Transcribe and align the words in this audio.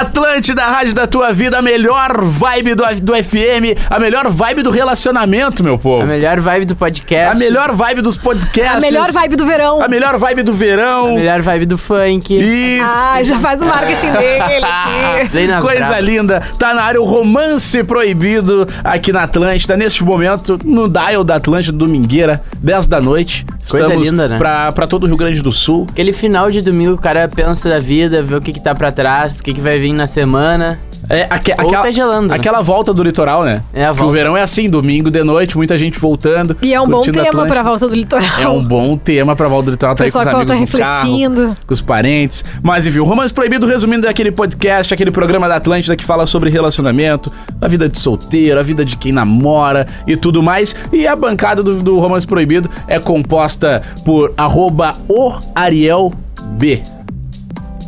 Atlântida, 0.00 0.62
a 0.62 0.70
rádio 0.70 0.94
da 0.94 1.06
tua 1.06 1.32
vida, 1.32 1.58
a 1.58 1.62
melhor 1.62 2.22
vibe 2.22 2.74
do, 2.74 2.84
do 3.02 3.14
FM, 3.14 3.78
a 3.90 3.98
melhor 3.98 4.28
vibe 4.30 4.62
do 4.62 4.70
relacionamento, 4.70 5.62
meu 5.64 5.78
povo. 5.78 6.02
A 6.02 6.06
melhor 6.06 6.40
vibe 6.40 6.66
do 6.66 6.76
podcast. 6.76 7.36
A 7.36 7.38
melhor 7.38 7.74
vibe 7.74 8.02
dos 8.02 8.16
podcasts. 8.16 8.76
A 8.76 8.80
melhor 8.80 9.10
vibe 9.10 9.36
do 9.36 9.44
verão. 9.44 9.82
A 9.82 9.88
melhor 9.88 10.18
vibe 10.18 10.42
do 10.42 10.52
verão. 10.52 11.12
A 11.12 11.14
melhor 11.14 11.42
vibe 11.42 11.66
do 11.66 11.78
funk. 11.78 12.38
Isso. 12.38 12.84
Ah, 12.84 13.22
já 13.22 13.38
faz 13.38 13.62
o 13.62 13.66
marketing 13.66 14.12
dele 14.18 14.64
aqui. 14.64 15.62
Coisa 15.62 16.00
linda. 16.00 16.42
Tá 16.58 16.72
na 16.74 16.82
área 16.82 17.00
o 17.00 17.04
romance 17.04 17.82
proibido 17.84 18.66
aqui 18.84 19.12
na 19.12 19.22
Atlântida. 19.22 19.76
Neste 19.76 20.04
momento, 20.04 20.58
no 20.64 20.88
Dial 20.88 21.24
da 21.24 21.36
Atlântida, 21.36 21.76
domingueira, 21.76 22.40
10 22.58 22.86
da 22.86 23.00
noite. 23.00 23.44
Coisa 23.68 23.86
Estamos 23.86 24.08
linda, 24.08 24.28
né? 24.28 24.38
pra, 24.38 24.72
pra 24.72 24.86
todo 24.86 25.04
o 25.04 25.06
Rio 25.06 25.16
Grande 25.16 25.42
do 25.42 25.52
Sul. 25.52 25.86
Aquele 25.90 26.12
final 26.12 26.50
de 26.50 26.62
domingo 26.62 26.92
o 26.92 26.98
cara 26.98 27.28
pensa 27.28 27.68
da 27.68 27.78
vida, 27.78 28.22
vê 28.22 28.34
o 28.34 28.40
que, 28.40 28.52
que 28.52 28.60
tá 28.60 28.74
pra 28.74 28.90
trás, 28.90 29.38
o 29.38 29.42
que, 29.42 29.52
que 29.52 29.60
vai 29.60 29.78
vir 29.78 29.87
na 29.92 30.06
semana. 30.06 30.78
É, 31.08 31.26
aque- 31.30 31.52
Ou 31.58 31.68
aquela, 31.68 31.82
tá 31.84 31.90
gelando, 31.90 32.28
né? 32.28 32.34
aquela 32.34 32.60
volta 32.60 32.92
do 32.92 33.02
litoral, 33.02 33.42
né? 33.44 33.62
É 33.72 33.84
a 33.84 33.92
volta. 33.92 34.10
o 34.10 34.12
verão 34.12 34.36
é 34.36 34.42
assim, 34.42 34.68
domingo 34.68 35.10
de 35.10 35.22
noite, 35.22 35.56
muita 35.56 35.78
gente 35.78 35.98
voltando. 35.98 36.56
E 36.60 36.74
é 36.74 36.80
um 36.80 36.86
bom 36.88 37.00
tema 37.02 37.46
pra 37.46 37.62
volta 37.62 37.88
do 37.88 37.94
litoral. 37.94 38.28
É 38.40 38.48
um 38.48 38.58
bom 38.60 38.96
tema 38.96 39.34
pra 39.34 39.48
volta 39.48 39.66
do 39.66 39.70
litoral, 39.70 39.94
tá 39.94 40.04
aí 40.04 40.10
com 40.12 40.18
os 40.18 40.26
amigos 40.26 40.46
volta 40.46 40.60
no 40.60 40.66
carro, 40.78 41.00
refletindo. 41.06 41.56
com 41.66 41.72
os 41.72 41.80
parentes. 41.80 42.44
Mas 42.62 42.86
enfim, 42.86 42.98
o 42.98 43.04
Romance 43.04 43.32
Proibido, 43.32 43.66
resumindo, 43.66 44.06
é 44.06 44.10
aquele 44.10 44.30
podcast, 44.32 44.92
aquele 44.92 45.10
programa 45.10 45.48
da 45.48 45.56
Atlântida 45.56 45.96
que 45.96 46.04
fala 46.04 46.26
sobre 46.26 46.50
relacionamento, 46.50 47.32
a 47.60 47.68
vida 47.68 47.88
de 47.88 47.98
solteiro, 47.98 48.58
a 48.58 48.62
vida 48.62 48.84
de 48.84 48.96
quem 48.96 49.12
namora 49.12 49.86
e 50.06 50.16
tudo 50.16 50.42
mais. 50.42 50.74
E 50.92 51.06
a 51.06 51.14
bancada 51.16 51.62
do, 51.62 51.76
do 51.76 51.98
Romance 51.98 52.26
Proibido 52.26 52.68
é 52.86 52.98
composta 52.98 53.82
por 54.04 54.32
arroba 54.36 54.94
o 55.08 55.32
Ariel 55.54 56.12
B. 56.52 56.82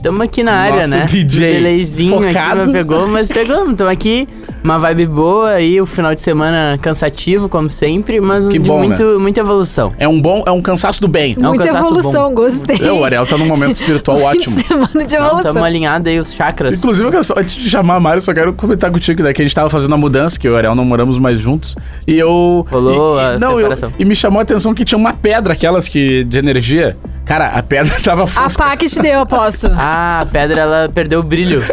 Tamo 0.02 0.22
aqui 0.22 0.42
na 0.42 0.52
área, 0.52 0.76
Nosso 0.86 0.96
né? 0.96 1.04
DJ 1.06 1.52
Delayzinho 1.54 2.14
aqui, 2.16 2.26
focado. 2.28 2.60
mas 2.62 2.70
pegou, 2.70 3.06
mas 3.06 3.28
pegamos. 3.28 3.76
Tamo 3.76 3.90
aqui, 3.90 4.28
uma 4.62 4.78
vibe 4.78 5.06
boa 5.06 5.50
aí, 5.50 5.80
o 5.80 5.86
final 5.86 6.14
de 6.14 6.20
semana 6.22 6.78
cansativo, 6.78 7.48
como 7.48 7.70
sempre, 7.70 8.20
mas 8.20 8.46
Que 8.48 8.58
de 8.58 8.68
bom, 8.68 8.78
muito, 8.78 9.18
muita 9.20 9.40
evolução. 9.40 9.92
É 9.98 10.06
um 10.06 10.20
bom, 10.20 10.42
é 10.46 10.50
um 10.50 10.60
cansaço 10.62 11.00
do 11.00 11.08
bem. 11.08 11.34
É 11.36 11.40
um 11.40 11.48
Muita 11.50 11.68
evolução, 11.68 12.32
gostei. 12.34 12.78
É, 12.80 12.92
o 12.92 13.04
Ariel 13.04 13.26
tá 13.26 13.36
num 13.38 13.46
momento 13.46 13.74
espiritual 13.74 14.20
ótimo. 14.22 14.60
Semana 14.60 15.04
de 15.04 15.16
Não, 15.16 15.26
evolução. 15.26 15.52
tamo 15.54 15.64
alinhados 15.64 16.06
aí 16.06 16.18
os 16.18 16.32
chakras. 16.32 16.78
Inclusive, 16.78 17.08
eu 17.16 17.22
só- 17.24 17.34
antes 17.36 17.54
de 17.54 17.70
chamar 17.70 17.96
a 17.96 18.00
Mário, 18.00 18.18
eu 18.18 18.22
só 18.24 18.32
quero 18.34 18.52
comentar 18.52 18.90
contigo, 18.90 19.22
né? 19.22 19.32
Que 19.32 19.42
a 19.42 19.44
gente 19.44 19.54
tava 19.54 19.70
fazendo 19.70 19.94
a 19.94 19.98
mudança, 19.98 20.38
que 20.38 20.46
eu 20.46 20.52
e 20.52 20.54
o 20.54 20.56
Ariel 20.58 20.74
não 20.74 20.84
moramos 20.84 21.18
mais 21.18 21.38
juntos. 21.38 21.76
E 22.06 22.18
eu. 22.18 22.66
Rolou 22.70 23.18
e, 23.18 23.22
e- 23.22 23.24
a 23.24 23.38
não, 23.38 23.52
eu- 23.52 23.58
separação. 23.70 23.92
e 23.98 24.04
me 24.04 24.14
chamou 24.14 24.38
a 24.40 24.42
atenção 24.42 24.74
que 24.74 24.84
tinha 24.84 24.98
uma 24.98 25.12
pedra, 25.12 25.52
aquelas 25.54 25.88
que 25.88 26.24
de 26.24 26.38
energia. 26.38 26.96
Cara, 27.24 27.46
a 27.48 27.62
pedra 27.62 27.94
tava 28.02 28.24
A 28.24 28.26
fosca. 28.26 28.64
pá 28.64 28.76
que 28.76 28.86
te 28.86 29.00
deu, 29.00 29.20
aposto. 29.20 29.66
Ah, 29.72 30.20
a 30.22 30.26
pedra, 30.26 30.62
ela 30.62 30.88
perdeu 30.92 31.20
o 31.20 31.22
brilho. 31.22 31.62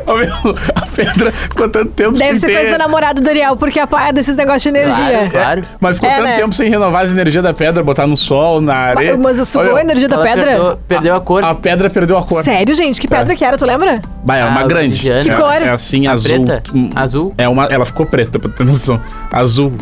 A 0.75 0.85
pedra 0.85 1.31
ficou 1.31 1.67
tanto 1.69 1.91
tempo 1.91 2.11
Deve 2.17 2.31
sem 2.31 2.37
ser 2.39 2.47
ter. 2.47 2.53
Namorada 2.77 3.19
do 3.21 3.27
Ariel, 3.29 3.55
porque 3.55 3.79
a 3.79 3.87
pá 3.87 4.07
é 4.09 4.13
desses 4.13 4.35
negócios 4.35 4.61
de 4.63 4.69
energia. 4.69 4.95
Claro, 5.05 5.31
claro. 5.31 5.61
Mas 5.79 5.95
ficou 5.97 6.09
É, 6.09 6.13
tanto 6.15 6.23
né? 6.25 6.35
tempo 6.37 6.53
sem 6.55 6.69
renovar 6.69 7.03
as 7.03 7.11
energias 7.11 7.43
da 7.43 7.53
pedra, 7.53 7.83
botar 7.83 8.05
no 8.07 8.17
sol, 8.17 8.61
na 8.61 8.75
areia. 8.75 9.17
Mas 9.17 9.37
sugou 9.47 9.67
Olha, 9.67 9.77
a 9.77 9.81
energia 9.81 10.07
da 10.07 10.15
Ela 10.15 10.23
pedra? 10.25 10.45
Perdeu, 10.45 10.79
perdeu 10.87 11.15
a 11.15 11.19
cor. 11.21 11.43
A 11.43 11.55
pedra 11.55 11.89
perdeu 11.89 12.17
a 12.17 12.23
cor. 12.23 12.43
Sério, 12.43 12.73
gente? 12.75 12.99
Que 13.01 13.07
pedra 13.07 13.35
que 13.35 13.43
era, 13.45 13.57
tu 13.57 13.65
lembra? 13.65 14.01
Vai, 14.23 14.41
é 14.41 14.45
uma 14.45 14.61
Ah, 14.61 14.67
grande. 14.67 14.87
obsidiana. 14.89 15.21
Que 15.23 15.29
É- 15.31 15.35
cor? 15.35 15.53
É 15.53 15.69
assim, 15.69 16.07
A 16.07 16.11
azul. 16.13 16.45
preta? 16.45 16.63
Hum, 16.73 16.89
Azul? 16.95 17.33
É 17.37 17.47
uma, 17.49 17.65
ela 17.65 17.85
ficou 17.85 18.05
preta, 18.05 18.37
pra 18.39 18.49
ter 18.49 18.63
noção. 18.65 18.99
Azul. 19.31 19.73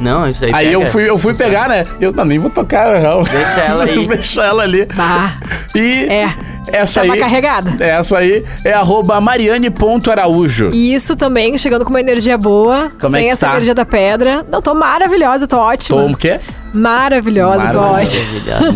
Não, 0.00 0.28
isso 0.28 0.44
aí 0.44 0.52
Aí 0.54 0.66
pega. 0.66 0.76
eu 0.76 0.86
fui, 0.86 1.08
eu 1.10 1.18
fui 1.18 1.34
pegar, 1.34 1.68
né? 1.68 1.84
Eu 2.00 2.12
não, 2.12 2.24
nem 2.24 2.38
vou 2.38 2.50
tocar, 2.50 2.96
real. 3.00 3.24
Deixa 3.24 3.60
ela 3.60 3.82
aí. 3.84 4.06
Deixa 4.06 4.44
ela 4.44 4.62
ali. 4.62 4.86
Bah, 4.94 5.38
E 5.74 6.04
é. 6.04 6.28
Essa 6.72 7.00
Tava 7.00 7.14
aí. 7.14 7.20
carregada. 7.20 7.84
Essa 7.84 8.18
aí 8.18 8.44
é 8.64 8.72
arroba 8.72 9.20
mariane.araújo. 9.20 10.70
E 10.72 10.94
isso 10.94 11.16
também, 11.16 11.56
chegando 11.58 11.84
com 11.84 11.90
uma 11.90 12.00
energia 12.00 12.36
boa, 12.38 12.90
Como 13.00 13.16
é 13.16 13.20
sem 13.20 13.28
que 13.28 13.32
essa 13.34 13.46
tá? 13.46 13.52
energia 13.52 13.74
da 13.74 13.84
pedra. 13.84 14.44
Não, 14.50 14.60
tô 14.62 14.74
maravilhosa, 14.74 15.46
tô 15.46 15.56
ótima. 15.58 16.00
Tom 16.02 16.12
o 16.12 16.16
quê? 16.16 16.38
Maravilhosa, 16.72 17.68
tô 17.68 17.78
ótima. 17.78 18.24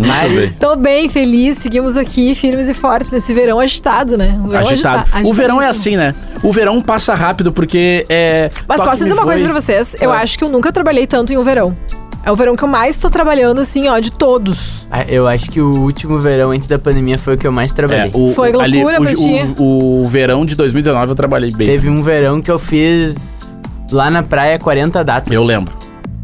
Maravilhosa. 0.07 0.55
Tô 0.59 0.77
bem 0.77 1.09
feliz, 1.09 1.59
seguimos 1.59 1.97
aqui 1.97 2.35
firmes 2.35 2.69
e 2.69 2.75
fortes 2.75 3.11
nesse 3.11 3.35
verão 3.35 3.61
agitado, 3.61 4.17
né? 4.17 4.39
O 4.45 4.49
verão 4.49 4.69
Agitado. 4.69 5.05
agita- 5.13 5.29
O 5.29 5.35
verão 5.35 5.63
é 5.63 5.69
assim, 5.69 5.97
né? 5.97 6.15
O 6.43 6.51
verão 6.53 6.81
passa 6.81 7.15
rápido 7.15 7.53
porque 7.53 8.05
é. 8.09 8.51
Mas 8.67 8.81
posso 8.83 9.03
dizer 9.03 9.13
uma 9.15 9.25
coisa 9.25 9.45
pra 9.45 9.53
vocês? 9.55 9.95
Eu 10.01 10.11
Ah. 10.11 10.19
acho 10.19 10.39
que 10.39 10.45
eu 10.45 10.49
nunca 10.49 10.73
trabalhei 10.73 11.07
tanto 11.07 11.33
em 11.33 11.37
um 11.37 11.43
verão. 11.43 11.77
É 12.25 12.31
o 12.31 12.37
verão 12.37 12.55
que 12.55 12.63
eu 12.63 12.69
mais 12.69 12.97
tô 12.99 13.11
trabalhando, 13.11 13.61
assim, 13.61 13.89
ó, 13.89 13.99
de 13.99 14.13
todos. 14.13 14.87
Ah, 14.91 15.05
Eu 15.09 15.27
acho 15.27 15.51
que 15.51 15.61
o 15.61 15.71
último 15.83 16.21
verão 16.21 16.51
antes 16.53 16.69
da 16.69 16.79
pandemia 16.79 17.19
foi 17.19 17.35
o 17.35 17.39
que 17.39 17.47
eu 17.47 17.51
mais 17.53 17.71
É, 17.73 17.75
trabalhei. 17.75 18.11
o, 18.15 18.33
Foi 18.33 18.53
o- 18.53 18.61
ali, 18.61 18.77
loucura 18.77 19.01
o, 19.01 19.05
pra 19.05 19.15
ti? 19.15 19.55
o, 19.59 20.03
o 20.03 20.05
verão 20.05 20.47
de 20.47 20.55
2019 20.55 21.09
eu 21.09 21.15
trabalhei 21.17 21.51
bem. 21.51 21.67
Teve 21.67 21.91
um 21.91 22.03
verão 22.03 22.41
que 22.41 22.51
eu 22.51 22.59
fiz 22.61 23.57
lá 23.91 24.09
na 24.11 24.23
praia 24.23 24.57
40 24.59 25.03
datas. 25.03 25.33
Eu 25.35 25.43
lembro. 25.43 25.75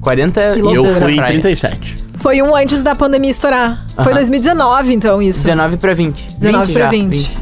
40 0.01 0.41
Que 0.53 0.59
E 0.59 0.63
loucura. 0.63 0.89
eu 0.89 1.01
fui 1.01 1.13
em 1.15 1.17
praia. 1.17 1.33
37. 1.33 1.99
Foi 2.19 2.41
um 2.43 2.55
antes 2.55 2.81
da 2.81 2.95
pandemia 2.95 3.31
estourar. 3.31 3.85
Foi 3.97 4.05
Aham. 4.07 4.15
2019, 4.15 4.95
então, 4.95 5.21
isso. 5.21 5.41
19 5.45 5.77
pra 5.79 5.95
20. 5.95 6.27
19 6.39 6.67
20 6.67 6.75
pra 6.75 6.85
já, 6.85 6.91
20. 6.91 7.39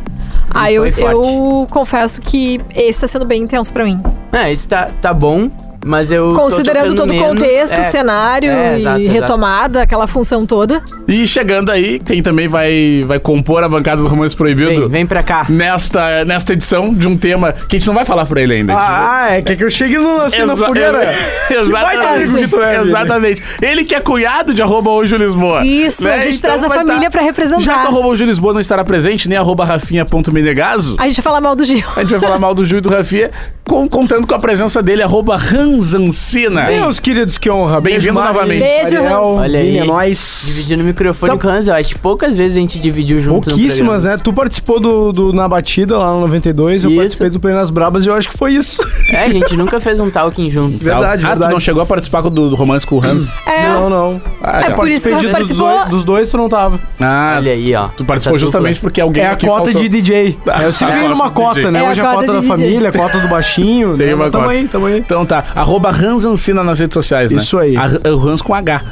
Ah, 0.55 0.73
eu, 0.73 0.83
Foi 0.83 0.93
forte. 0.93 1.13
eu 1.13 1.67
confesso 1.71 2.23
que 2.23 2.61
esse 2.75 3.01
tá 3.01 3.09
sendo 3.09 3.25
bem 3.27 3.43
intenso 3.43 3.73
pra 3.73 3.85
mim. 3.85 4.01
É, 4.33 4.51
isso 4.53 4.67
tá, 4.69 4.89
tá 5.03 5.13
bom, 5.13 5.51
mas 5.85 6.11
eu. 6.11 6.35
Considerando 6.35 6.95
todo 6.95 7.11
o 7.11 7.13
menos. 7.13 7.29
contexto, 7.29 7.73
É, 7.75 7.83
cenário 7.85 8.51
é, 8.51 8.75
e 8.75 8.81
exato, 8.81 9.01
exato. 9.01 9.15
retomada, 9.21 9.83
aquela 9.83 10.07
função 10.07 10.45
toda. 10.47 10.83
E 11.09 11.27
chegando 11.27 11.71
aí, 11.71 11.99
quem 11.99 12.23
também 12.23 12.49
vai, 12.49 13.03
vai 13.07 13.19
compor 13.19 13.63
a 13.63 13.69
bancada 13.69 14.03
do 14.03 14.09
Romance 14.09 14.35
Proibido 14.35 14.69
Vem, 14.83 14.89
vem 14.89 15.07
pra 15.07 15.23
cá. 15.23 15.47
nesta, 15.49 16.25
nesta 16.25 16.53
edição 16.53 16.93
de 16.93 17.07
um 17.07 17.17
tema 17.17 17.53
que 17.53 17.77
a 17.77 17.79
gente 17.79 17.87
não 17.87 17.95
vai 17.95 18.05
falar 18.05 18.27
pra 18.27 18.41
ele 18.41 18.55
ainda. 18.55 18.75
Ah, 18.77 19.29
é 19.31 19.43
que, 19.43 19.57
que 19.57 19.65
eu 19.65 19.71
chegue 19.71 19.97
no, 19.99 20.21
assim, 20.23 20.45
na 20.45 20.53
Exa- 20.55 20.67
fogueira. 20.67 21.15
ex- 21.51 21.69
baita 21.71 22.09
amigo 22.11 22.37
que 22.37 22.49
tu 22.49 22.61
é, 22.61 22.79
Vini. 22.79 22.89
Exatamente. 22.89 23.43
Ele 23.63 23.85
que 23.85 23.95
é 23.95 24.01
cunhado 24.01 24.53
de 24.55 24.63
arroba 24.63 24.91
hoje 24.91 25.17
Lisboa. 25.17 25.65
Isso, 25.65 26.03
né? 26.05 26.15
a 26.17 26.19
gente 26.21 26.37
Então 26.39 26.51
traz 26.51 26.65
a 26.65 26.69
vai 26.69 26.79
família 26.79 27.03
tá- 27.05 27.11
pra 27.11 27.23
representar. 27.23 27.61
Já 27.63 27.75
que 27.81 27.87
arroba 27.87 28.09
hoje 28.09 28.25
o 28.25 28.27
Lisboa 28.27 28.53
não 28.53 28.61
estará 28.61 28.85
presente, 28.85 29.29
nem 29.29 29.39
arroba 29.39 29.65
rafinha.menegaso, 29.65 30.97
A 30.99 31.05
gente 31.07 31.17
vai 31.17 31.23
falar 31.23 31.41
mal 31.41 31.55
do 31.57 31.65
Gil. 31.65 31.85
a 31.97 32.01
gente 32.01 32.11
vai 32.11 32.21
falar 32.21 32.39
mal 32.39 32.55
do 32.55 32.65
Gil 32.65 32.79
e 32.79 32.81
do 32.81 32.89
Rafinha, 32.91 33.31
com- 33.65 33.89
contando 33.89 34.27
com 34.27 34.35
a 34.35 34.39
presença 34.39 34.83
dele, 34.83 35.03
arroba 35.03 35.37
Ranzancina. 35.77 36.67
Meus 36.67 36.99
queridos, 37.01 37.37
que 37.39 37.51
honra. 37.51 37.81
Bem-vindo 37.81 38.15
Beijo, 38.15 38.27
novamente. 38.29 38.61
Beijo, 38.61 38.97
Ariel, 38.97 39.33
Hans. 39.35 39.41
Olha 39.41 39.61
aí. 39.61 39.79
é 39.79 39.85
nóis. 39.85 40.43
Dividindo 40.47 40.83
o 40.83 40.87
microfone 40.87 41.33
Tá- 41.33 41.39
com 41.39 41.47
o 41.47 41.51
Hans, 41.51 41.67
eu 41.69 41.75
acho 41.75 41.95
que 41.95 41.99
poucas 42.01 42.37
vezes 42.37 42.57
a 42.57 42.61
gente 42.61 42.79
dividiu 42.79 43.19
junto. 43.19 43.49
Pouquíssimas, 43.51 44.05
né? 44.05 44.17
Tu 44.23 44.33
participou 44.33 44.81
do, 44.81 45.13
do 45.13 45.33
Na 45.33 45.47
Batida 45.49 45.99
lá 45.99 46.13
no 46.13 46.21
92, 46.21 46.85
eu 46.85 46.91
Isso. 46.91 46.99
participei 46.99 47.31
do 47.31 47.41
Plenas 47.41 47.71
Brabas 47.71 48.05
e 48.05 48.09
eu 48.09 48.15
acho 48.15 48.29
que 48.29 48.37
foi 48.37 48.53
isso. 48.55 48.81
É, 49.11 49.25
a 49.25 49.29
gente 49.29 49.57
nunca 49.57 49.79
fez 49.81 50.01
um 50.01 50.11
talking 50.11 50.51
juntos. 50.51 50.83
Verdade, 50.83 51.25
ah, 51.25 51.29
verdade. 51.29 51.51
tu 51.51 51.55
não 51.55 51.61
chegou 51.61 51.83
a 51.83 51.87
participar 51.87 52.23
do, 52.23 52.31
do 52.31 52.55
romance 52.57 52.87
com 52.87 52.97
o 52.97 53.05
Hans? 53.05 53.33
É, 53.47 53.69
Não, 53.69 53.91
não. 53.91 54.21
Ah, 54.43 54.61
É 54.67 54.71
por 54.71 54.89
isso 54.89 55.09
que 55.09 55.15
Participei 55.15 55.15
você 55.15 55.19
de- 55.19 55.23
dos, 55.27 55.33
participou. 55.33 55.69
dois, 55.69 55.89
dos 55.91 56.05
dois, 56.05 56.31
tu 56.31 56.37
não 56.37 56.49
tava. 56.49 56.81
Ah, 57.01 57.35
Olha 57.39 57.53
aí, 57.53 57.75
ó. 57.75 57.89
tu 57.89 58.05
participou 58.05 58.39
justamente 58.39 58.81
porque 58.81 59.01
alguém 59.01 59.23
É 59.23 59.29
a 59.29 59.33
aqui 59.33 59.47
cota 59.47 59.65
faltou. 59.65 59.83
de 59.83 59.89
DJ. 59.89 60.39
É, 60.47 60.65
eu 60.65 60.73
sempre 60.73 60.95
É 60.95 60.97
a 60.97 61.01
venho 61.01 61.11
numa 61.11 61.31
cota 61.31 61.55
DJ. 61.57 61.71
né? 61.71 61.81
É 61.83 61.87
a 61.87 61.91
Hoje 61.91 62.01
a 62.01 62.05
cota 62.05 62.27
da 62.27 62.33
DJ. 62.41 62.49
família, 62.49 62.89
a 62.89 62.93
cota 62.93 63.19
do 63.21 63.29
baixinho. 63.29 63.97
Tem 63.97 64.07
né? 64.09 64.15
uma 64.15 64.25
Mas 64.25 64.33
tamo 64.33 64.45
cota. 64.45 64.57
aí, 64.57 64.69
tamo 64.69 64.87
aí. 64.87 64.99
Então 64.99 65.27
tá, 65.27 65.45
arroba 65.57 65.91
Ranzancina 65.91 66.63
nas 66.63 66.79
redes 66.79 66.95
sociais, 66.95 67.33
né? 67.33 67.39
Isso 67.39 67.59
aí. 67.59 67.77
A- 67.77 68.09
o 68.15 68.29
Hans 68.29 68.41
com 68.43 68.55
H. 68.55 68.83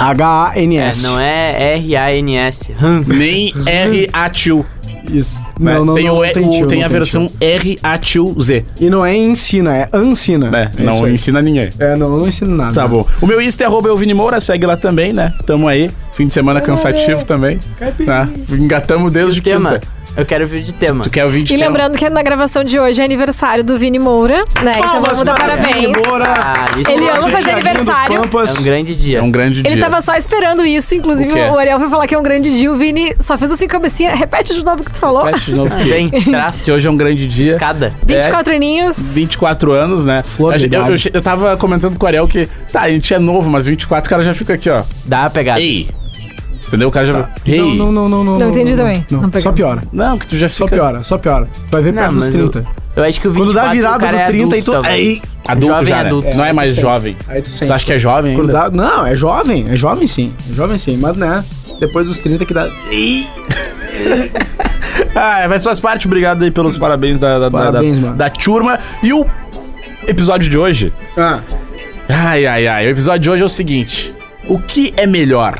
É, 0.00 0.02
H-A-N-S. 0.04 1.02
não 1.02 1.20
é 1.20 1.74
R-A-N-S. 1.74 2.72
Hans. 2.82 3.08
Nem 3.08 3.52
R-A-Tio. 3.66 4.64
Isso. 5.12 5.38
né? 5.58 5.74
Não, 5.74 5.84
não, 5.84 5.94
tem 5.94 6.06
não, 6.06 6.16
o, 6.16 6.22
tem, 6.32 6.46
o- 6.46 6.50
tio, 6.50 6.66
tem 6.68 6.78
não 6.78 6.86
a 6.86 6.88
versão 6.88 7.26
tio. 7.26 7.36
R-A-Tio-Z. 7.40 8.64
E 8.80 8.88
não 8.88 9.04
é 9.04 9.14
ensina, 9.16 9.76
é 9.76 9.88
ansina. 9.92 10.48
né? 10.50 10.70
É 10.76 10.82
isso 10.82 11.00
não 11.02 11.08
ensina 11.08 11.42
ninguém. 11.42 11.68
É, 11.78 11.96
não, 11.96 12.18
não 12.18 12.26
ensino 12.28 12.56
nada. 12.56 12.72
Tá 12.72 12.86
bom. 12.88 13.06
O 13.20 13.26
meu 13.26 13.40
Insta 13.42 13.64
é 13.64 13.66
arroba 13.66 13.88
eu, 13.88 13.96
Vini 13.98 14.14
Moura, 14.14 14.40
segue 14.40 14.64
lá 14.64 14.76
também, 14.76 15.12
né? 15.12 15.32
Tamo 15.44 15.66
aí. 15.68 15.90
Fim 16.12 16.26
de 16.28 16.32
semana 16.32 16.60
cansativo 16.60 17.24
também. 17.24 17.58
Tá? 18.06 18.28
Engatamos 18.50 19.10
desde 19.12 19.40
O 19.40 19.42
tema. 19.42 19.80
Eu 20.14 20.26
quero 20.26 20.46
vir 20.46 20.62
de 20.62 20.72
tema. 20.72 21.04
Tu 21.04 21.10
quer 21.10 21.24
ouvir 21.24 21.42
de 21.42 21.54
E 21.54 21.56
tema? 21.58 21.68
lembrando 21.70 21.96
que 21.96 22.08
na 22.10 22.22
gravação 22.22 22.62
de 22.62 22.78
hoje 22.78 23.00
é 23.00 23.04
aniversário 23.04 23.64
do 23.64 23.78
Vini 23.78 23.98
Moura, 23.98 24.44
né? 24.62 24.72
Então 24.76 24.82
Palmas 24.82 25.08
vamos 25.18 25.24
dar 25.24 25.34
para 25.34 25.56
parabéns. 25.56 25.74
Vini 25.96 26.06
Moura. 26.06 26.24
Ah, 26.36 26.66
Ele 26.76 27.04
é 27.06 27.10
ama 27.16 27.26
um- 27.26 27.30
fazer 27.30 27.50
aniversário. 27.52 28.16
É 28.16 28.20
um 28.20 28.62
grande 28.62 28.94
dia. 28.94 29.18
É 29.18 29.22
um 29.22 29.30
grande 29.30 29.60
Ele 29.60 29.70
dia. 29.76 29.80
tava 29.84 30.02
só 30.02 30.14
esperando 30.14 30.64
isso, 30.66 30.94
inclusive 30.94 31.32
O 31.32 31.52
o 31.54 31.58
Ariel 31.58 31.78
foi 31.78 31.88
falar 31.88 32.06
que 32.06 32.14
é 32.14 32.18
um 32.18 32.22
grande 32.22 32.52
dia. 32.52 32.70
O 32.70 32.76
Vini 32.76 33.14
só 33.18 33.38
fez 33.38 33.50
assim 33.50 33.66
com 33.66 33.70
a 33.76 33.80
cabecinha. 33.80 34.14
Repete 34.14 34.54
de 34.54 34.62
novo 34.62 34.82
o 34.82 34.84
que 34.84 34.92
tu 34.92 34.98
falou. 35.00 35.24
Repete 35.24 35.46
de 35.46 35.54
novo 35.54 35.74
que, 35.76 35.84
Bem, 35.84 36.10
traço. 36.30 36.64
que 36.64 36.70
hoje 36.72 36.86
é 36.86 36.90
um 36.90 36.96
grande 36.96 37.24
dia. 37.26 37.52
Escada. 37.54 37.88
24 38.06 38.54
aninhos. 38.54 39.12
24 39.14 39.72
anos, 39.72 40.04
né? 40.04 40.22
Flor 40.22 40.52
Eu, 40.54 40.58
de 40.58 40.76
eu, 40.76 40.86
eu, 40.88 40.96
eu 41.14 41.22
tava 41.22 41.56
comentando 41.56 41.96
com 41.98 42.04
o 42.04 42.06
Ariel 42.06 42.28
que, 42.28 42.46
tá, 42.70 42.82
a 42.82 42.90
gente 42.90 43.14
é 43.14 43.18
novo, 43.18 43.48
mas 43.48 43.64
24 43.64 44.06
o 44.06 44.10
cara 44.10 44.22
já 44.22 44.34
fica 44.34 44.52
aqui, 44.54 44.68
ó. 44.68 44.82
Dá 45.06 45.24
a 45.24 45.30
pegada. 45.30 45.58
Ei! 45.60 45.88
Entendeu? 46.72 46.88
O 46.88 46.90
cara 46.90 47.04
já. 47.04 47.28
Ei! 47.44 47.58
Não, 47.60 47.92
não, 47.92 47.92
não, 47.92 48.08
não, 48.08 48.24
não. 48.24 48.38
Não 48.38 48.48
entendi 48.48 48.74
também. 48.74 49.04
Não, 49.10 49.20
Não 49.20 49.30
só 49.40 49.52
piora. 49.52 49.82
Não, 49.92 50.16
que 50.18 50.26
tu 50.26 50.36
já 50.38 50.48
Só 50.48 50.64
fica. 50.64 50.76
piora, 50.76 51.02
só 51.02 51.18
piora. 51.18 51.46
Vai 51.70 51.82
ver 51.82 51.92
Não, 51.92 52.00
perto 52.02 52.14
dos 52.14 52.24
mas 52.24 52.34
30. 52.34 52.64
Eu 52.96 53.04
acho 53.04 53.20
que 53.20 53.28
o 53.28 53.30
24 53.32 53.52
Quando 53.52 53.54
dá 53.54 53.62
a 53.62 53.68
o 53.68 53.72
virada 53.72 53.98
do 53.98 54.16
é 54.16 54.26
30 54.26 54.42
adulto, 54.42 54.56
e 54.56 54.62
tu. 54.62 54.86
Aí. 54.86 55.22
Adulto 55.46 55.74
Jovem 55.74 55.86
já, 55.88 55.96
né? 55.96 56.06
adulto. 56.08 56.36
Não 56.36 56.44
é 56.46 56.52
mais 56.54 56.74
tu 56.74 56.80
jovem. 56.80 57.16
Aí 57.28 57.42
tu 57.42 57.48
sente. 57.50 57.68
Tu 57.68 57.74
acha 57.74 57.84
que 57.86 57.92
é 57.92 57.98
jovem 57.98 58.34
Quando 58.36 58.56
ainda? 58.56 58.70
dá- 58.70 58.88
Não, 58.88 59.06
é 59.06 59.14
jovem. 59.14 59.66
É 59.68 59.76
jovem 59.76 60.06
sim. 60.06 60.32
É 60.50 60.54
jovem 60.54 60.78
sim. 60.78 60.96
Mas 60.96 61.14
né? 61.16 61.44
Depois 61.78 62.06
dos 62.06 62.18
30 62.20 62.44
que 62.46 62.54
dá. 62.54 62.68
Ih, 62.90 63.26
Ah, 65.14 65.46
mas 65.48 65.62
faz 65.64 65.78
parte. 65.80 66.06
Obrigado 66.06 66.42
aí 66.42 66.50
pelos 66.50 66.76
parabéns 66.76 67.20
da, 67.20 67.38
da, 67.38 67.48
da- 67.48 67.50
Parabéns, 67.58 67.96
da, 67.98 68.02
mano. 68.06 68.16
da 68.16 68.30
turma. 68.30 68.78
E 69.02 69.12
o 69.12 69.26
episódio 70.06 70.48
de 70.50 70.56
hoje... 70.58 70.92
Ah, 71.16 71.40
Ai, 72.08 72.46
ai, 72.46 72.66
ai. 72.66 72.86
O 72.86 72.90
episódio 72.90 73.20
de 73.20 73.30
hoje 73.30 73.42
é 73.42 73.46
o 73.46 73.48
seguinte. 73.48 74.14
O 74.48 74.58
que 74.58 74.92
é 74.96 75.06
melhor? 75.06 75.58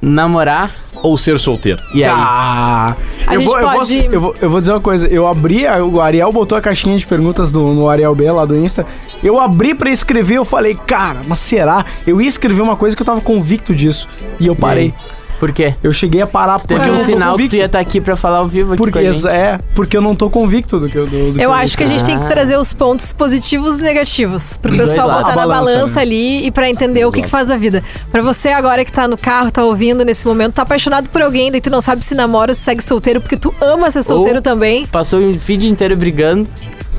Namorar 0.00 0.74
Ou 1.02 1.16
ser 1.16 1.38
solteiro? 1.40 1.80
e 1.94 2.04
aí? 2.04 2.10
tá. 2.10 2.96
A 3.26 3.34
eu, 3.34 3.42
vou, 3.42 3.58
eu, 3.58 3.70
vou, 3.70 3.84
eu, 4.12 4.20
vou, 4.20 4.34
eu 4.40 4.50
vou 4.50 4.60
dizer 4.60 4.72
uma 4.72 4.80
coisa. 4.80 5.08
Eu 5.08 5.26
abri, 5.26 5.64
o 5.66 6.00
Ariel 6.00 6.30
botou 6.32 6.56
a 6.56 6.60
caixinha 6.60 6.96
de 6.96 7.06
perguntas 7.06 7.52
no, 7.52 7.74
no 7.74 7.88
Ariel 7.88 8.14
B 8.14 8.30
lá 8.30 8.44
do 8.44 8.56
Insta. 8.56 8.86
Eu 9.22 9.40
abri 9.40 9.74
pra 9.74 9.90
escrever, 9.90 10.36
eu 10.36 10.44
falei, 10.44 10.74
cara, 10.74 11.22
mas 11.26 11.38
será? 11.38 11.84
Eu 12.06 12.20
ia 12.20 12.28
escrever 12.28 12.62
uma 12.62 12.76
coisa 12.76 12.94
que 12.94 13.02
eu 13.02 13.06
tava 13.06 13.20
convicto 13.20 13.74
disso. 13.74 14.08
E 14.38 14.46
eu 14.46 14.54
parei. 14.54 14.94
Por 15.38 15.52
quê? 15.52 15.74
Eu 15.82 15.92
cheguei 15.92 16.20
a 16.22 16.26
parar 16.26 16.58
porque 16.58 16.74
Teve 16.74 16.88
eu 16.88 16.94
um 16.94 17.04
sinal 17.04 17.36
que 17.36 17.48
tu 17.48 17.56
ia 17.56 17.66
estar 17.66 17.78
aqui 17.78 18.00
pra 18.00 18.16
falar 18.16 18.38
ao 18.38 18.48
vivo 18.48 18.72
aqui 18.72 18.78
Porque, 18.82 18.92
com 19.02 19.08
a 19.08 19.12
gente. 19.12 19.26
é, 19.28 19.58
porque 19.74 19.96
eu 19.96 20.00
não 20.00 20.14
tô 20.14 20.30
convicto 20.30 20.78
do 20.80 20.88
que 20.88 20.96
eu 20.96 21.06
do, 21.06 21.32
do 21.32 21.40
Eu 21.40 21.52
acho 21.52 21.76
que 21.76 21.84
a 21.84 21.86
gente 21.86 22.04
tem 22.04 22.18
que 22.18 22.24
Ah. 22.24 22.28
trazer 22.28 22.56
os 22.56 22.72
pontos 22.72 23.12
positivos 23.12 23.78
e 23.78 23.82
negativos 23.82 24.56
pro 24.56 24.74
pessoal 24.76 25.08
botar 25.10 25.32
A 25.32 25.36
na 25.36 25.46
balança, 25.46 25.72
balança 25.76 25.96
né? 25.96 26.02
ali 26.02 26.46
e 26.46 26.50
pra 26.50 26.68
entender 26.70 27.04
o 27.04 27.12
que, 27.12 27.22
que 27.22 27.28
faz 27.28 27.48
da 27.48 27.56
vida. 27.56 27.82
Pra 28.10 28.22
você 28.22 28.48
agora 28.48 28.84
que 28.84 28.92
tá 28.92 29.06
no 29.06 29.16
carro, 29.16 29.50
tá 29.50 29.62
ouvindo 29.64 30.04
nesse 30.04 30.26
momento, 30.26 30.54
tá 30.54 30.62
apaixonado 30.62 31.08
por 31.10 31.20
alguém, 31.22 31.50
daí 31.50 31.60
tu 31.60 31.70
não 31.70 31.80
sabe 31.82 32.04
se 32.04 32.14
namora 32.14 32.50
ou 32.50 32.54
se 32.54 32.62
segue 32.62 32.82
solteiro 32.82 33.20
porque 33.20 33.36
tu 33.36 33.54
ama 33.60 33.90
ser 33.90 34.02
solteiro 34.02 34.38
Ou- 34.38 34.42
também. 34.42 34.86
Passou 34.86 35.20
o 35.20 35.38
feed 35.38 35.68
inteiro 35.68 35.96
brigando. 35.96 36.48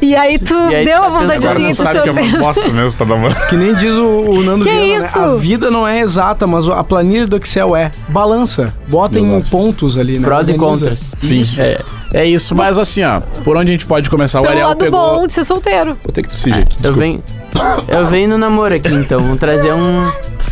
E 0.02 0.16
aí 0.16 0.38
tu 0.38 0.54
E 0.54 0.76
aí 0.76 0.86
deu 0.86 1.04
a 1.04 1.10
não 1.10 1.26
de 1.26 1.74
sabe 1.74 2.02
que 2.02 2.10
é 2.10 2.12
uma 2.12 2.40
bosta 2.40 2.68
mesmo, 2.70 2.98
tá 2.98 3.06
namorando. 3.06 3.48
Que 3.48 3.56
nem 3.56 3.74
diz 3.74 3.96
o, 3.96 4.06
o 4.06 4.44
Nando 4.44 4.64
Que 4.64 4.72
Viana, 4.72 5.06
isso? 5.06 5.20
né? 5.20 5.26
A 5.26 5.36
vida 5.36 5.72
não 5.72 5.88
é 5.88 6.00
exata, 6.00 6.46
mas 6.46 6.68
a 6.68 6.84
planilha 6.84 7.26
do 7.26 7.38
Excel 7.38 7.76
é. 7.76 7.92
Balança. 8.08 8.74
Bota 8.88 9.18
em 9.18 9.38
Exato. 9.38 9.50
pontos 9.50 9.98
ali, 9.98 10.20
né? 10.20 10.28
Prós 10.28 10.50
e 10.50 10.54
contras. 10.54 11.00
Sim, 11.18 11.42
é, 11.58 11.82
é 12.14 12.26
isso. 12.26 12.56
Mas 12.56 12.78
assim, 12.78 13.04
ó, 13.04 13.22
por 13.44 13.58
onde 13.58 13.70
a 13.70 13.72
gente 13.72 13.86
pode 13.86 14.10
começar? 14.10 14.40
O 14.40 14.44
Pelo 14.44 14.54
Ariel 14.54 14.68
lado 14.70 14.78
pegou... 14.78 15.16
bom 15.18 15.28
de 15.28 15.34
ser 15.34 15.44
solteiro. 15.44 15.98
Vou 16.04 16.14
ter 16.14 16.22
que 16.22 16.30
tossir, 16.30 16.54
gente. 16.54 16.76
Eu 16.84 16.94
desculpa. 16.94 17.00
venho, 17.00 17.24
eu 17.88 18.08
venho 18.08 18.30
no 18.30 18.38
namoro 18.38 18.76
aqui, 18.76 18.94
então. 18.94 19.20
Vamos 19.20 19.40
trazer 19.40 19.74
um. 19.74 20.12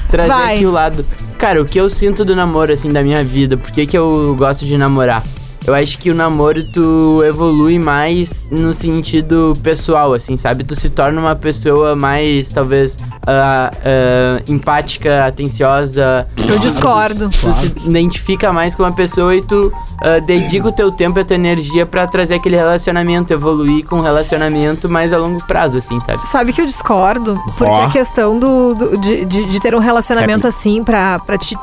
Trazer 0.10 0.30
Vai. 0.30 0.56
aqui 0.56 0.66
o 0.66 0.72
lado. 0.72 1.06
Cara, 1.38 1.62
o 1.62 1.66
que 1.66 1.80
eu 1.80 1.88
sinto 1.90 2.26
do 2.26 2.36
namoro, 2.36 2.74
assim, 2.74 2.92
da 2.92 3.04
minha 3.04 3.24
vida? 3.24 3.58
Por 3.58 3.72
que, 3.72 3.86
que 3.86 3.98
eu 3.98 4.36
gosto 4.38 4.66
de 4.66 4.78
namorar? 4.78 5.22
Eu 5.68 5.74
acho 5.74 5.98
que 5.98 6.12
o 6.12 6.16
namoro 6.16 6.64
tu 6.72 7.24
evolui 7.24 7.80
mais 7.80 8.48
no 8.52 8.72
sentido 8.72 9.54
pessoal, 9.64 10.14
assim, 10.14 10.38
sabe? 10.38 10.64
Tu 10.64 10.76
se 10.76 10.90
torna 10.92 11.20
uma 11.20 11.36
pessoa 11.36 11.96
mais, 11.96 12.52
talvez, 12.52 13.00
ah, 13.26 13.72
ah, 13.84 14.42
empática, 14.48 15.26
atenciosa. 15.26 16.28
Eu 16.48 16.60
discordo. 16.60 17.30
Tu 17.30 17.54
se 17.54 17.66
identifica 17.88 18.54
mais 18.54 18.76
com 18.76 18.84
uma 18.84 18.92
pessoa 18.94 19.36
e 19.36 19.42
tu 19.42 19.72
ah, 20.04 20.20
dedica 20.20 20.68
o 20.68 20.72
teu 20.72 20.92
tempo 20.92 21.18
e 21.18 21.22
a 21.22 21.26
tua 21.26 21.36
energia 21.36 21.84
pra 21.84 22.06
trazer 22.06 22.36
aquele 22.36 22.56
relacionamento, 22.58 23.34
evoluir 23.34 23.84
com 23.86 23.96
um 23.98 24.02
relacionamento 24.02 24.88
mais 24.88 25.12
a 25.12 25.18
longo 25.18 25.44
prazo, 25.48 25.80
assim, 25.80 26.00
sabe? 26.02 26.28
Sabe 26.28 26.54
que 26.54 26.62
eu 26.62 26.66
discordo? 26.68 27.42
Porque 27.58 27.74
Ó. 27.74 27.86
a 27.86 27.90
questão 27.92 28.38
do, 28.38 28.76
do- 28.76 28.98
de, 29.00 29.26
de, 29.26 29.46
de 29.46 29.60
ter 29.60 29.74
um 29.74 29.80
relacionamento 29.80 30.46
assim 30.46 30.84
pra, 30.84 31.18
pra 31.20 31.38
te 31.40 31.56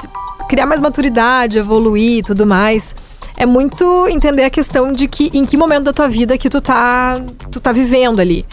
criar 0.49 0.67
mais 0.67 0.81
maturidade, 0.81 1.57
evoluir 1.59 2.19
e 2.19 2.23
tudo 2.25 2.45
mais. 2.45 2.97
É 3.37 3.47
muito 3.47 4.07
entender 4.09 4.45
a 4.45 4.51
questão 4.51 4.93
de 4.93 5.09
que 5.09 5.31
em 5.33 5.45
que 5.45 5.57
momento 5.57 5.85
da 5.85 5.93
tua 5.93 6.09
vida 6.09 6.37
que 6.39 6.51
tu 6.51 6.61
tá, 6.61 7.15
tu 7.51 7.61
tá 7.61 7.73
vivendo 7.73 8.21
ali. 8.21 8.45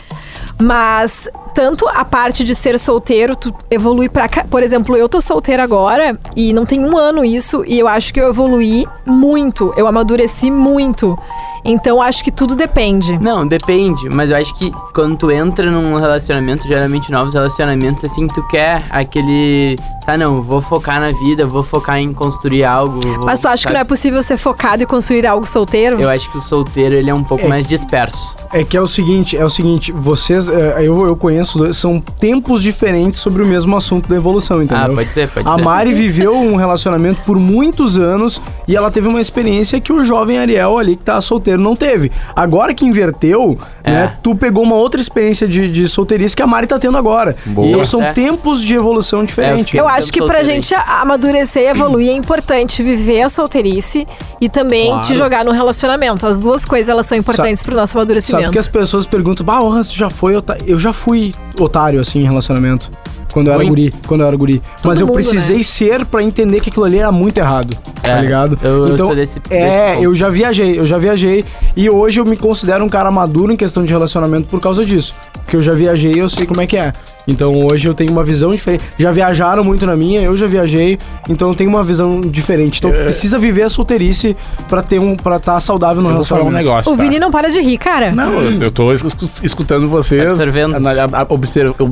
Mas 0.61 1.29
tanto 1.53 1.87
a 1.87 2.03
parte 2.03 2.43
de 2.43 2.53
ser 2.53 2.77
solteiro, 2.77 3.35
tu 3.35 3.53
evolui 3.69 4.09
pra. 4.09 4.27
Por 4.49 4.61
exemplo, 4.61 4.95
eu 4.95 5.07
tô 5.07 5.21
solteira 5.21 5.63
agora 5.63 6.19
e 6.35 6.53
não 6.53 6.65
tem 6.65 6.83
um 6.83 6.97
ano 6.97 7.23
isso, 7.23 7.63
e 7.65 7.79
eu 7.79 7.87
acho 7.87 8.13
que 8.13 8.19
eu 8.19 8.29
evoluí 8.29 8.87
muito. 9.05 9.73
Eu 9.77 9.87
amadureci 9.87 10.51
muito. 10.51 11.17
Então 11.63 12.01
acho 12.01 12.23
que 12.23 12.31
tudo 12.31 12.55
depende. 12.55 13.17
Não, 13.19 13.45
depende, 13.47 14.09
mas 14.09 14.29
eu 14.31 14.37
acho 14.37 14.53
que 14.55 14.71
quando 14.93 15.17
tu 15.17 15.31
entra 15.31 15.69
num 15.69 15.95
relacionamento, 15.99 16.67
geralmente 16.67 17.11
novos 17.11 17.33
relacionamentos, 17.33 18.03
assim, 18.05 18.27
tu 18.27 18.41
quer 18.47 18.81
aquele. 18.89 19.77
Tá, 20.05 20.17
não, 20.17 20.41
vou 20.41 20.61
focar 20.61 20.99
na 20.99 21.11
vida, 21.11 21.45
vou 21.45 21.63
focar 21.63 21.99
em 21.99 22.11
construir 22.13 22.63
algo. 22.63 22.99
vou 23.01 23.25
Mas 23.25 23.41
tu 23.41 23.47
acha 23.47 23.67
que 23.67 23.73
não 23.73 23.81
é 23.81 23.83
possível 23.83 24.21
ser 24.23 24.37
focado 24.37 24.83
e 24.83 24.85
construir 24.85 25.25
algo 25.27 25.45
solteiro? 25.45 25.99
Eu 25.99 26.09
acho 26.09 26.29
que 26.31 26.37
o 26.37 26.41
solteiro, 26.41 26.95
ele 26.95 27.09
é 27.09 27.13
um 27.13 27.23
pouco 27.23 27.45
É. 27.45 27.47
mais 27.49 27.67
disperso. 27.67 28.35
É 28.51 28.63
que 28.63 28.75
é 28.75 28.81
o 28.81 28.87
seguinte, 28.87 29.37
é 29.37 29.45
o 29.45 29.49
seguinte, 29.49 29.91
vocês, 29.91 30.49
é, 30.49 30.79
eu, 30.79 31.05
eu 31.05 31.15
conheço, 31.15 31.71
são 31.73 31.99
tempos 31.99 32.63
diferentes 32.63 33.19
sobre 33.19 33.43
o 33.43 33.45
mesmo 33.45 33.75
assunto 33.75 34.09
da 34.09 34.15
evolução, 34.15 34.61
entendeu? 34.63 34.85
Ah, 34.85 34.95
pode 34.95 35.13
ser, 35.13 35.29
pode 35.29 35.47
A 35.47 35.55
ser. 35.55 35.61
Mari 35.61 35.93
viveu 35.99 36.35
um 36.35 36.55
relacionamento 36.55 37.21
por 37.25 37.37
muitos 37.37 37.97
anos 37.97 38.41
e 38.67 38.75
ela 38.75 38.89
teve 38.89 39.07
uma 39.07 39.21
experiência 39.21 39.79
que 39.79 39.93
o 39.93 40.03
jovem 40.03 40.39
Ariel 40.39 40.77
ali 40.77 40.95
que 40.95 41.03
tá 41.03 41.19
solteiro 41.21 41.48
não 41.57 41.75
teve. 41.75 42.11
Agora 42.35 42.73
que 42.73 42.85
inverteu, 42.85 43.57
É. 43.83 43.91
né, 43.91 44.13
tu 44.21 44.35
pegou 44.35 44.63
uma 44.63 44.75
outra 44.75 44.99
experiência 45.01 45.47
de, 45.47 45.69
de 45.69 45.87
solteirice 45.87 46.35
que 46.35 46.41
a 46.43 46.47
Mari 46.47 46.67
tá 46.67 46.77
tendo 46.77 46.97
agora. 46.97 47.35
Boa. 47.45 47.67
Então 47.67 47.83
são 47.85 48.01
é. 48.03 48.11
tempos 48.13 48.61
de 48.61 48.73
evolução 48.75 49.23
diferentes. 49.25 49.65
fiquei- 49.65 49.79
Eu 49.79 49.85
Tempo 49.85 49.97
acho 49.97 50.11
que 50.13 50.19
pra 50.19 50.27
solteiro, 50.37 50.49
hein? 50.55 50.61
gente 50.61 50.75
amadurecer 50.75 51.63
e 51.63 51.67
evoluir 51.67 52.09
é 52.09 52.13
importante 52.13 52.83
viver 52.83 53.21
a 53.23 53.29
solteirice 53.29 54.07
e 54.41 54.47
também 54.49 54.87
Claro. 54.89 55.03
te 55.07 55.15
jogar 55.15 55.43
no 55.45 55.51
relacionamento. 55.51 56.25
As 56.25 56.39
duas 56.39 56.63
coisas 56.65 56.89
elas 56.89 57.05
são 57.05 57.17
importantes 57.17 57.63
pro 57.63 57.75
nosso 57.75 57.93
Sabe 57.93 58.01
amadurecimento. 58.01 58.51
que 58.51 58.59
as 58.59 58.67
pessoas 58.67 59.05
perguntam, 59.07 59.45
bah, 59.45 59.61
Orhan, 59.61 59.83
você 59.83 59.93
já 59.93 60.09
foi 60.09 60.35
otário? 60.35 60.63
Eu 60.67 60.79
já 60.79 60.93
fui 60.93 61.33
otário, 61.59 61.99
assim, 61.99 62.19
em 62.21 62.27
relacionamento. 62.27 62.89
Quando 63.31 63.47
eu 63.47 63.53
era 63.53 63.63
guri, 63.63 63.93
quando 64.07 64.21
eu 64.21 64.27
era 64.27 64.35
guri. 64.35 64.59
Mas 64.83 64.99
eu 64.99 65.05
mundo, 65.05 65.15
precisei 65.17 65.57
né? 65.57 65.63
ser 65.63 66.03
pra 66.05 66.23
entender 66.23 66.59
que 66.61 66.69
aquilo 66.71 66.85
ali 66.85 66.97
era 66.97 67.11
muito 67.11 67.37
errado, 67.37 67.77
tá 68.01 68.17
É, 68.17 68.21
ligado? 68.21 68.57
eu- 68.63 68.87
eu 68.87 68.97
sou 68.97 69.15
desse- 69.15 69.39
É, 69.51 69.91
desse 69.91 70.03
eu 70.03 70.15
já 70.15 70.29
viajei, 70.29 70.79
eu 70.79 70.85
já 70.87 70.97
viajei. 70.97 71.45
E 71.77 71.87
hoje 71.91 72.19
eu 72.19 72.25
me 72.25 72.35
considero 72.35 72.83
um 72.83 72.89
cara 72.89 73.11
maduro 73.11 73.53
em 73.53 73.55
questão 73.55 73.85
de 73.85 73.91
relacionamento 73.93 74.49
por 74.49 74.59
causa 74.59 74.83
disso. 74.83 75.13
Porque 75.45 75.55
eu 75.57 75.61
já 75.61 75.73
viajei 75.73 76.13
e 76.13 76.17
eu 76.17 76.27
sei 76.27 76.47
como 76.47 76.59
é 76.61 76.65
que 76.65 76.75
é. 76.77 76.91
Então 77.29 77.53
hoje 77.65 77.87
eu 77.87 77.93
tenho 77.93 78.11
uma 78.11 78.23
visão 78.23 78.51
diferente. 78.53 78.83
Já 78.97 79.11
viajaram 79.11 79.63
muito 79.63 79.85
na 79.85 79.95
minha, 79.95 80.21
eu 80.21 80.35
já 80.35 80.47
viajei, 80.47 80.97
então 81.29 81.47
eu 81.49 81.55
tenho 81.55 81.69
uma 81.69 81.83
visão 81.83 82.19
diferente. 82.21 82.79
Então 82.79 82.91
precisa 82.91 83.37
viver 83.37 83.63
a 83.63 83.69
solteirice 83.69 84.35
pra 84.67 84.81
ter 84.81 84.99
um 84.99 85.15
para 85.15 85.37
estar 85.37 85.59
saudável 85.59 86.01
no 86.01 86.09
Eu 86.09 86.15
vou 86.15 86.23
falar 86.23 86.41
um 86.41 86.43
relacionamento. 86.49 86.69
negócio, 86.69 86.91
O 86.93 86.97
tá? 86.97 87.03
Vini 87.03 87.19
não 87.19 87.31
para 87.31 87.49
de 87.49 87.61
rir, 87.61 87.77
cara. 87.77 88.11
Não, 88.13 88.33
eu, 88.33 88.61
eu 88.63 88.71
tô 88.71 88.91
es- 88.93 89.03
es- 89.03 89.41
escutando 89.43 89.87
vocês. 89.87 90.21
Absorvendo. 90.27 90.75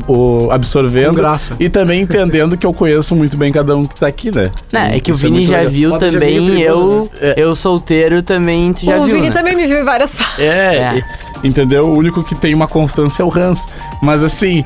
o- 0.07 0.11
o- 0.47 0.51
absorvendo. 0.51 1.09
Com 1.09 1.15
graça. 1.15 1.55
E 1.59 1.69
também 1.69 2.01
entendendo 2.01 2.57
que 2.57 2.65
eu 2.65 2.73
conheço 2.73 3.15
muito 3.15 3.37
bem 3.37 3.51
cada 3.51 3.75
um 3.75 3.83
que 3.85 3.95
tá 3.99 4.07
aqui, 4.07 4.33
né? 4.35 4.49
Não, 4.71 4.81
é 4.81 4.99
que 4.99 5.11
o 5.11 5.13
Isso 5.13 5.21
Vini 5.23 5.35
muito 5.37 5.49
já 5.49 5.57
legal. 5.57 5.71
viu 5.71 5.91
também, 5.97 6.41
perigoso, 6.41 6.59
eu, 6.61 7.11
né? 7.21 7.33
eu 7.37 7.55
solteiro 7.55 8.21
também, 8.23 8.73
tu 8.73 8.85
já 8.85 8.97
o 8.97 9.05
viu, 9.05 9.15
Vini 9.15 9.29
né? 9.29 9.33
também 9.35 9.55
me 9.55 9.67
viu 9.67 9.79
em 9.79 9.83
várias 9.83 10.17
fases. 10.17 10.39
É, 10.47 10.75
É. 10.97 11.03
entendeu? 11.43 11.85
O 11.85 11.97
único 11.97 12.23
que 12.23 12.33
tem 12.35 12.53
uma 12.53 12.67
constância 12.67 13.21
é 13.21 13.25
o 13.25 13.31
Hans. 13.37 13.67
Mas 14.01 14.23
assim. 14.23 14.63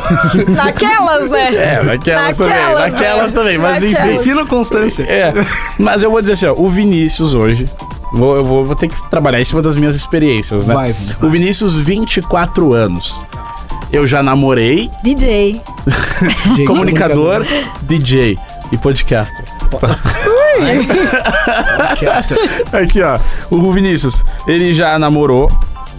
Naquelas, 0.48 1.30
né? 1.30 1.54
É, 1.54 1.82
naquelas, 1.82 2.36
também. 2.36 2.54
Naquelas, 2.54 2.92
Naquelas 2.92 3.32
né? 3.32 3.38
também. 3.38 3.58
Mas 3.58 3.82
enfim. 3.82 3.92
Naquelas. 3.92 4.18
Defina 4.18 4.46
constância. 4.46 5.02
É, 5.04 5.32
mas 5.78 6.02
eu 6.02 6.10
vou 6.10 6.20
dizer 6.20 6.34
assim, 6.34 6.46
ó, 6.46 6.54
o 6.56 6.68
Vinícius 6.68 7.34
hoje, 7.34 7.64
vou, 8.12 8.36
eu 8.36 8.44
vou, 8.44 8.64
vou 8.64 8.76
ter 8.76 8.88
que 8.88 9.10
trabalhar 9.10 9.40
em 9.40 9.44
cima 9.44 9.62
das 9.62 9.76
minhas 9.76 9.96
experiências, 9.96 10.66
né? 10.66 10.74
Vai, 10.74 10.92
Vini, 10.92 11.12
O 11.22 11.28
Vinícius, 11.28 11.74
24 11.74 12.72
anos. 12.72 13.24
Eu 13.92 14.06
já 14.06 14.22
namorei, 14.22 14.90
DJ. 15.02 15.60
comunicador, 16.66 17.44
DJ 17.82 18.38
e 18.70 18.76
podcaster. 18.78 19.44
Aqui, 22.72 23.02
ó, 23.02 23.18
o 23.50 23.70
Vinícius, 23.70 24.24
ele 24.46 24.72
já 24.72 24.98
namorou 24.98 25.50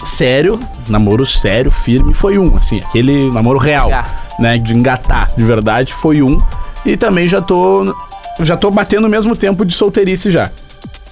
sério, 0.04 0.60
namoro 0.90 1.26
sério, 1.26 1.72
firme, 1.72 2.14
foi 2.14 2.38
um, 2.38 2.56
assim, 2.56 2.80
aquele 2.80 3.32
namoro 3.32 3.58
real, 3.60 3.90
Já. 3.90 4.06
né, 4.40 4.58
de 4.58 4.74
engatar, 4.74 5.30
de 5.36 5.44
verdade, 5.44 5.94
foi 5.94 6.22
um. 6.22 6.38
E 6.86 6.98
também 6.98 7.28
já 7.28 7.42
tô, 7.42 7.96
já 8.42 8.58
tô 8.58 8.70
batendo 8.70 9.06
o 9.08 9.10
mesmo 9.10 9.36
tempo 9.36 9.64
de 9.66 9.74
solteirice 9.74 10.30
já. 10.32 10.50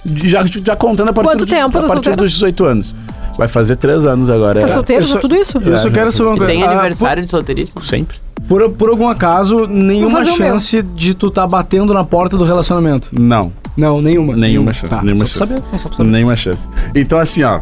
Já, 0.04 0.44
já 0.44 0.74
contando 0.76 1.08
a 1.10 1.12
partir, 1.12 1.30
Quanto 1.30 1.46
de- 1.46 1.52
tempo 1.54 1.78
a 1.78 1.80
tá 1.82 1.86
partir 1.86 2.16
dos 2.16 2.32
18 2.32 2.64
anos. 2.64 2.94
Vai 3.38 3.48
fazer 3.48 3.76
três 3.76 4.04
anos 4.04 4.28
agora. 4.28 4.60
Tá 4.60 4.66
é. 4.66 4.68
solteiro, 4.68 5.04
só- 5.06 5.18
tudo 5.20 5.34
isso? 5.36 5.56
Eu 5.58 5.78
só 5.78 5.90
quero 5.90 6.10
saber 6.12 6.28
uma 6.30 6.36
coisa. 6.36 6.52
tem 6.52 6.62
Ah, 6.64 6.70
aniversário 6.70 7.22
de 7.22 7.30
solteirismo? 7.30 7.82
Sempre. 7.82 8.18
Por, 8.48 8.68
por 8.70 8.90
algum 8.90 9.08
acaso, 9.08 9.66
nenhuma 9.66 10.24
chance 10.24 10.82
de 10.82 11.14
tu 11.14 11.30
tá 11.30 11.46
batendo 11.46 11.94
na 11.94 12.02
porta 12.04 12.36
do 12.36 12.44
relacionamento. 12.44 13.08
Não. 13.12 13.52
Não, 13.76 14.02
nenhuma. 14.02 14.36
Nenhuma 14.36 14.72
chance, 14.74 14.90
Tá, 14.94 15.00
nenhuma 15.02 15.24
só 15.24 15.38
pra 15.38 15.46
chance. 15.46 15.62
saber, 15.62 15.78
só 15.78 15.88
pra 15.88 15.96
saber. 15.96 16.10
Nenhuma 16.10 16.36
chance. 16.36 16.68
Então, 16.94 17.18
assim, 17.18 17.42
ó. 17.44 17.60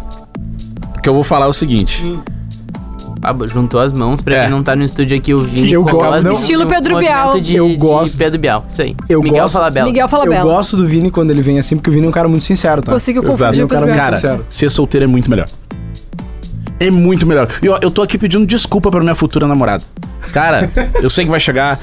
Que 1.03 1.09
eu 1.09 1.15
vou 1.15 1.25
falar 1.25 1.47
é 1.47 1.49
o 1.49 1.53
seguinte. 1.53 2.03
Ah, 3.23 3.35
juntou 3.47 3.81
as 3.81 3.93
mãos 3.93 4.21
pra 4.23 4.35
É. 4.35 4.41
quem 4.43 4.51
não 4.51 4.63
tá 4.63 4.75
no 4.75 4.83
estúdio 4.83 5.15
aqui 5.17 5.35
ouvindo. 5.35 5.69
Eu 5.69 5.85
com 5.85 5.91
gosto- 5.93 6.23
não. 6.25 6.33
Estilo 6.33 6.65
de 6.65 6.75
Pedro 6.75 6.99
Bial. 6.99 7.39
De, 7.39 7.55
Eu 7.55 7.69
de 7.69 7.77
gosto- 7.77 8.17
Pedro 8.17 8.39
Bial, 8.39 8.65
isso 8.69 8.81
aí. 8.81 8.97
Eu 9.11 9.21
Miguel 9.21 9.43
gosto- 9.43 9.55
Falabella. 9.55 9.87
Miguel 9.87 10.09
fala 10.09 10.25
Eu 10.25 10.43
gosto 10.43 10.77
do 10.77 10.87
Vini 10.89 11.11
quando 11.11 11.31
ele 11.31 11.43
vem 11.43 11.59
assim, 11.59 11.77
porque 11.77 11.91
o 11.91 11.93
Vini 11.93 12.07
é 12.07 12.09
um 12.09 12.13
cara 12.13 12.29
muito 12.29 12.45
sincero, 12.47 12.81
tá? 12.81 12.93
Consigo 12.93 13.19
Exato. 13.21 13.31
confundir 13.39 13.65
o 13.65 13.69
Cara, 13.69 13.81
Pedro 13.81 13.95
Bial. 13.95 14.05
Cara, 14.07 14.17
sincero. 14.17 14.47
ser 14.49 14.71
solteiro 14.71 15.05
é 15.05 15.07
muito 15.07 15.29
melhor. 15.29 15.47
é 16.79 16.91
muito 16.91 17.27
melhor. 17.27 17.47
E 17.63 17.69
ó, 17.69 17.79
eu 17.83 17.91
tô 17.91 18.01
aqui 18.01 18.17
pedindo 18.17 18.47
desculpa 18.47 18.91
pra 18.91 19.01
minha 19.01 19.15
futura 19.15 19.47
namorada. 19.47 19.85
Cara, 20.33 20.71
eu 21.03 21.11
sei 21.11 21.27
que 21.27 21.31
vai 21.31 21.39
chegar. 21.39 21.79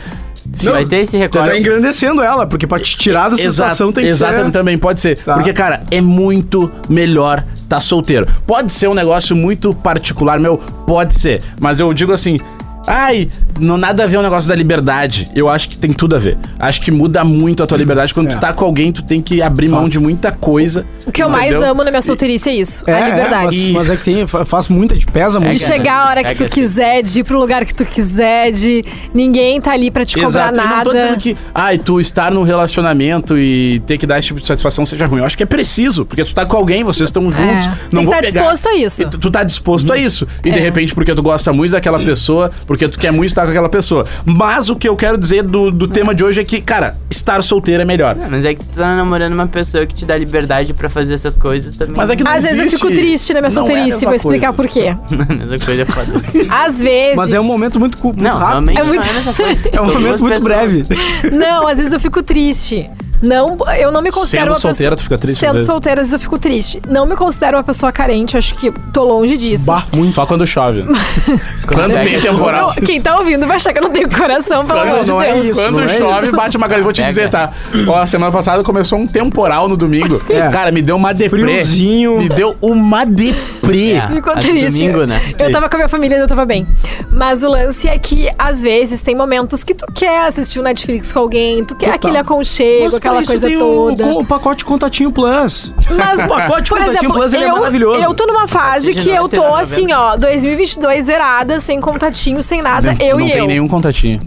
Não, 0.63 0.71
vai 0.73 0.85
ter 0.85 0.97
esse 0.97 1.11
Você 1.11 1.17
recorte. 1.17 1.49
tá 1.49 1.57
engrandecendo 1.57 2.21
ela, 2.21 2.45
porque 2.45 2.65
pra 2.65 2.79
te 2.79 2.97
tirar 2.97 3.29
dessa 3.29 3.41
Exato, 3.43 3.51
situação 3.71 3.91
tem 3.91 4.05
que 4.05 4.09
exatamente, 4.09 4.45
ser... 4.45 4.51
também 4.51 4.77
pode 4.77 5.01
ser. 5.01 5.17
Tá. 5.17 5.33
Porque, 5.35 5.53
cara, 5.53 5.83
é 5.91 6.01
muito 6.01 6.71
melhor 6.89 7.43
tá 7.67 7.79
solteiro. 7.79 8.25
Pode 8.45 8.71
ser 8.71 8.87
um 8.87 8.93
negócio 8.93 9.35
muito 9.35 9.73
particular, 9.73 10.39
meu, 10.39 10.57
pode 10.57 11.13
ser. 11.13 11.41
Mas 11.59 11.79
eu 11.79 11.93
digo 11.93 12.11
assim. 12.11 12.37
Ai, 12.87 13.29
não 13.59 13.77
nada 13.77 14.03
a 14.03 14.07
ver 14.07 14.17
o 14.17 14.21
negócio 14.21 14.47
da 14.47 14.55
liberdade. 14.55 15.29
Eu 15.35 15.49
acho 15.49 15.69
que 15.69 15.77
tem 15.77 15.91
tudo 15.93 16.15
a 16.15 16.19
ver. 16.19 16.37
Acho 16.57 16.81
que 16.81 16.89
muda 16.91 17.23
muito 17.23 17.61
a 17.63 17.67
tua 17.67 17.77
liberdade. 17.77 18.13
Quando 18.13 18.31
É. 18.31 18.35
tu 18.35 18.39
tá 18.39 18.53
com 18.53 18.65
alguém, 18.65 18.91
tu 18.91 19.03
tem 19.03 19.21
que 19.21 19.41
abrir 19.41 19.67
mão 19.67 19.87
de 19.89 19.99
muita 19.99 20.31
coisa. 20.31 20.85
O 21.05 21.11
que 21.11 21.21
eu 21.21 21.29
mais 21.29 21.51
entendeu? 21.51 21.71
amo 21.71 21.83
na 21.83 21.89
minha 21.91 22.01
solteirice 22.01 22.49
é 22.49 22.55
isso, 22.55 22.83
É, 22.87 22.93
a 22.93 22.99
é, 22.99 23.09
liberdade. 23.09 23.57
mas, 23.65 23.71
mas 23.71 23.89
é 23.89 23.95
que 23.97 24.03
tem, 24.03 24.27
fa- 24.27 24.45
faz 24.45 24.67
muita, 24.67 24.95
pesa 25.11 25.39
muito. 25.39 25.55
De 25.55 25.63
é, 25.63 25.65
chegar 25.67 26.05
a 26.05 26.09
hora 26.09 26.23
que 26.23 26.31
É 26.31 26.35
tu 26.35 26.45
quiser, 26.45 27.01
de 27.01 27.19
ir 27.19 27.23
pro 27.23 27.39
lugar 27.39 27.65
que 27.65 27.73
tu 27.73 27.85
quiser, 27.85 28.51
de 28.51 28.83
ninguém 29.13 29.59
tá 29.61 29.71
ali 29.71 29.89
pra 29.91 30.05
te 30.05 30.15
cobrar 30.15 30.51
Exato. 30.51 30.59
Eu 30.59 30.63
não 30.63 30.83
tô 30.83 30.93
nada. 30.93 30.93
dizendo 30.93 31.17
que, 31.19 31.37
ai, 31.53 31.77
tu 31.77 31.99
estar 31.99 32.31
no 32.31 32.43
relacionamento 32.43 33.37
e 33.37 33.79
ter 33.85 33.97
que 33.97 34.05
dar 34.05 34.17
esse 34.19 34.27
tipo 34.27 34.39
de 34.39 34.47
satisfação 34.47 34.85
seja 34.85 35.05
ruim. 35.05 35.19
Eu 35.19 35.25
acho 35.25 35.37
que 35.37 35.43
é 35.43 35.45
preciso, 35.45 36.05
porque 36.05 36.23
tu 36.23 36.33
tá 36.33 36.45
com 36.45 36.57
alguém, 36.57 36.83
vocês 36.83 37.07
estão 37.09 37.23
juntos. 37.31 37.65
É. 37.65 37.69
Não 37.69 37.75
Tem 37.75 37.99
que 37.99 38.05
vou 38.05 38.13
tá 38.13 38.19
pegar- 38.21 38.41
disposto 38.41 38.67
a 38.69 38.75
isso. 38.75 39.09
Tu, 39.09 39.17
tu 39.17 39.31
tá 39.31 39.43
disposto 39.43 39.91
a 39.93 39.97
isso. 39.97 40.27
E 40.43 40.51
de 40.51 40.59
É. 40.59 40.61
repente, 40.61 40.93
porque 40.93 41.13
tu 41.15 41.21
gosta 41.23 41.51
muito 41.53 41.71
daquela 41.71 41.99
pessoa, 41.99 42.51
porque 42.77 42.87
tu 42.87 42.99
quer 42.99 43.11
muito 43.11 43.29
estar 43.29 43.43
com 43.43 43.49
aquela 43.49 43.69
pessoa. 43.69 44.05
Mas 44.23 44.69
o 44.69 44.75
que 44.75 44.87
eu 44.87 44.95
quero 44.95 45.17
dizer 45.17 45.41
do, 45.43 45.71
do 45.71 45.87
tema 45.87 46.13
de 46.13 46.23
hoje 46.23 46.39
é 46.41 46.43
que, 46.43 46.61
cara, 46.61 46.95
estar 47.09 47.41
solteiro 47.41 47.81
é 47.81 47.85
melhor. 47.85 48.15
É, 48.21 48.27
mas 48.29 48.45
é 48.45 48.53
que 48.53 48.63
você 48.63 48.71
tá 48.73 48.95
namorando 48.95 49.33
uma 49.33 49.47
pessoa 49.47 49.85
que 49.85 49.95
te 49.95 50.05
dá 50.05 50.15
liberdade 50.17 50.73
pra 50.73 50.87
fazer 50.87 51.13
essas 51.15 51.35
coisas 51.35 51.75
também. 51.75 51.95
Mas 51.97 52.09
é 52.09 52.15
que 52.15 52.23
não 52.23 52.31
Às 52.31 52.43
vezes 52.43 52.59
eu 52.59 52.65
existe. 52.65 52.79
fico 52.85 52.93
triste 52.93 53.33
na 53.33 53.41
minha 53.41 53.49
Não 53.49 53.61
é 53.61 53.63
a 53.63 53.67
solteirice, 53.67 53.91
mesma 54.05 54.07
vou 54.07 54.15
explicar 54.15 54.53
coisa. 54.53 54.69
por 54.69 54.73
quê. 54.73 54.87
a 55.33 55.33
mesma 55.47 55.65
coisa 55.65 55.81
é 55.81 55.85
foda. 55.85 56.21
Às 56.65 56.79
vezes. 56.79 57.15
Mas 57.15 57.33
é 57.33 57.39
um 57.39 57.43
momento 57.43 57.79
muito, 57.79 57.97
cu- 57.97 58.07
muito 58.09 58.21
Não, 58.21 58.31
rápido. 58.37 58.69
realmente 58.71 58.79
É 58.79 58.83
muito- 58.83 59.05
não 59.05 59.07
é 59.07 59.09
a 59.09 59.13
mesma 59.15 59.33
coisa. 59.33 59.59
É 59.71 59.81
um 59.81 59.85
São 59.85 59.93
momento 59.95 60.21
muito 60.23 60.33
pessoas. 60.43 60.43
breve. 60.43 60.83
Não, 61.35 61.67
às 61.67 61.77
vezes 61.77 61.93
eu 61.93 61.99
fico 61.99 62.21
triste. 62.21 62.89
Não, 63.21 63.57
eu 63.79 63.91
não 63.91 64.01
me 64.01 64.11
considero 64.11 64.45
Sendo 64.45 64.53
uma 64.53 64.59
solteira, 64.59 64.95
pessoa... 64.95 64.97
tu 64.97 65.03
fica 65.03 65.17
triste 65.17 65.39
Sendo 65.39 65.53
vezes? 65.53 65.67
solteira, 65.67 66.01
às 66.01 66.07
vezes 66.07 66.13
eu 66.13 66.19
fico 66.19 66.37
triste. 66.37 66.81
Não 66.87 67.05
me 67.05 67.15
considero 67.15 67.57
uma 67.57 67.63
pessoa 67.63 67.91
carente, 67.91 68.37
acho 68.37 68.55
que 68.55 68.71
tô 68.93 69.03
longe 69.03 69.37
disso. 69.37 69.65
Bah, 69.65 69.85
muito. 69.95 70.13
Só 70.13 70.25
quando 70.25 70.45
chove. 70.45 70.83
quando 71.67 71.93
pega 71.93 72.09
tem 72.09 72.21
temporal. 72.21 72.73
Não, 72.75 72.85
quem 72.85 73.01
tá 73.01 73.17
ouvindo 73.17 73.45
vai 73.47 73.55
achar 73.55 73.73
que 73.73 73.79
eu 73.79 73.83
não 73.83 73.91
tenho 73.91 74.09
coração, 74.09 74.65
pelo 74.65 74.79
amor 74.79 75.03
de 75.03 75.09
não 75.09 75.21
é 75.21 75.33
Deus. 75.33 75.45
isso. 75.47 75.55
Quando 75.61 75.75
não 75.75 75.83
é 75.83 75.87
chove, 75.87 76.31
bate 76.31 76.57
uma 76.57 76.67
galera. 76.67 76.83
Vou 76.83 76.93
te 76.93 76.97
Pega. 77.01 77.09
dizer, 77.09 77.29
tá? 77.29 77.51
Ó, 77.87 78.05
semana 78.05 78.31
passada 78.31 78.63
começou 78.63 78.99
um 78.99 79.07
temporal 79.07 79.67
no 79.67 79.75
domingo. 79.75 80.21
É. 80.29 80.47
Cara, 80.49 80.71
me 80.71 80.81
deu 80.81 80.95
uma 80.95 81.13
deprê. 81.13 81.41
Friozinho. 81.41 82.19
Me 82.19 82.29
deu 82.29 82.55
uma 82.61 83.05
deprê. 83.05 83.93
É. 83.93 84.07
Ficou 84.07 84.33
triste. 84.33 84.79
domingo, 84.79 85.05
né? 85.05 85.21
Eu 85.37 85.51
tava 85.51 85.67
com 85.69 85.75
a 85.75 85.79
minha 85.79 85.89
família 85.89 86.15
e 86.17 86.19
eu 86.19 86.27
tava 86.27 86.45
bem. 86.45 86.65
Mas 87.11 87.43
o 87.43 87.49
lance 87.49 87.87
é 87.87 87.97
que, 87.97 88.29
às 88.37 88.61
vezes, 88.61 89.01
tem 89.01 89.15
momentos 89.15 89.63
que 89.63 89.73
tu 89.73 89.85
quer 89.93 90.27
assistir 90.27 90.59
o 90.59 90.63
Netflix 90.63 91.11
com 91.11 91.19
alguém, 91.19 91.63
tu 91.65 91.75
quer 91.75 91.85
Total. 91.85 91.95
aquele 91.95 92.17
aconchego, 92.17 92.99
aquela 93.07 93.21
isso 93.21 93.31
coisa 93.31 93.47
tem 93.47 93.57
o- 93.57 93.59
toda. 93.59 94.05
O, 94.05 94.19
o 94.21 94.25
pacote 94.25 94.65
Contatinho 94.65 95.11
Plus. 95.11 95.73
Mas, 95.95 96.19
O 96.23 96.27
pacote 96.27 96.69
por 96.69 96.77
Contatinho 96.79 96.97
exemplo, 96.99 97.13
Plus 97.17 97.33
ele 97.33 97.43
é 97.45 97.49
eu, 97.49 97.53
maravilhoso. 97.55 97.99
eu 97.99 98.13
tô 98.13 98.25
numa 98.25 98.47
fase 98.47 98.93
que 98.93 99.09
eu 99.09 99.27
tô 99.29 99.41
99,90. 99.41 99.61
assim, 99.61 99.93
ó, 99.93 100.15
2022 100.17 101.05
zerada, 101.05 101.59
sem 101.59 101.79
contatinho, 101.81 102.41
sem 102.43 102.61
nada, 102.61 102.93
Não- 102.93 103.05
eu 103.05 103.17
não 103.19 103.25
e 103.25 103.29
tem 103.31 103.39
eu. 103.39 103.47
nenhum 103.47 103.67
contatinho. 103.67 104.19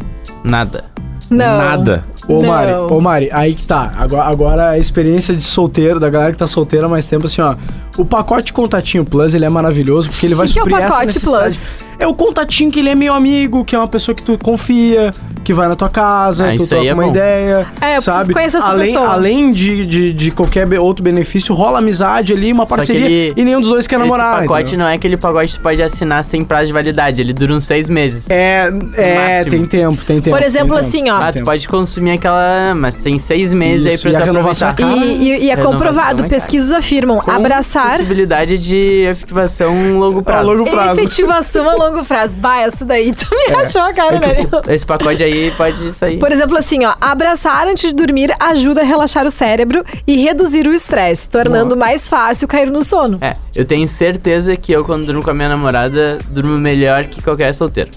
Nada. 0.44 0.84
Não. 1.30 1.58
Nada. 1.58 2.04
Ô, 2.26 2.40
Não. 2.42 2.49
Mari, 2.49 2.72
ô, 2.72 3.00
Mari, 3.00 3.28
aí 3.32 3.54
que 3.54 3.64
tá. 3.64 3.92
Agora, 3.96 4.25
agora 4.25 4.70
a 4.70 4.78
experiência 4.78 5.32
de 5.34 5.42
solteiro, 5.44 6.00
da 6.00 6.10
galera 6.10 6.32
que 6.32 6.38
tá 6.38 6.46
solteira 6.46 6.87
há 6.87 6.88
mais 6.88 7.06
tempo, 7.06 7.26
assim, 7.26 7.40
ó. 7.40 7.54
O 7.96 8.04
pacote 8.04 8.52
Contatinho 8.52 9.04
Plus, 9.04 9.32
ele 9.32 9.44
é 9.44 9.49
maravilhoso 9.49 10.10
porque 10.10 10.26
ele 10.26 10.34
vai 10.34 10.49
que 10.49 10.58
é 10.58 10.62
o 10.62 10.64
suprir 10.64 10.84
essa 10.84 10.96
pacote. 10.96 11.20
Plus? 11.20 11.70
É 12.00 12.06
o 12.06 12.14
contatinho 12.14 12.70
que 12.70 12.80
ele 12.80 12.88
é 12.88 12.94
meu 12.96 13.14
amigo, 13.14 13.64
que 13.64 13.76
é 13.76 13.78
uma 13.78 13.87
pessoa 13.87 14.12
que 14.14 14.22
tu 14.25 14.37
confia, 14.42 15.12
que 15.50 15.54
vai 15.54 15.66
na 15.69 15.75
tua 15.75 15.88
casa, 15.88 16.45
Ah, 16.47 16.49
tu 16.54 16.62
isso 16.62 16.69
troca 16.69 16.87
é 16.87 16.95
uma 16.95 17.02
bom. 17.04 17.11
ideia, 17.11 17.66
É, 17.80 17.90
eu 17.90 17.95
preciso 17.95 18.16
sabe? 18.16 18.33
conhecer 18.33 18.57
essa 18.59 18.69
além, 18.69 18.87
pessoa. 18.92 19.09
Além 19.09 19.52
de, 19.52 19.85
de, 19.87 20.12
de 20.12 20.30
qualquer 20.30 20.78
outro 20.78 21.02
benefício, 21.02 21.52
rola 21.54 21.78
amizade 21.80 22.33
ali, 22.33 22.52
uma 22.52 22.66
parceria, 22.66 23.04
ele- 23.04 23.33
e 23.37 23.45
nenhum 23.45 23.61
dos 23.61 23.69
dois 23.71 23.87
quer 23.88 23.99
namorar. 23.99 24.38
Esse 24.38 24.42
pacote 24.47 24.61
entendeu? 24.69 24.78
não 24.78 24.88
é 24.88 24.95
aquele 24.95 25.16
pacote 25.16 25.49
que 25.52 25.59
tu 25.59 25.62
pode 25.62 25.83
assinar 25.83 26.23
sem 26.25 26.45
prazo 26.45 26.66
de 26.66 26.73
validade. 26.73 27.21
Ele 27.21 27.33
dura 27.33 27.54
uns 27.54 27.64
seis 27.64 27.88
meses. 27.88 28.30
É, 28.30 28.71
é 28.95 29.45
tem 29.45 29.64
tempo, 29.66 30.04
tem 30.04 30.21
tempo. 30.21 30.37
Por 30.37 30.45
exemplo, 30.45 30.75
tempo. 30.76 30.87
assim, 30.87 31.11
ó. 31.11 31.16
Ah, 31.21 31.33
tu 31.33 31.42
pode 31.42 31.66
consumir 31.66 32.12
aquela... 32.12 32.75
Mas 32.76 32.95
tem 32.95 33.19
seis 33.19 33.52
meses 33.52 33.95
Isso, 33.95 34.07
aí 34.09 34.12
e 34.12 34.16
a 34.16 34.19
pra 34.21 34.26
tu 34.28 34.33
renovação 34.33 34.69
aproveitar. 34.69 35.00
é 35.02 35.07
cara. 35.07 35.12
E, 35.14 35.23
e- 35.23 35.26
e 35.47 35.50
é 35.50 35.54
Renovação 35.57 35.73
comprovado, 35.73 36.25
é 36.25 36.28
pesquisas 36.28 36.71
afirmam, 36.71 37.19
Com 37.19 37.30
abraçar 37.30 37.90
possibilidade 37.90 38.57
de 38.59 39.07
efetivação 39.09 39.73
a 39.75 39.99
longo 39.99 40.21
A 40.21 40.23
prazo. 40.23 40.52
longo 40.52 40.71
prazo. 40.71 41.00
efetivação 41.00 41.69
a 41.69 41.75
longo 41.75 42.04
prazo. 42.04 42.37
Bah, 42.37 42.61
essa 42.61 42.85
daí 42.85 43.12
tu 43.12 43.26
me 43.30 43.54
achou 43.54 43.83
a 43.83 43.92
cara, 43.92 44.16
É 44.16 44.35
que 44.35 44.42
né? 44.42 44.49
Esse 44.69 44.87
pacote 44.87 45.23
aí 45.23 45.39
pode 45.56 45.92
sair. 45.92 46.18
Por 46.18 46.30
exemplo, 46.32 46.56
assim, 46.59 46.85
ó, 46.85 46.94
abraçar 47.00 47.66
antes 47.68 47.88
de 47.90 47.94
dormir 47.94 48.35
ajuda 48.40 48.80
a 48.80 48.85
relaxar 48.85 49.25
o 49.26 49.30
cérebro 49.30 49.85
e 50.06 50.16
reduzir 50.16 50.66
o 50.66 50.73
estresse, 50.73 51.28
tornando 51.28 51.76
mais 51.76 52.09
fácil 52.09 52.49
cair 52.49 52.70
no 52.70 52.82
sono. 52.82 53.18
É, 53.20 53.37
eu 53.54 53.64
tenho 53.64 53.87
certeza 53.88 54.56
que 54.56 54.73
eu, 54.73 54.85
quando 54.85 55.06
durmo 55.06 55.23
com 55.23 55.30
a 55.30 55.35
minha 55.35 55.49
namorada, 55.49 56.18
durmo 56.30 56.59
melhor 56.59 57.04
que 57.04 57.23
qualquer 57.23 57.52
solteiro. 57.54 57.90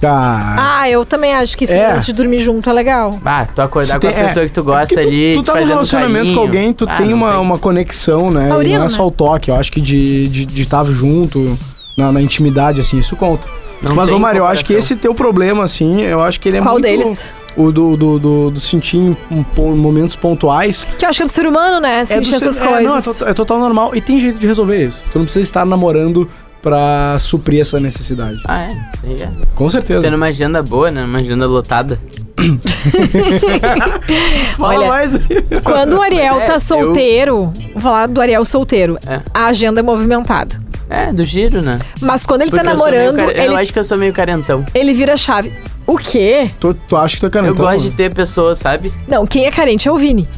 Tá. 0.00 0.56
Ah, 0.58 0.90
eu 0.90 1.06
também 1.06 1.32
acho 1.34 1.56
que 1.56 1.64
isso 1.64 1.72
É. 1.72 1.92
antes 1.94 2.04
de 2.04 2.12
dormir 2.12 2.40
junto 2.40 2.68
é 2.68 2.72
legal. 2.72 3.18
Ah, 3.24 3.46
tu 3.46 3.62
acordar 3.62 3.94
Se 3.94 3.98
com 3.98 4.06
a 4.06 4.10
tem- 4.12 4.20
é, 4.20 4.26
pessoa 4.26 4.44
que 4.44 4.52
tu 4.52 4.60
é 4.60 4.62
gosta 4.62 4.86
porque 4.88 5.00
tu- 5.02 5.08
ali, 5.08 5.34
Tu, 5.36 5.42
tá 5.42 5.54
num 5.60 5.66
relacionamento 5.66 6.18
carinho. 6.18 6.34
com 6.34 6.40
alguém, 6.42 6.72
tu 6.74 6.86
Ah, 6.86 6.96
tem 6.96 7.12
uma, 7.14 7.38
uma 7.40 7.58
conexão, 7.58 8.30
né? 8.30 8.48
Taurino, 8.48 8.74
E 8.74 8.76
não 8.76 8.80
é 8.84 8.88
né? 8.88 8.88
só 8.90 9.06
o 9.06 9.10
toque, 9.10 9.50
eu 9.50 9.56
acho 9.56 9.72
que 9.72 9.80
de 9.80 10.24
estar 10.26 10.44
de, 10.54 10.60
estar 10.62 10.84
junto, 10.84 11.58
na, 11.96 12.12
na 12.12 12.20
intimidade, 12.22 12.80
assim, 12.80 12.98
isso 12.98 13.16
conta. 13.16 13.46
Não 13.82 13.94
Mas, 13.94 14.10
ô 14.10 14.18
Mário, 14.18 14.38
eu 14.40 14.46
acho 14.46 14.64
que 14.64 14.72
esse 14.72 14.96
teu 14.96 15.14
problema, 15.14 15.64
assim, 15.64 16.00
eu 16.02 16.22
acho 16.22 16.40
que 16.40 16.48
ele 16.48 16.58
é 16.58 16.62
Qual 16.62 16.74
muito... 16.74 16.84
deles? 16.84 17.26
O 17.56 17.72
do, 17.72 17.96
do, 17.96 18.18
do, 18.18 18.50
do 18.50 18.60
sentir 18.60 18.98
em 18.98 19.16
um 19.30 19.44
momentos 19.76 20.14
pontuais. 20.14 20.86
Que 20.98 21.06
eu 21.06 21.08
acho 21.08 21.18
que 21.18 21.22
é 21.22 21.26
do 21.26 21.32
ser 21.32 21.46
humano, 21.46 21.80
né? 21.80 22.04
do 22.04 22.08
Sentir 22.08 22.34
essas 22.34 22.56
ser- 22.56 22.64
é, 22.64 22.66
não, 22.66 22.78
é, 22.78 22.82
coisas. 23.02 23.16
to- 23.18 23.24
é 23.26 23.32
total 23.32 23.58
normal. 23.58 23.94
E 23.94 24.00
tem 24.00 24.20
jeito 24.20 24.38
de 24.38 24.46
resolver 24.46 24.86
isso. 24.86 25.02
Tu 25.10 25.18
não 25.18 25.24
precisa 25.24 25.42
estar 25.42 25.64
namorando 25.64 26.28
pra 26.60 27.16
suprir 27.18 27.60
essa 27.62 27.80
necessidade. 27.80 28.38
Ah, 28.46 28.64
é. 28.64 28.68
É. 29.22 29.28
Com 29.54 29.70
certeza. 29.70 30.02
Tendo 30.02 30.16
uma 30.18 30.26
agenda 30.26 30.62
boa, 30.62 30.90
né? 30.90 31.02
Uma 31.04 31.18
agenda 31.20 31.46
lotada. 31.46 31.98
Fala 34.58 34.74
Olha, 34.74 34.88
mais. 34.88 35.18
Quando 35.64 35.94
o 35.96 36.02
Ariel 36.02 36.40
É, 36.40 36.44
tá 36.44 36.54
eu- 36.54 36.60
solteiro, 36.60 37.52
vou 37.72 37.82
falar 37.82 38.06
do 38.06 38.20
Ariel 38.20 38.44
solteiro, 38.44 38.98
É. 39.06 39.20
a 39.32 39.46
agenda 39.46 39.80
é 39.80 39.82
movimentada. 39.82 40.60
É, 40.88 41.12
do 41.12 41.24
giro, 41.24 41.60
né? 41.62 41.78
Mas 42.00 42.24
quando 42.24 42.42
ele 42.42 42.50
Porque 42.50 42.64
tá 42.64 42.70
eu 42.72 42.78
sou 42.78 42.86
meio 42.90 43.02
namorando, 43.12 43.26
care- 43.26 43.38
Eu 43.46 43.52
ele, 43.52 43.60
acho 43.62 43.72
que 43.72 43.78
eu 43.78 43.84
sou 43.84 43.98
meio 43.98 44.12
carentão. 44.12 44.64
ele 44.74 44.92
vira 44.94 45.14
a 45.14 45.16
chave. 45.16 45.52
O 45.86 45.96
quê? 45.98 46.50
tu, 46.60 46.74
tu 46.74 46.96
acha 46.96 47.14
que 47.16 47.20
tu 47.20 47.26
é 47.26 47.28
Eu 47.28 47.30
canetão? 47.32 47.64
gosto 47.64 47.82
de 47.84 47.90
ter 47.90 48.12
pessoas, 48.14 48.58
sabe? 48.58 48.92
Não, 49.08 49.26
quem 49.26 49.46
é 49.46 49.50
carente 49.50 49.86
é 49.88 49.92
o 49.92 49.96
Vini. 49.96 50.28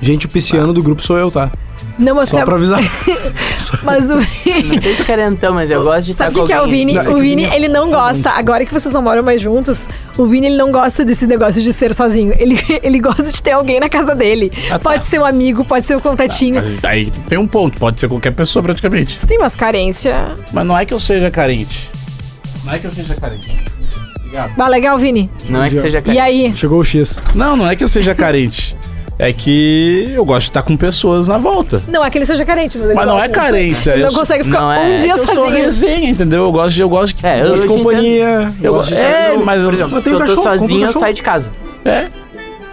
Gente, 0.00 0.26
o 0.26 0.28
pisciano 0.28 0.72
do 0.72 0.82
grupo 0.82 1.02
sou 1.02 1.16
eu, 1.18 1.30
tá? 1.30 1.50
Não, 1.98 2.14
mas, 2.14 2.28
Só 2.28 2.40
é- 2.40 2.44
pra 2.44 2.56
avisar. 2.56 2.80
mas 3.82 4.10
o. 4.10 4.16
Não 4.16 4.80
sei 4.80 4.94
se 4.94 5.02
carentão, 5.04 5.54
mas 5.54 5.70
eu 5.70 5.82
gosto 5.82 6.04
de 6.04 6.10
estar 6.10 6.24
Sabe 6.24 6.36
o 6.36 6.40
com 6.40 6.46
que, 6.46 6.52
que 6.52 6.58
é 6.58 6.62
o. 6.62 6.66
Vini? 6.68 6.92
Não, 6.92 7.00
é 7.00 7.04
que 7.04 7.10
o 7.10 7.14
Vini, 7.18 7.28
Vini 7.28 7.44
é 7.44 7.56
ele 7.56 7.68
não 7.68 7.88
gosta. 7.90 8.30
Agora 8.30 8.64
que 8.66 8.72
vocês 8.72 8.92
não 8.92 9.00
moram 9.00 9.22
mais 9.22 9.40
juntos, 9.40 9.86
o 10.18 10.26
Vini 10.26 10.48
ele 10.48 10.56
não 10.56 10.70
gosta 10.70 11.04
desse 11.06 11.26
negócio 11.26 11.62
de 11.62 11.72
ser 11.72 11.94
sozinho. 11.94 12.34
Ele, 12.38 12.60
ele 12.82 12.98
gosta 13.00 13.24
de 13.32 13.42
ter 13.42 13.52
alguém 13.52 13.80
na 13.80 13.88
casa 13.88 14.14
dele. 14.14 14.52
tá. 14.68 14.78
Pode 14.78 15.06
ser 15.06 15.18
um 15.20 15.24
amigo, 15.24 15.64
pode 15.64 15.86
ser 15.86 15.96
um 15.96 16.00
contatinho. 16.00 16.56
Mas 16.62 16.84
aí 16.84 17.10
tem 17.10 17.38
um 17.38 17.46
ponto, 17.46 17.78
pode 17.78 17.98
ser 17.98 18.08
qualquer 18.08 18.32
pessoa 18.32 18.62
praticamente. 18.62 19.16
Sim, 19.22 19.38
mas 19.38 19.56
carência. 19.56 20.36
Mas 20.52 20.66
não 20.66 20.76
é 20.76 20.84
que 20.84 20.92
eu 20.92 21.00
seja 21.00 21.30
carente. 21.30 21.90
Não 22.64 22.74
é 22.74 22.78
que 22.78 22.86
eu 22.86 22.90
seja 22.90 23.14
carente. 23.14 23.50
Obrigado. 24.18 24.52
Ah, 24.60 24.68
legal, 24.68 24.98
Vini. 24.98 25.30
Não 25.48 25.62
é 25.64 25.70
que 25.70 25.80
seja 25.80 25.98
E 25.98 26.02
carentão. 26.02 26.24
aí? 26.26 26.52
Chegou 26.54 26.80
o 26.80 26.84
X. 26.84 27.18
Não, 27.34 27.56
não 27.56 27.66
é 27.70 27.74
que 27.76 27.84
eu 27.84 27.88
seja 27.88 28.14
carente. 28.14 28.76
É 29.18 29.32
que 29.32 30.12
eu 30.14 30.24
gosto 30.26 30.42
de 30.44 30.50
estar 30.50 30.62
com 30.62 30.76
pessoas 30.76 31.26
na 31.28 31.38
volta. 31.38 31.80
Não 31.88 32.04
é 32.04 32.10
que 32.10 32.18
ele 32.18 32.26
seja 32.26 32.44
carente, 32.44 32.76
mas 32.76 32.86
ele 32.88 32.94
Mas 32.96 33.06
não 33.06 33.14
é 33.18 33.28
gosta. 33.28 33.32
carência. 33.42 33.92
Ele 33.92 34.00
eu 34.00 34.04
não 34.04 34.10
sou- 34.10 34.20
consegue 34.20 34.44
ficar 34.44 34.60
não 34.60 34.72
é. 34.72 34.78
um 34.78 34.92
É 34.92 34.96
dia 34.96 35.12
Eu 35.12 35.16
sou 35.24 35.34
sozinho. 35.34 35.50
resenha, 35.64 36.10
entendeu? 36.10 36.42
Eu 36.44 36.52
gosto 36.52 36.74
de. 36.74 36.82
Eu 36.82 36.88
gosto 36.90 37.16
de. 37.16 37.26
É, 37.26 37.38
Gosto 37.40 37.54
eu 37.54 37.60
de 37.62 37.66
companhia. 37.66 38.52
Eu- 38.62 38.74
gosto 38.74 38.88
de- 38.88 38.94
é, 38.96 39.32
Eu- 39.34 39.44
mas 39.44 39.58
eu- 39.58 39.64
por 39.64 39.74
exemplo, 39.74 39.96
eu 39.98 40.02
se 40.02 40.08
eu 40.10 40.12
tô 40.18 40.18
cachorro, 40.26 40.42
sozinho, 40.42 40.86
eu 40.86 40.92
saio 40.92 41.14
de 41.14 41.22
casa. 41.22 41.50
É. 41.84 42.06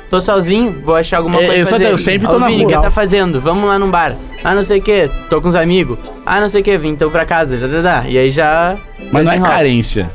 Tô 0.10 0.20
sozinho, 0.22 0.82
vou 0.86 0.96
achar 0.96 1.18
alguma 1.18 1.42
É, 1.42 1.46
coisa 1.48 1.62
eu 1.62 1.66
fazer. 1.66 1.92
eu 1.92 1.98
sempre 1.98 2.28
tô 2.28 2.38
na 2.38 2.48
Vini, 2.48 2.66
o 2.66 2.68
rua. 2.68 2.78
que 2.78 2.84
tá 2.84 2.92
fazendo? 2.92 3.40
Vamos 3.40 3.64
lá 3.68 3.80
num 3.80 3.90
bar. 3.90 4.14
Ah, 4.44 4.54
não 4.54 4.64
sei 4.64 4.80
o 4.80 4.82
que, 4.82 5.10
tô 5.30 5.42
com 5.42 5.48
os 5.48 5.56
amigos. 5.56 5.98
Ah, 6.26 6.40
não 6.42 6.50
sei 6.50 6.60
o 6.62 6.64
que, 6.64 6.78
vim 6.78 6.90
então 6.90 7.10
pra 7.10 7.26
casa. 7.26 7.56
Dá, 7.58 7.68
dá, 7.68 7.82
dá. 7.82 8.04
E 8.08 8.18
aí 8.18 8.30
já... 8.30 8.76
Mas 9.12 9.26
não 9.26 9.32
é 9.32 9.40
carência. 9.40 10.10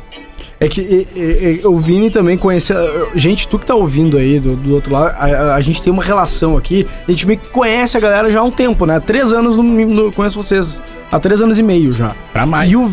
É 0.60 0.66
que 0.68 1.60
o 1.64 1.78
Vini 1.78 2.10
também 2.10 2.36
conhece. 2.36 2.72
Gente, 3.14 3.46
tu 3.46 3.58
que 3.60 3.66
tá 3.66 3.76
ouvindo 3.76 4.16
aí 4.16 4.40
do, 4.40 4.56
do 4.56 4.74
outro 4.74 4.92
lado, 4.92 5.14
a, 5.16 5.54
a- 5.54 5.60
gente 5.60 5.80
tem 5.80 5.92
uma 5.92 6.02
relação 6.02 6.56
aqui. 6.56 6.84
A 7.06 7.10
gente 7.12 7.26
meio 7.28 7.38
que 7.38 7.48
conhece 7.50 7.96
a 7.96 8.00
galera 8.00 8.28
já 8.28 8.40
há 8.40 8.42
um 8.42 8.50
tempo, 8.50 8.84
né? 8.84 8.96
Há 8.96 9.00
Três 9.00 9.32
anos 9.32 9.56
no, 9.56 9.62
no- 9.62 10.12
conheço 10.12 10.36
vocês. 10.42 10.82
Há 11.12 11.20
três 11.20 11.40
anos 11.40 11.58
e 11.60 11.62
meio 11.62 11.94
já. 11.94 12.14
Pra 12.32 12.44
mais. 12.44 12.70
E 12.70 12.74
o. 12.76 12.90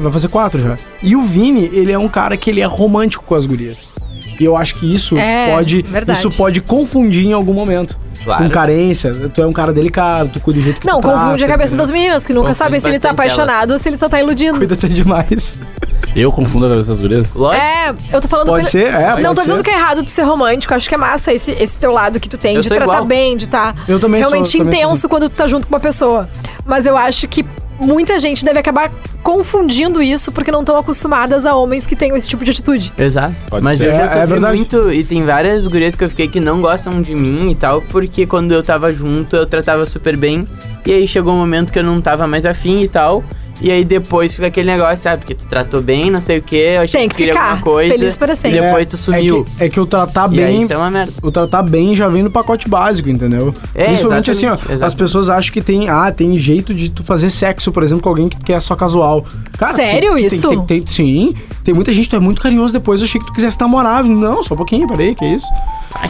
Vai 0.00 0.12
fazer 0.12 0.28
quatro 0.28 0.58
já. 0.60 0.78
E 1.02 1.14
o 1.14 1.20
Vini, 1.20 1.68
ele 1.74 1.92
é 1.92 1.98
um 1.98 2.08
cara 2.08 2.36
que 2.38 2.48
ele 2.48 2.60
é 2.62 2.64
romântico 2.66 3.22
com 3.24 3.34
as 3.34 3.44
gurias. 3.44 3.90
E 4.38 4.44
eu 4.44 4.56
acho 4.56 4.74
que 4.76 4.92
isso 4.92 5.16
É, 5.18 5.50
pode 5.54 5.82
verdade. 5.82 6.18
isso 6.18 6.30
pode 6.30 6.60
confundir 6.60 7.24
em 7.26 7.32
algum 7.32 7.52
momento. 7.52 7.96
Claro. 8.24 8.42
Com 8.44 8.48
carência, 8.48 9.12
tu 9.34 9.42
é 9.42 9.46
um 9.46 9.52
cara 9.52 9.70
delicado, 9.70 10.30
tu 10.32 10.40
cuida 10.40 10.58
do 10.58 10.62
jeito 10.64 10.80
que 10.80 10.86
Não, 10.86 10.98
tu 10.98 11.02
trata, 11.08 11.18
confunde 11.24 11.44
a 11.44 11.46
cabeça 11.48 11.68
entendeu? 11.74 11.84
das 11.86 11.92
meninas, 11.92 12.24
que 12.24 12.32
nunca 12.32 12.46
Confunde 12.48 12.58
sabem 12.58 12.80
se 12.80 12.88
ele 12.88 12.98
tá 12.98 13.10
apaixonado 13.10 13.72
ou 13.72 13.78
se 13.78 13.86
ele 13.86 13.98
só 13.98 14.08
tá 14.08 14.18
iludindo. 14.18 14.56
Cuida 14.56 14.72
até 14.74 14.88
demais. 14.88 15.58
Eu 16.16 16.30
confundo 16.32 16.64
a 16.66 16.68
cabeça 16.70 16.90
das 16.92 17.00
gurias. 17.00 17.26
Lógico. 17.34 17.60
É, 17.60 17.92
eu 18.12 18.20
tô 18.22 18.28
falando 18.28 18.46
Pode 18.46 18.70
pelo- 18.70 18.70
ser, 18.70 18.86
é, 18.94 19.16
Não 19.20 19.22
pode 19.22 19.34
tô 19.34 19.40
dizendo 19.42 19.56
ser. 19.56 19.62
que 19.64 19.70
é 19.70 19.74
errado 19.74 20.00
de 20.02 20.10
ser 20.12 20.22
romântico, 20.22 20.72
acho 20.72 20.88
que 20.88 20.94
é 20.94 20.98
massa 20.98 21.32
esse, 21.32 21.50
esse 21.50 21.76
teu 21.76 21.90
lado 21.90 22.20
que 22.20 22.28
tu 22.28 22.38
tem 22.38 22.54
Eu 22.54 22.60
de 22.60 22.68
tratar 22.68 22.84
igual. 22.84 23.04
bem, 23.04 23.36
de 23.36 23.46
estar 23.46 23.74
Eu 23.88 23.98
também 23.98 24.20
realmente 24.20 24.56
também 24.56 24.72
sou 24.72 24.80
intenso 24.84 24.92
assim. 24.92 25.08
quando 25.08 25.28
tu 25.28 25.34
tá 25.34 25.48
junto 25.48 25.66
com 25.66 25.74
uma 25.74 25.80
pessoa. 25.80 26.28
Mas 26.64 26.86
eu 26.86 26.96
acho 26.96 27.26
que 27.26 27.44
muita 27.80 28.18
gente 28.18 28.44
deve 28.44 28.58
acabar 28.58 28.90
confundindo 29.22 30.02
isso 30.02 30.30
porque 30.30 30.50
não 30.50 30.60
estão 30.60 30.76
acostumadas 30.76 31.46
a 31.46 31.54
homens 31.54 31.86
que 31.86 31.96
tenham 31.96 32.16
esse 32.16 32.28
tipo 32.28 32.44
de 32.44 32.50
atitude. 32.50 32.92
Exato. 32.96 33.34
Pode 33.48 33.64
Mas 33.64 33.78
ser. 33.78 33.86
eu 33.88 33.92
já 33.92 33.98
É, 34.02 34.04
é 34.04 34.08
sofri 34.08 34.26
verdade. 34.26 34.56
muito 34.56 34.92
e 34.92 35.02
tem 35.04 35.22
várias 35.22 35.66
gurias 35.66 35.94
que 35.94 36.04
eu 36.04 36.08
fiquei 36.10 36.28
que 36.28 36.40
não 36.40 36.60
gostam 36.60 37.00
de 37.00 37.14
mim 37.14 37.50
e 37.50 37.54
tal, 37.54 37.80
porque 37.82 38.26
quando 38.26 38.52
eu 38.52 38.62
tava 38.62 38.92
junto 38.92 39.34
eu 39.34 39.46
tratava 39.46 39.86
super 39.86 40.16
bem. 40.16 40.46
E 40.86 40.92
aí 40.92 41.06
chegou 41.06 41.32
um 41.32 41.38
momento 41.38 41.72
que 41.72 41.78
eu 41.78 41.84
não 41.84 42.00
tava 42.00 42.26
mais 42.26 42.44
afim 42.44 42.82
e 42.82 42.88
tal. 42.88 43.24
E 43.60 43.70
aí 43.70 43.84
depois 43.84 44.34
fica 44.34 44.48
aquele 44.48 44.70
negócio, 44.70 44.98
sabe? 44.98 45.18
Porque 45.18 45.34
tu 45.34 45.46
tratou 45.46 45.80
bem, 45.80 46.10
não 46.10 46.20
sei 46.20 46.38
o 46.38 46.42
que, 46.42 46.56
eu 46.56 46.82
achei 46.82 47.00
Tem 47.00 47.08
que 47.08 47.14
que 47.14 47.22
queria 47.24 47.32
ficar 47.34 47.50
alguma 47.52 47.62
coisa. 47.62 47.94
feliz 47.94 48.16
para 48.16 48.36
sempre. 48.36 48.58
E 48.58 48.60
depois 48.60 48.82
É, 48.82 48.84
tu 48.90 48.96
sumiu. 48.96 49.40
É 49.40 49.58
que, 49.58 49.64
é 49.64 49.68
que 49.68 49.80
o 49.80 49.86
tratar 49.86 50.32
E 50.32 50.38
aí 50.42 50.46
bem 50.52 50.62
isso 50.62 50.72
é 50.72 50.76
uma 50.76 50.90
merda. 50.90 51.12
o 51.22 51.30
tratar 51.30 51.62
bem 51.62 51.94
já 51.94 52.08
vem 52.08 52.22
no 52.22 52.30
pacote 52.30 52.68
básico, 52.68 53.08
entendeu? 53.08 53.54
É, 53.74 53.84
Principalmente 53.86 54.30
assim, 54.30 54.46
ó, 54.46 54.54
exatamente, 54.54 54.82
as 54.84 54.94
pessoas 54.94 55.30
acham 55.30 55.52
que 55.52 55.62
tem, 55.62 55.88
ah, 55.88 56.10
tem 56.10 56.34
jeito 56.36 56.74
de 56.74 56.90
tu 56.90 57.02
fazer 57.04 57.30
sexo, 57.30 57.70
por 57.72 57.82
exemplo, 57.82 58.02
com 58.02 58.08
alguém 58.08 58.28
que 58.28 58.36
quer 58.38 58.60
só 58.60 58.74
casual. 58.74 59.24
Cara, 59.56 59.74
Sério 59.74 60.14
tem- 60.14 60.26
isso? 60.26 60.48
Tem, 60.48 60.58
tem- 60.58 60.66
tem- 60.82 60.86
sim, 60.86 61.34
tem 61.62 61.72
muita 61.74 61.92
gente 61.92 62.04
que 62.04 62.10
tu 62.10 62.16
é 62.16 62.20
muito 62.20 62.40
carinhoso 62.42 62.72
depois, 62.72 63.00
eu 63.00 63.06
achei 63.06 63.20
que 63.20 63.26
tu 63.26 63.32
quisesse 63.32 63.58
namorar. 63.60 64.02
Não, 64.04 64.42
só 64.42 64.54
um 64.54 64.56
pouquinho, 64.56 64.86
peraí, 64.88 65.14
que 65.14 65.24
isso? 65.24 65.46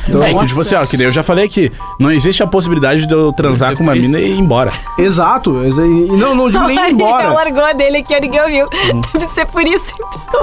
Então, 0.08 0.22
é 0.22 0.34
que, 0.34 0.46
tipo 0.46 0.60
assim, 0.60 0.74
ó, 0.74 0.84
que 0.86 0.96
nem 0.96 1.06
eu 1.06 1.12
já 1.12 1.22
falei 1.22 1.44
aqui, 1.44 1.70
não 1.98 2.10
existe 2.10 2.42
a 2.42 2.46
possibilidade 2.46 3.06
de 3.06 3.12
eu 3.14 3.32
transar 3.32 3.76
com 3.76 3.82
uma 3.82 3.94
mina 3.94 4.18
e 4.18 4.32
ir 4.32 4.38
embora. 4.38 4.70
Exato, 4.98 5.62
exa- 5.64 5.84
e 5.86 5.88
não, 5.88 6.34
não 6.34 6.50
digo 6.50 6.66
nem 6.66 6.78
ir 6.78 6.92
embora. 6.92 7.28
largou 7.32 7.64
a 7.64 7.72
dele 7.72 7.98
aqui, 7.98 8.18
ninguém 8.20 8.40
ouviu. 8.40 8.68
Deve 9.12 9.26
ser 9.26 9.46
por 9.46 9.62
isso, 9.62 9.94
então. 9.98 10.42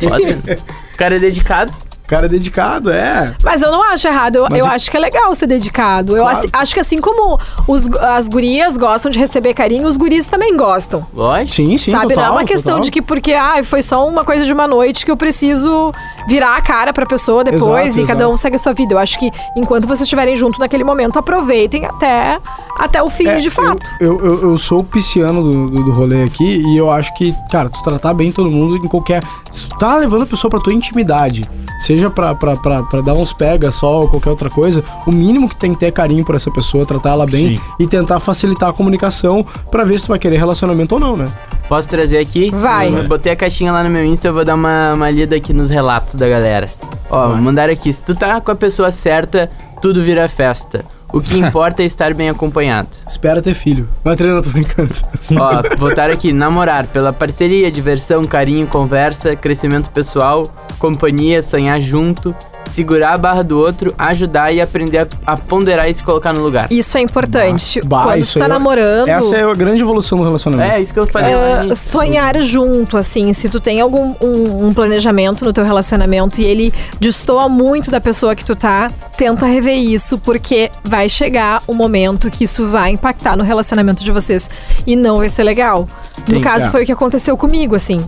Foda. 0.08 0.58
o 0.94 0.96
cara 0.96 1.16
é 1.16 1.18
dedicado. 1.18 1.72
O 2.12 2.14
cara 2.14 2.26
é 2.26 2.28
dedicado, 2.28 2.90
é. 2.90 3.34
Mas 3.42 3.62
eu 3.62 3.70
não 3.72 3.82
acho 3.90 4.06
errado. 4.06 4.36
Eu, 4.36 4.46
eu 4.54 4.66
acho 4.66 4.90
que 4.90 4.96
é 4.98 5.00
legal 5.00 5.34
ser 5.34 5.46
dedicado. 5.46 6.14
Eu 6.14 6.22
Claro. 6.24 6.38
assi- 6.40 6.48
acho 6.52 6.74
que 6.74 6.80
assim 6.80 7.00
como 7.00 7.40
os- 7.66 7.88
as 7.94 8.28
gurias 8.28 8.76
gostam 8.76 9.10
de 9.10 9.18
receber 9.18 9.54
carinho, 9.54 9.86
os 9.88 9.96
guris 9.96 10.26
também 10.26 10.54
gostam. 10.54 11.06
Lógico. 11.14 11.50
Sim, 11.52 11.74
sim, 11.78 11.90
sabe? 11.90 12.08
total, 12.08 12.24
não 12.24 12.32
é 12.32 12.36
uma 12.40 12.44
questão 12.44 12.72
total. 12.74 12.80
de 12.84 12.90
que 12.90 13.00
porque 13.00 13.32
ah, 13.32 13.64
foi 13.64 13.82
só 13.82 14.06
uma 14.06 14.24
coisa 14.24 14.44
de 14.44 14.52
uma 14.52 14.68
noite 14.68 15.06
que 15.06 15.10
eu 15.10 15.16
preciso 15.16 15.90
virar 16.28 16.54
a 16.56 16.60
cara 16.60 16.92
pra 16.92 17.06
pessoa 17.06 17.42
depois 17.42 17.86
Exato, 17.86 18.00
e 18.00 18.06
cada 18.06 18.20
exato. 18.24 18.34
um 18.34 18.36
segue 18.36 18.56
a 18.56 18.58
sua 18.58 18.74
vida. 18.74 18.92
Eu 18.92 18.98
acho 18.98 19.18
que 19.18 19.30
enquanto 19.56 19.84
vocês 19.86 20.02
estiverem 20.02 20.36
junto 20.36 20.60
naquele 20.60 20.84
momento, 20.84 21.18
aproveitem 21.18 21.86
até, 21.86 22.38
até 22.78 23.02
o 23.02 23.08
fim, 23.08 23.26
É, 23.26 23.36
de 23.38 23.48
fato. 23.48 23.90
Eu, 23.98 24.22
eu, 24.22 24.42
eu 24.50 24.58
sou 24.58 24.80
o 24.80 24.84
pisciano 24.84 25.42
do, 25.42 25.70
do, 25.70 25.84
do 25.84 25.90
rolê 25.92 26.24
aqui 26.24 26.62
e 26.62 26.76
eu 26.76 26.90
acho 26.90 27.14
que, 27.14 27.34
cara, 27.50 27.70
tu 27.70 27.82
tratar 27.82 28.12
bem 28.12 28.30
todo 28.30 28.50
mundo 28.50 28.76
em 28.76 28.86
qualquer. 28.86 29.22
Se 29.50 29.66
tu 29.66 29.78
tá 29.78 29.96
levando 29.96 30.24
a 30.24 30.26
pessoa 30.26 30.50
pra 30.50 30.60
tua 30.60 30.74
intimidade, 30.74 31.42
seja 31.82 32.10
pra, 32.10 32.34
pra, 32.34 32.56
pra, 32.56 32.82
pra 32.82 33.00
dar 33.00 33.14
uns 33.14 33.32
pega 33.32 33.70
só 33.70 34.02
ou 34.02 34.08
qualquer 34.08 34.30
outra 34.30 34.48
coisa, 34.48 34.82
o 35.06 35.12
mínimo 35.12 35.48
que 35.48 35.56
tem 35.56 35.72
que 35.72 35.80
ter 35.80 35.86
é 35.86 35.90
carinho 35.90 36.24
por 36.24 36.34
essa 36.34 36.50
pessoa, 36.50 36.86
tratar 36.86 37.10
ela 37.10 37.26
bem 37.26 37.56
Sim. 37.56 37.60
e 37.78 37.86
tentar 37.86 38.20
facilitar 38.20 38.68
a 38.68 38.72
comunicação 38.72 39.44
pra 39.70 39.84
ver 39.84 39.98
se 39.98 40.06
tu 40.06 40.08
vai 40.08 40.18
querer 40.18 40.36
relacionamento 40.36 40.94
ou 40.94 41.00
não, 41.00 41.16
né? 41.16 41.24
Posso 41.68 41.88
trazer 41.88 42.18
aqui? 42.18 42.50
Vai. 42.50 42.88
Eu 42.88 43.08
botei 43.08 43.32
a 43.32 43.36
caixinha 43.36 43.72
lá 43.72 43.82
no 43.82 43.90
meu 43.90 44.04
Insta, 44.04 44.28
eu 44.28 44.34
vou 44.34 44.44
dar 44.44 44.54
uma, 44.54 44.94
uma 44.94 45.10
lida 45.10 45.36
aqui 45.36 45.52
nos 45.52 45.70
relatos 45.70 46.14
da 46.14 46.28
galera. 46.28 46.66
Ó, 47.10 47.28
mandaram 47.34 47.72
aqui, 47.72 47.92
se 47.92 48.02
tu 48.02 48.14
tá 48.14 48.40
com 48.40 48.50
a 48.50 48.54
pessoa 48.54 48.90
certa, 48.92 49.50
tudo 49.80 50.02
vira 50.02 50.28
festa. 50.28 50.84
O 51.12 51.20
que 51.20 51.38
importa 51.40 51.82
é 51.82 51.86
estar 51.86 52.14
bem 52.14 52.28
acompanhado. 52.28 52.88
Espera 53.06 53.42
ter 53.42 53.54
filho. 53.54 53.88
Mas 54.02 54.16
treina, 54.16 54.42
tô 54.42 54.50
brincando. 54.50 54.94
Ó, 55.38 55.62
botaram 55.76 56.14
aqui, 56.14 56.32
namorar, 56.32 56.86
pela 56.86 57.12
parceria, 57.12 57.70
diversão, 57.70 58.24
carinho, 58.24 58.66
conversa, 58.66 59.36
crescimento 59.36 59.90
pessoal, 59.90 60.44
companhia, 60.78 61.42
sonhar 61.42 61.80
junto, 61.80 62.34
segurar 62.70 63.12
a 63.14 63.18
barra 63.18 63.42
do 63.42 63.58
outro, 63.58 63.92
ajudar 63.98 64.52
e 64.52 64.60
aprender 64.60 64.98
a, 65.26 65.32
a 65.32 65.36
ponderar 65.36 65.88
e 65.88 65.94
se 65.94 66.02
colocar 66.02 66.32
no 66.32 66.42
lugar. 66.42 66.66
Isso 66.70 66.96
é 66.96 67.00
importante. 67.00 67.80
Bah, 67.84 68.04
Quando 68.04 68.18
isso 68.20 68.32
tu 68.34 68.38
tá 68.38 68.44
é- 68.46 68.48
namorando. 68.48 69.08
Essa 69.08 69.36
é 69.36 69.42
a 69.44 69.54
grande 69.54 69.82
evolução 69.82 70.18
do 70.18 70.24
relacionamento. 70.24 70.72
É, 70.72 70.80
isso 70.80 70.92
que 70.92 70.98
eu 70.98 71.06
falei 71.06 71.32
início. 71.32 71.76
sonhar 71.76 72.36
junto, 72.42 72.96
assim, 72.96 73.32
se 73.32 73.48
tu 73.48 73.60
tem 73.60 73.80
algum 73.80 74.14
um, 74.22 74.66
um 74.66 74.72
planejamento 74.72 75.44
no 75.44 75.52
teu 75.52 75.64
relacionamento 75.64 76.40
e 76.40 76.44
ele 76.44 76.72
destoa 76.98 77.48
muito 77.48 77.90
da 77.90 78.00
pessoa 78.00 78.34
que 78.34 78.44
tu 78.44 78.56
tá, 78.56 78.88
tenta 79.16 79.46
rever 79.46 79.76
isso, 79.76 80.18
porque 80.18 80.70
vai 80.84 81.01
chegar 81.08 81.62
um 81.68 81.74
momento 81.74 82.30
que 82.30 82.44
isso 82.44 82.68
vai 82.68 82.90
impactar 82.90 83.36
no 83.36 83.42
relacionamento 83.44 84.02
de 84.02 84.10
vocês 84.12 84.48
e 84.86 84.94
não 84.96 85.18
vai 85.18 85.28
ser 85.28 85.42
legal. 85.44 85.86
No 86.28 86.36
Sim, 86.36 86.40
caso, 86.40 86.66
é. 86.66 86.70
foi 86.70 86.82
o 86.82 86.86
que 86.86 86.92
aconteceu 86.92 87.36
comigo, 87.36 87.74
assim. 87.74 87.98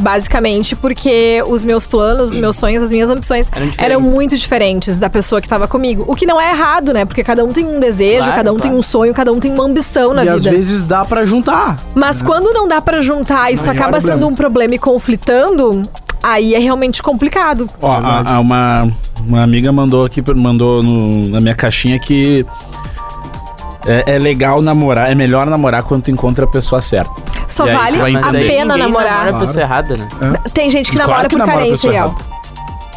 Basicamente 0.00 0.74
porque 0.74 1.42
os 1.46 1.64
meus 1.64 1.86
planos, 1.86 2.32
os 2.32 2.36
meus 2.38 2.56
sonhos, 2.56 2.82
as 2.82 2.90
minhas 2.90 3.08
ambições 3.10 3.50
Eram 3.54 3.70
eram 3.78 4.00
muito 4.00 4.36
diferentes 4.36 4.98
da 4.98 5.08
pessoa 5.08 5.40
que 5.40 5.46
tava 5.48 5.68
comigo. 5.68 6.04
O 6.08 6.16
que 6.16 6.26
não 6.26 6.40
é 6.40 6.50
errado, 6.50 6.92
né? 6.92 7.04
Porque 7.04 7.22
cada 7.22 7.44
um 7.44 7.52
tem 7.52 7.64
um 7.64 7.78
desejo, 7.78 8.18
Claro, 8.24 8.34
cada 8.34 8.52
um 8.52 8.56
tem 8.56 8.62
claro. 8.70 8.78
um 8.78 8.82
sonho, 8.82 9.14
cada 9.14 9.30
um 9.32 9.38
tem 9.38 9.52
uma 9.52 9.64
ambição 9.64 10.12
na 10.14 10.22
e 10.22 10.24
vida. 10.24 10.36
às 10.36 10.44
vezes 10.44 10.82
dá 10.82 11.04
pra 11.04 11.24
juntar. 11.24 11.76
Mas 11.94 12.22
quando 12.22 12.52
não 12.52 12.66
dá 12.66 12.80
pra 12.80 13.00
juntar, 13.02 13.52
isso 13.52 13.66
Maior 13.66 13.76
acaba 13.78 13.98
problema. 13.98 14.14
sendo 14.20 14.28
um 14.32 14.34
problema 14.34 14.74
e 14.74 14.78
conflitando, 14.78 15.82
aí 16.22 16.54
é 16.54 16.58
realmente 16.58 17.02
complicado. 17.02 17.68
Ó, 17.80 17.90
a- 17.90 18.34
a- 18.34 18.40
uma, 18.40 18.88
uma 19.26 19.42
amiga 19.42 19.72
mandou 19.72 20.04
aqui, 20.04 20.22
mandou 20.34 20.82
no- 20.82 21.28
na 21.28 21.40
minha 21.40 21.54
caixinha 21.54 21.98
que 21.98 22.44
é, 23.86 24.14
é 24.14 24.18
legal 24.18 24.62
namorar, 24.62 25.10
é 25.10 25.14
melhor 25.14 25.46
namorar 25.46 25.82
quando 25.82 26.04
tu 26.04 26.10
encontra 26.10 26.44
a 26.44 26.48
pessoa 26.48 26.80
certa. 26.80 27.10
Só 27.48 27.66
E 27.68 27.72
vale 27.74 27.96
a 28.16 28.22
pena 28.22 28.32
ninguém 28.32 28.64
namorar. 28.66 29.26
namora 29.26 29.36
a 29.36 29.40
pessoa 29.40 29.62
errada, 29.62 29.96
né? 29.96 30.08
Tem 30.54 30.70
gente 30.70 30.90
que 30.90 30.96
Claro 30.96 31.10
namora 31.10 31.28
que 31.28 31.36
por 31.36 31.38
namora 31.46 31.58
carência. 31.58 31.90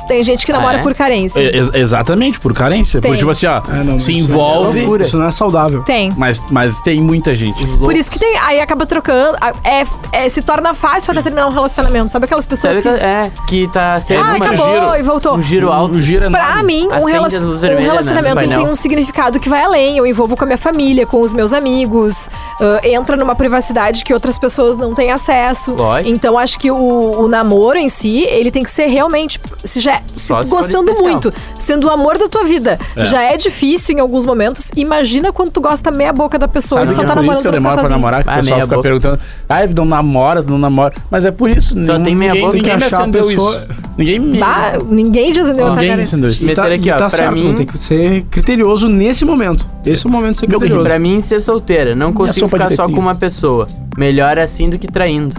Tem 0.08 0.24
gente 0.24 0.46
que 0.46 0.52
namora 0.54 0.78
é? 0.80 0.82
por 0.82 0.94
carência. 0.94 1.40
É, 1.40 1.58
ex- 1.58 1.72
exatamente, 1.74 2.40
por 2.40 2.54
carência. 2.54 3.02
Tem. 3.02 3.12
Por, 3.12 3.18
tipo 3.18 3.32
assim, 3.32 3.46
ó, 3.48 3.62
É, 3.70 3.84
não, 3.84 3.98
se 4.00 4.12
isso 4.14 4.22
é 4.22 4.34
envolve, 4.34 4.80
loucura. 4.82 5.04
Isso 5.04 5.18
não 5.18 5.26
é 5.28 5.32
saudável. 5.32 5.84
Tem. 5.84 6.12
mas, 6.18 6.42
mas 6.52 6.80
tem 6.80 7.00
muita 7.02 7.34
gente. 7.34 7.66
Por 7.78 7.96
isso 7.96 8.10
que 8.12 8.20
tem. 8.20 8.38
Aí 8.38 8.60
acaba 8.60 8.86
trocando. 8.86 9.38
a- 9.42 9.54
É, 9.64 9.86
é, 10.12 10.30
se 10.30 10.42
torna 10.42 10.74
fácil 10.74 11.12
até 11.12 11.22
terminar 11.22 11.48
um 11.48 11.52
relacionamento. 11.52 12.12
Sabe 12.12 12.26
aquelas 12.26 12.46
pessoas 12.46 12.76
Sabe 12.78 12.88
que. 12.90 12.98
que, 13.00 13.04
é, 13.06 13.32
que 13.48 13.68
tá 13.72 14.00
sendo 14.02 14.24
Ah, 14.24 14.34
acabou 14.36 14.72
giro. 14.74 14.96
e 14.96 15.02
voltou. 15.04 15.36
um 15.38 15.42
giro 15.42 15.72
alto. 15.72 15.96
Um 15.96 16.02
giro 16.02 16.30
Pra 16.32 16.62
mim, 16.64 16.88
um, 16.88 16.94
Acende 16.94 17.12
rela- 17.12 17.28
as 17.28 17.42
luzes 17.42 17.62
um 17.70 17.74
né, 17.74 17.82
relacionamento 17.82 18.40
ele 18.40 18.56
tem 18.56 18.68
um 18.68 18.76
significado 18.76 19.40
que 19.40 19.50
vai 19.50 19.64
além. 19.64 19.98
Eu 19.98 20.06
envolvo 20.06 20.36
com 20.36 20.44
a 20.44 20.48
minha 20.48 20.58
família, 20.58 21.06
com 21.06 21.22
os 21.22 21.34
meus 21.34 21.52
amigos, 21.54 22.30
ah, 22.62 22.80
entra 22.88 23.16
numa 23.18 23.36
privacidade 23.36 24.04
que 24.04 24.14
outras 24.14 24.38
pessoas 24.38 24.78
não 24.78 24.94
têm 24.94 25.12
acesso. 25.12 25.74
Lógico. 25.78 26.14
Então 26.14 26.38
acho 26.38 26.60
que 26.60 26.70
o, 26.72 26.76
o 27.22 27.28
namoro 27.28 27.78
em 27.78 27.90
si, 27.90 28.24
ele 28.30 28.52
tem 28.52 28.64
que 28.64 28.72
ser 28.72 28.86
realmente. 28.88 29.40
Se 29.64 29.80
já, 29.80 29.95
se 30.16 30.28
Só 30.28 30.42
se 30.44 30.50
gostando 30.50 30.94
muito, 30.94 31.32
sendo 31.58 31.88
o 31.88 31.90
amor 31.90 32.18
da 32.18 32.28
tua 32.28 32.44
vida, 32.44 32.80
É. 32.96 33.04
já 33.06 33.22
é 33.24 33.38
difícil 33.38 33.96
em 33.96 34.00
alguns 34.00 34.26
momentos. 34.26 34.72
Imagina 34.76 35.32
quando 35.32 35.52
tu 35.52 35.62
gosta 35.62 35.92
meia 35.92 36.12
boca 36.14 36.38
da 36.40 36.48
pessoa 36.48 36.82
Sabe 36.82 36.92
e 36.92 36.94
tu 36.94 36.96
só 36.96 37.02
que 37.02 37.08
tá 37.08 37.14
é 37.14 37.16
por 37.16 37.22
namorando 37.22 37.34
isso 37.36 37.42
que 37.44 37.48
eu 37.48 37.52
demoro 37.52 37.76
pra 37.80 37.90
namorar, 37.90 38.24
que 38.24 38.30
o 38.30 38.34
pessoal 38.36 38.60
fica 38.62 38.76
boca. 38.76 38.82
perguntando, 38.82 39.20
ai, 39.50 39.68
não 39.68 39.86
namora, 39.86 40.42
não 40.42 40.58
namora. 40.58 40.94
Mas 41.12 41.26
é 41.26 41.32
por 41.32 41.50
isso, 41.50 41.74
Só 41.86 42.00
tem 42.00 42.16
meia 42.16 42.32
ninguém, 42.32 42.42
boca, 42.46 42.56
ninguém 42.58 42.74
me 42.74 42.78
que 42.80 42.84
achar 42.86 42.98
a 42.98 43.02
acendeu 43.02 43.28
pessoa- 43.28 43.58
isso. 43.60 43.68
Ninguém 43.98 44.20
me... 44.20 44.38
Bah, 44.40 44.74
ninguém 44.90 45.34
já 45.34 45.42
acendeu 45.44 45.70
Ninguém 45.70 45.90
cara. 45.90 46.04
acendeu 46.04 46.30
isso. 46.30 46.46
Mas 46.46 46.56
tá, 46.56 46.70
e 46.76 46.92
ó, 46.92 46.98
tá 46.98 47.10
certo, 47.10 47.34
mim- 47.34 47.54
tem 47.56 47.66
que 47.66 47.78
ser 47.78 48.24
criterioso 48.30 48.90
nesse 48.90 49.24
momento. 49.24 49.66
Esse 49.86 50.06
é 50.06 50.10
o 50.10 50.12
momento 50.12 50.34
de 50.34 50.40
ser 50.42 50.48
criterioso. 50.48 50.86
Pra 50.86 51.00
mim, 51.00 51.22
ser 51.22 51.42
solteira, 51.42 51.96
não 51.96 52.12
consigo 52.12 52.48
ficar 52.50 52.70
só 52.72 52.90
com 52.90 53.00
uma 53.00 53.16
pessoa. 53.16 53.68
Melhor 53.98 54.38
assim 54.38 54.70
do 54.70 54.78
que 54.78 54.88
traindo. 54.88 55.34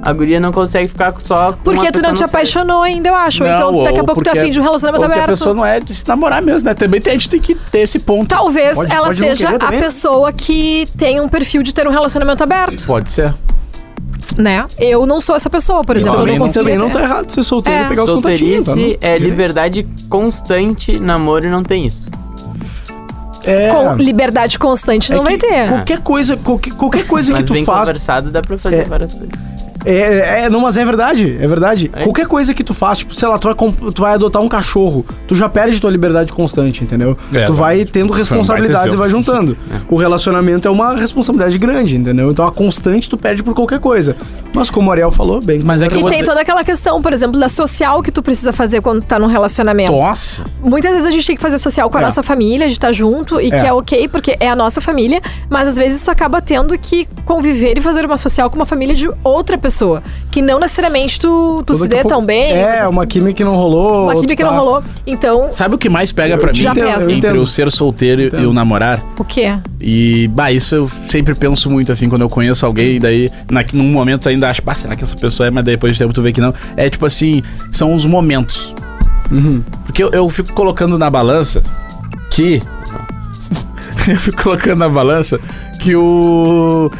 A 0.00 0.12
guria 0.12 0.38
não 0.38 0.52
consegue 0.52 0.86
ficar 0.88 1.12
só 1.18 1.52
com 1.52 1.70
uma 1.70 1.74
Porque 1.82 1.90
tu 1.92 2.00
não 2.00 2.14
te 2.14 2.22
apaixonou 2.22 2.82
ainda, 2.82 3.08
eu 3.08 3.14
acho. 3.16 3.42
Não, 3.42 3.50
então 3.50 3.82
daqui 3.84 3.98
a 3.98 4.00
ou 4.00 4.06
pouco 4.06 4.22
tu 4.22 4.28
é 4.28 4.30
porque- 4.30 4.38
afim 4.38 4.50
de 4.50 4.60
um 4.60 4.62
relacionamento 4.62 5.04
que 5.04 5.12
aberto. 5.12 5.24
a 5.28 5.32
pessoa 5.32 5.54
não 5.54 5.66
é 5.66 5.80
de 5.80 5.94
se 5.94 6.06
namorar 6.08 6.40
mesmo, 6.40 6.68
né? 6.68 6.74
Também 6.74 7.00
tem, 7.00 7.10
a 7.10 7.14
gente 7.14 7.28
tem 7.28 7.40
que 7.40 7.54
ter 7.54 7.80
esse 7.80 7.98
ponto. 7.98 8.28
Talvez 8.28 8.74
Pode- 8.74 8.94
ela 8.94 9.06
pode 9.08 9.18
seja 9.18 9.50
a 9.50 9.58
também. 9.58 9.80
pessoa 9.80 10.32
que 10.32 10.86
tem 10.96 11.20
um 11.20 11.28
perfil 11.28 11.62
de 11.64 11.74
ter 11.74 11.86
um 11.86 11.90
relacionamento 11.90 12.42
aberto, 12.42 12.86
Pode 12.86 13.10
ser. 13.10 13.34
né? 14.36 14.64
Eu 14.78 15.04
não 15.04 15.20
sou 15.20 15.34
essa 15.34 15.50
pessoa, 15.50 15.82
por 15.82 15.96
exemplo. 15.96 16.14
Eu, 16.14 16.20
também 16.20 16.38
não 16.38 16.46
consigo. 16.46 16.64
Também 16.64 16.78
não 16.78 16.90
tá 16.90 17.02
errado 17.02 17.30
ser 17.32 17.42
solteiro 17.42 17.78
É. 17.80 17.84
e 17.84 17.88
pegar 17.88 18.04
os 18.04 18.10
contatinhos, 18.10 18.64
tá? 18.66 18.72
Solteirice 18.72 18.98
é 19.04 19.18
liberdade 19.18 19.86
constante, 20.08 20.98
namoro 21.00 21.50
não 21.50 21.64
tem 21.64 21.86
isso. 21.86 22.08
É. 23.44 23.70
Com 23.70 23.94
liberdade 23.96 24.58
constante 24.58 25.12
É 25.12 25.16
não 25.16 25.24
vai 25.24 25.36
que 25.38 25.46
ter. 25.46 25.68
Qualquer 25.68 25.98
coisa, 26.00 26.36
qualquer, 26.36 26.72
qualquer 26.74 27.04
coisa 27.06 27.32
que 27.32 27.38
Mas 27.38 27.46
tu 27.48 27.52
bem 27.52 27.64
faz. 27.64 27.78
conversado 27.80 28.30
dá 28.30 28.42
pra 28.42 28.58
fazer 28.58 28.80
É. 28.80 28.84
várias 28.84 29.12
coisas. 29.14 29.47
É, 29.84 30.44
é, 30.44 30.50
não, 30.50 30.60
mas 30.60 30.76
é 30.76 30.84
verdade, 30.84 31.36
é 31.40 31.46
verdade. 31.46 31.90
É? 31.94 32.02
Qualquer 32.04 32.26
coisa 32.26 32.52
que 32.52 32.64
tu 32.64 32.74
faz, 32.74 32.98
tipo, 32.98 33.14
sei 33.14 33.28
lá, 33.28 33.38
tu 33.38 33.48
vai, 33.48 33.54
tu 33.92 34.02
vai 34.02 34.14
adotar 34.14 34.42
um 34.42 34.48
cachorro, 34.48 35.04
tu 35.26 35.34
já 35.34 35.48
perde 35.48 35.80
tua 35.80 35.90
liberdade 35.90 36.32
constante, 36.32 36.82
entendeu? 36.82 37.16
É, 37.32 37.44
tu 37.44 37.52
vai 37.52 37.84
tendo 37.84 38.12
responsabilidades 38.12 38.94
e 38.94 38.96
vai 38.96 39.08
juntando. 39.10 39.56
O 39.88 39.96
relacionamento 39.96 40.68
é 40.68 40.70
uma 40.70 40.94
responsabilidade 40.94 41.56
grande, 41.56 41.96
entendeu? 41.96 42.30
Então 42.30 42.46
a 42.46 42.52
constante 42.52 43.08
tu 43.08 43.16
perde 43.16 43.42
por 43.42 43.54
qualquer 43.54 43.80
coisa. 43.80 44.16
Mas 44.54 44.70
como 44.70 44.88
o 44.90 44.92
Ariel 44.92 45.10
falou, 45.10 45.40
bem. 45.40 45.60
Mas 45.60 45.80
é 45.80 45.88
que 45.88 45.94
E 45.94 46.02
tem 46.02 46.10
dizer... 46.10 46.24
toda 46.24 46.40
aquela 46.40 46.62
questão, 46.62 47.00
por 47.00 47.12
exemplo, 47.12 47.40
da 47.40 47.48
social 47.48 48.02
que 48.02 48.10
tu 48.10 48.22
precisa 48.22 48.52
fazer 48.52 48.82
quando 48.82 49.02
tá 49.02 49.18
num 49.18 49.26
relacionamento. 49.26 49.92
Nossa! 49.92 50.44
Muitas 50.62 50.90
vezes 50.92 51.06
a 51.06 51.10
gente 51.10 51.26
tem 51.26 51.36
que 51.36 51.42
fazer 51.42 51.58
social 51.58 51.88
com 51.88 51.96
a 51.96 52.00
É. 52.02 52.04
nossa 52.04 52.22
família, 52.22 52.66
de 52.66 52.72
estar 52.74 52.92
junto, 52.92 53.40
e 53.40 53.46
É. 53.46 53.50
que 53.50 53.66
é 53.66 53.72
ok, 53.72 54.08
porque 54.08 54.36
é 54.40 54.48
a 54.50 54.56
nossa 54.56 54.80
família, 54.80 55.20
mas 55.48 55.68
às 55.68 55.76
vezes 55.76 56.02
tu 56.02 56.10
acaba 56.10 56.42
tendo 56.42 56.76
que 56.78 57.08
conviver 57.24 57.78
e 57.78 57.80
fazer 57.80 58.04
uma 58.04 58.16
social 58.18 58.50
com 58.50 58.56
uma 58.56 58.66
família 58.66 58.94
de 58.94 59.08
outra 59.24 59.56
pessoa. 59.56 59.67
Que 60.30 60.42
não 60.42 60.58
necessariamente 60.58 61.18
tu, 61.18 61.62
tu 61.66 61.74
se 61.74 61.88
dê 61.88 62.02
tão 62.04 62.24
bem. 62.24 62.52
É, 62.52 62.86
uma 62.88 63.06
química 63.06 63.32
que 63.34 63.44
não 63.44 63.56
rolou. 63.56 64.04
uma 64.04 64.14
química 64.14 64.36
que 64.36 64.44
não 64.44 64.50
tá- 64.50 64.58
rolou. 64.58 64.82
Então, 65.06 65.48
Sabe 65.50 65.74
o 65.74 65.78
que 65.78 65.88
mais 65.88 66.12
pega 66.12 66.36
pra 66.38 66.52
mim 66.52 66.58
Já 66.60 66.74
pesa. 66.74 67.02
Eu 67.02 67.10
entre 67.10 67.38
o 67.38 67.46
ser 67.46 67.70
solteiro 67.70 68.36
e 68.36 68.46
o 68.46 68.52
namorar? 68.52 69.02
o 69.18 69.24
quê? 69.24 69.58
E, 69.80 70.28
bah, 70.28 70.52
isso 70.52 70.74
eu 70.74 70.90
sempre 71.08 71.34
penso 71.34 71.70
muito, 71.70 71.92
assim, 71.92 72.08
quando 72.08 72.22
eu 72.22 72.28
conheço 72.28 72.64
alguém, 72.66 72.96
e 72.96 72.98
daí, 72.98 73.30
na, 73.50 73.64
num 73.72 73.84
momento 73.92 74.28
ainda 74.28 74.48
acho, 74.50 74.62
pá, 74.62 74.74
será 74.74 74.96
que 74.96 75.04
essa 75.04 75.16
pessoa 75.16 75.46
é, 75.46 75.50
mas 75.50 75.64
depois 75.64 75.92
de 75.92 75.98
tempo 75.98 76.12
tu 76.12 76.22
vê 76.22 76.32
que 76.32 76.40
não. 76.40 76.52
É 76.76 76.88
tipo 76.90 77.06
assim, 77.06 77.42
são 77.72 77.94
os 77.94 78.04
momentos. 78.04 78.74
Uhum. 79.30 79.62
Porque 79.84 80.02
eu, 80.02 80.10
eu 80.10 80.28
fico 80.30 80.52
colocando 80.52 80.98
na 80.98 81.10
balança 81.10 81.62
que. 82.30 82.62
eu 84.08 84.16
fico 84.16 84.42
colocando 84.42 84.78
na 84.78 84.88
balança 84.88 85.38
que 85.80 85.94
o. 85.94 86.90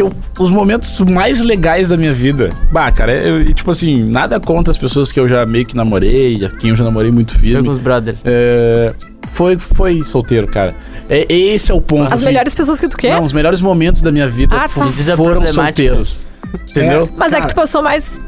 Que 0.00 0.02
eu, 0.02 0.12
os 0.38 0.48
momentos 0.48 0.98
mais 1.00 1.40
legais 1.40 1.90
da 1.90 1.96
minha 1.96 2.12
vida. 2.12 2.48
Bah, 2.72 2.90
cara, 2.90 3.12
eu, 3.12 3.52
tipo 3.52 3.70
assim, 3.70 4.02
nada 4.02 4.40
contra 4.40 4.70
as 4.70 4.78
pessoas 4.78 5.12
que 5.12 5.20
eu 5.20 5.28
já 5.28 5.44
meio 5.44 5.66
que 5.66 5.76
namorei, 5.76 6.42
a 6.42 6.48
quem 6.48 6.70
eu 6.70 6.76
já 6.76 6.84
namorei 6.84 7.10
muito 7.10 7.38
firme. 7.38 7.68
os 7.68 7.76
brother. 7.76 8.16
É, 8.24 8.94
foi, 9.28 9.58
foi 9.58 10.02
solteiro, 10.02 10.46
cara. 10.46 10.74
É, 11.06 11.30
esse 11.30 11.70
é 11.70 11.74
o 11.74 11.82
ponto. 11.82 12.06
As 12.06 12.14
assim. 12.14 12.24
melhores 12.26 12.54
pessoas 12.54 12.80
que 12.80 12.88
tu 12.88 12.96
quer? 12.96 13.14
Não, 13.14 13.24
os 13.24 13.34
melhores 13.34 13.60
momentos 13.60 14.00
da 14.00 14.10
minha 14.10 14.26
vida 14.26 14.56
Ah, 14.56 14.68
tá. 14.68 15.16
Foram 15.16 15.46
solteiros. 15.46 16.26
Entendeu? 16.70 17.06
Mas 17.16 17.34
é 17.34 17.40
que 17.42 17.48
tu 17.48 17.54
passou 17.54 17.82
mais, 17.82 18.18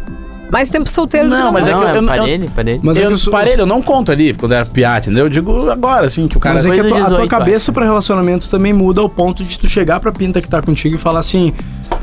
mais 0.52 0.68
tempo 0.68 0.88
solteiro 0.88 1.28
que 1.28 1.34
Não, 1.34 1.50
mas 1.50 1.66
é 1.66 1.72
não, 1.72 1.78
que 1.80 1.84
eu- 1.86 1.88
é 1.94 1.98
eu- 1.98 2.06
parelho, 2.06 2.50
parelho. 2.50 2.80
Mas 2.82 2.96
é 2.98 3.04
eu 3.04 3.08
que 3.08 3.14
os- 3.14 3.26
parei, 3.26 3.54
eu 3.58 3.64
não 3.66 3.80
conto 3.80 4.12
ali 4.12 4.34
quando 4.34 4.52
era 4.52 4.66
piá, 4.66 4.98
entendeu? 4.98 5.24
Eu 5.24 5.30
digo 5.30 5.70
agora, 5.70 6.06
assim, 6.06 6.28
que 6.28 6.36
o 6.36 6.40
cara. 6.40 6.56
Mas 6.56 6.66
é 6.66 6.70
que 6.70 6.80
a 6.80 6.84
tua, 6.84 6.90
do 6.90 6.94
a 6.94 6.98
tua 6.98 7.08
18, 7.16 7.30
cabeça 7.30 7.72
pra 7.72 7.84
relacionamento 7.84 8.48
também 8.50 8.72
muda 8.72 9.00
ao 9.00 9.08
ponto 9.08 9.42
de 9.42 9.58
tu 9.58 9.66
chegar 9.68 9.98
pra 9.98 10.12
pinta 10.12 10.40
que 10.42 10.48
tá 10.48 10.60
contigo 10.60 10.94
e 10.96 10.98
falar 10.98 11.20
assim: 11.20 11.54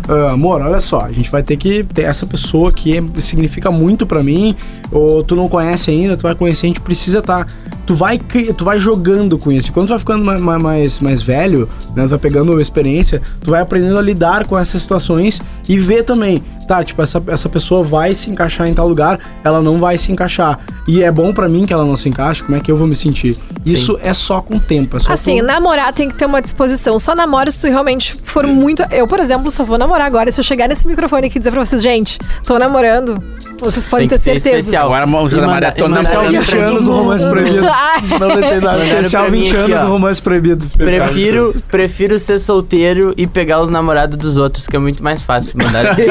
"Ah, 0.08 0.32
amor, 0.32 0.62
olha 0.62 0.82
só, 0.82 1.02
a 1.02 1.12
gente 1.12 1.30
vai 1.30 1.44
ter 1.44 1.58
que 1.58 1.84
ter 1.84 2.04
essa 2.04 2.26
pessoa 2.26 2.72
que 2.72 2.98
é- 2.98 3.04
significa 3.22 3.70
muito 3.70 4.06
pra 4.08 4.24
mim, 4.24 4.56
ou 4.92 5.24
tu 5.24 5.36
não 5.36 5.48
conhece 5.48 5.92
ainda, 5.92 6.18
tu 6.18 6.24
vai 6.24 6.34
conhecer, 6.34 6.66
a 6.66 6.70
gente 6.70 6.82
precisa 6.82 7.22
tá. 7.22 7.46
Tu 7.86 7.96
vai, 7.96 8.20
tu 8.56 8.64
vai 8.66 8.78
jogando 8.80 9.38
com 9.38 9.52
isso. 9.52 9.70
E 9.70 9.72
quando 9.72 9.88
tu 9.88 9.90
vai 9.90 10.00
ficando 10.00 10.24
ma- 10.24 10.38
ma- 10.38 10.60
mais, 10.60 11.00
mais, 11.00 11.22
velho, 11.24 11.68
né, 11.96 12.04
tu 12.04 12.10
vai 12.10 12.20
pegando 12.20 12.60
experiência, 12.62 13.20
tu 13.44 13.50
vai 13.52 13.62
aprendendo 13.62 13.98
a 13.98 14.02
lidar 14.02 14.46
com 14.46 14.58
essas 14.58 14.82
situações 14.82 15.42
e 15.68 15.78
ver 15.78 16.04
também, 16.04 16.44
tá, 16.70 16.84
tipo, 16.84 17.02
essa, 17.02 17.22
essa 17.26 17.50
pessoa 17.50 17.84
vai 17.84 18.14
se 18.14 18.30
encaixar 18.30 18.68
em 18.68 18.76
tal 18.76 18.88
lugar, 18.88 19.20
ela 19.44 19.60
não 19.60 19.80
vai 19.80 19.98
se 19.98 20.12
encaixar. 20.12 20.60
E 20.88 21.04
é 21.04 21.12
bom 21.12 21.34
pra 21.34 21.50
mim 21.50 21.66
que 21.66 21.74
ela 21.74 21.84
não 21.84 21.98
se 21.98 22.08
encaixe, 22.08 22.44
como 22.44 22.56
é 22.56 22.60
que 22.62 22.72
eu 22.72 22.78
vou 22.78 22.86
me 22.86 22.96
sentir? 22.96 23.36
Isso 23.66 24.00
é 24.04 24.14
só 24.14 24.40
com 24.40 24.58
o 24.58 24.60
tempo, 24.60 24.96
é 24.98 25.00
só 25.00 25.12
Assim, 25.12 25.40
com... 25.40 25.46
namorar 25.48 25.92
tem 25.94 26.08
que 26.08 26.14
ter 26.14 26.26
uma 26.26 26.40
disposição. 26.42 27.00
Só 27.00 27.16
namora 27.16 27.50
se 27.50 27.60
tu 27.60 27.66
realmente 27.68 28.14
for 28.24 28.46
muito. 28.46 28.84
Eu, 28.92 29.08
por 29.08 29.20
exemplo, 29.20 29.50
só 29.50 29.64
vou 29.64 29.80
namorar 29.80 30.06
agora. 30.06 30.32
Se 30.32 30.40
eu 30.40 30.44
chegar 30.44 30.68
nesse 30.68 30.88
microfone 30.88 31.26
aqui 31.26 31.38
e 31.38 31.40
dizer 31.40 31.50
pra 31.50 31.66
vocês, 31.66 31.82
gente, 31.82 32.20
tô 32.46 32.60
namorando, 32.60 33.18
vocês 33.60 33.88
podem 33.88 34.08
Tem 34.08 34.18
ter 34.18 34.24
certeza. 34.24 34.58
especial. 34.60 34.86
Agora 34.86 35.04
a 35.06 35.08
música 35.08 35.42
da 35.42 35.48
maratona 35.48 36.02
e 36.02 36.06
é 36.06 36.10
pra 36.10 36.22
20 36.30 36.56
mim. 36.56 36.62
anos 36.62 36.84
do 36.84 36.92
romance 36.92 37.26
proibido. 37.26 37.62
Não 38.20 38.42
tem 38.42 38.62
nada. 38.62 38.86
Especial 38.86 39.24
pra 39.24 39.32
mim 39.32 39.40
20 39.44 39.50
aqui, 39.50 39.72
anos 39.72 39.80
do 39.86 39.88
romance 39.92 40.22
proibido. 40.22 40.66
especial. 40.66 41.06
Prefiro, 41.08 41.56
prefiro 41.70 42.20
ser 42.20 42.40
solteiro 42.40 43.14
e 43.18 43.26
pegar 43.26 43.60
os 43.62 43.70
namorados 43.70 44.18
dos 44.18 44.38
outros, 44.38 44.68
que 44.68 44.76
é 44.76 44.80
muito 44.80 45.04
mais 45.04 45.22
fácil 45.22 45.54
mandar. 45.56 45.96
Que 46.00 46.04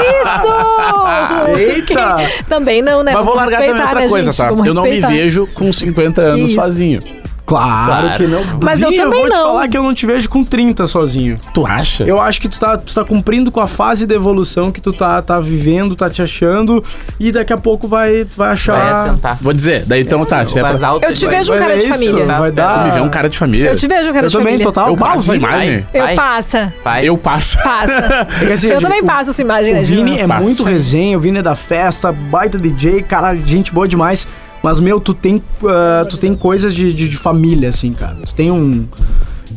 isso! 0.00 1.58
Eita! 1.58 2.16
Também 2.48 2.82
não, 2.82 3.02
né? 3.02 3.12
Mas 3.12 3.24
vou 3.24 3.34
largar 3.34 3.60
também 3.60 3.80
outra 3.82 4.00
né, 4.00 4.08
coisa, 4.08 4.32
gente? 4.32 4.56
tá? 4.56 4.66
Eu 4.66 4.74
não 4.74 4.82
me 4.82 5.00
vejo 5.00 5.46
com 5.54 5.72
50 5.72 6.20
anos 6.20 6.50
isso? 6.50 6.60
sozinho. 6.60 7.00
Claro, 7.48 8.02
Claro. 8.02 8.16
que 8.18 8.26
não. 8.26 8.44
Mas 8.62 8.82
eu 8.82 8.90
Vini, 8.90 9.02
também 9.02 9.20
vou 9.22 9.30
te 9.30 9.34
não. 9.36 9.46
falar 9.46 9.68
que 9.68 9.76
eu 9.78 9.82
não 9.82 9.94
te 9.94 10.04
vejo 10.06 10.28
com 10.28 10.44
30 10.44 10.86
sozinho. 10.86 11.38
Tu 11.54 11.66
acha? 11.66 12.04
Eu 12.04 12.20
acho 12.20 12.40
que 12.40 12.48
tu 12.48 12.60
tá, 12.60 12.76
tu 12.76 12.94
tá 12.94 13.02
cumprindo 13.04 13.50
com 13.50 13.60
a 13.60 13.66
fase 13.66 14.06
de 14.06 14.14
evolução 14.14 14.70
que 14.70 14.80
tu 14.80 14.92
tá, 14.92 15.20
tá 15.22 15.40
vivendo, 15.40 15.96
tá 15.96 16.10
te 16.10 16.20
achando, 16.22 16.84
e 17.18 17.32
daqui 17.32 17.52
a 17.52 17.56
pouco 17.58 17.88
vai, 17.88 18.26
vai 18.36 18.52
achar. 18.52 18.78
Vai 18.78 18.92
assentar. 19.08 19.38
Vou 19.40 19.52
dizer, 19.52 19.84
daí 19.86 20.02
então 20.02 20.24
tá, 20.24 20.44
se 20.44 20.58
é 20.58 20.62
pra... 20.62 20.72
Eu 21.02 21.12
te 21.14 21.24
vai- 21.26 21.36
vejo 21.36 21.52
um 21.54 21.58
cara 21.58 21.72
de 21.74 21.80
isso, 21.80 21.88
família. 21.88 22.26
Vai 22.26 22.50
Tu 22.50 22.54
dar. 22.54 22.84
me 22.84 22.90
vê 22.90 23.00
um 23.00 23.08
cara 23.08 23.28
de 23.28 23.38
família. 23.38 23.70
Eu 23.70 23.76
te 23.76 23.88
vejo, 23.88 24.12
cara 24.12 24.26
Eu 24.26 24.28
de 24.28 24.32
também, 24.32 24.46
família. 24.46 24.64
total. 24.66 24.88
Eu 24.88 24.96
passo 24.96 25.18
essa 25.22 25.32
Vini, 25.32 25.44
imagem. 25.44 25.86
Eu 25.94 26.14
passa. 26.14 26.74
Eu 27.02 27.16
passo. 27.18 27.58
Passa. 27.62 28.28
É 28.48 28.52
assim, 28.52 28.68
eu 28.68 28.80
também 28.80 29.00
o- 29.00 29.04
passo 29.06 29.30
essa 29.30 29.40
imagem, 29.40 29.72
né, 29.74 29.80
O 29.80 29.84
Vini 29.84 30.16
Gil? 30.18 30.24
é 30.24 30.40
muito 30.40 30.62
resenha, 30.62 31.16
o 31.16 31.20
Vini 31.20 31.38
é 31.38 31.42
da 31.42 31.54
festa, 31.54 32.12
baita 32.12 32.58
DJ, 32.58 33.02
cara, 33.02 33.34
gente 33.34 33.72
boa 33.72 33.88
demais. 33.88 34.26
Mas, 34.62 34.80
meu, 34.80 35.00
tu 35.00 35.14
tem, 35.14 35.42
ah, 35.64 36.06
tu 36.08 36.16
tem 36.16 36.34
coisas 36.34 36.74
de, 36.74 36.92
de, 36.92 37.08
de 37.08 37.16
família, 37.16 37.68
assim, 37.68 37.92
cara. 37.92 38.16
Tu 38.16 38.34
tem 38.34 38.50
um. 38.50 38.86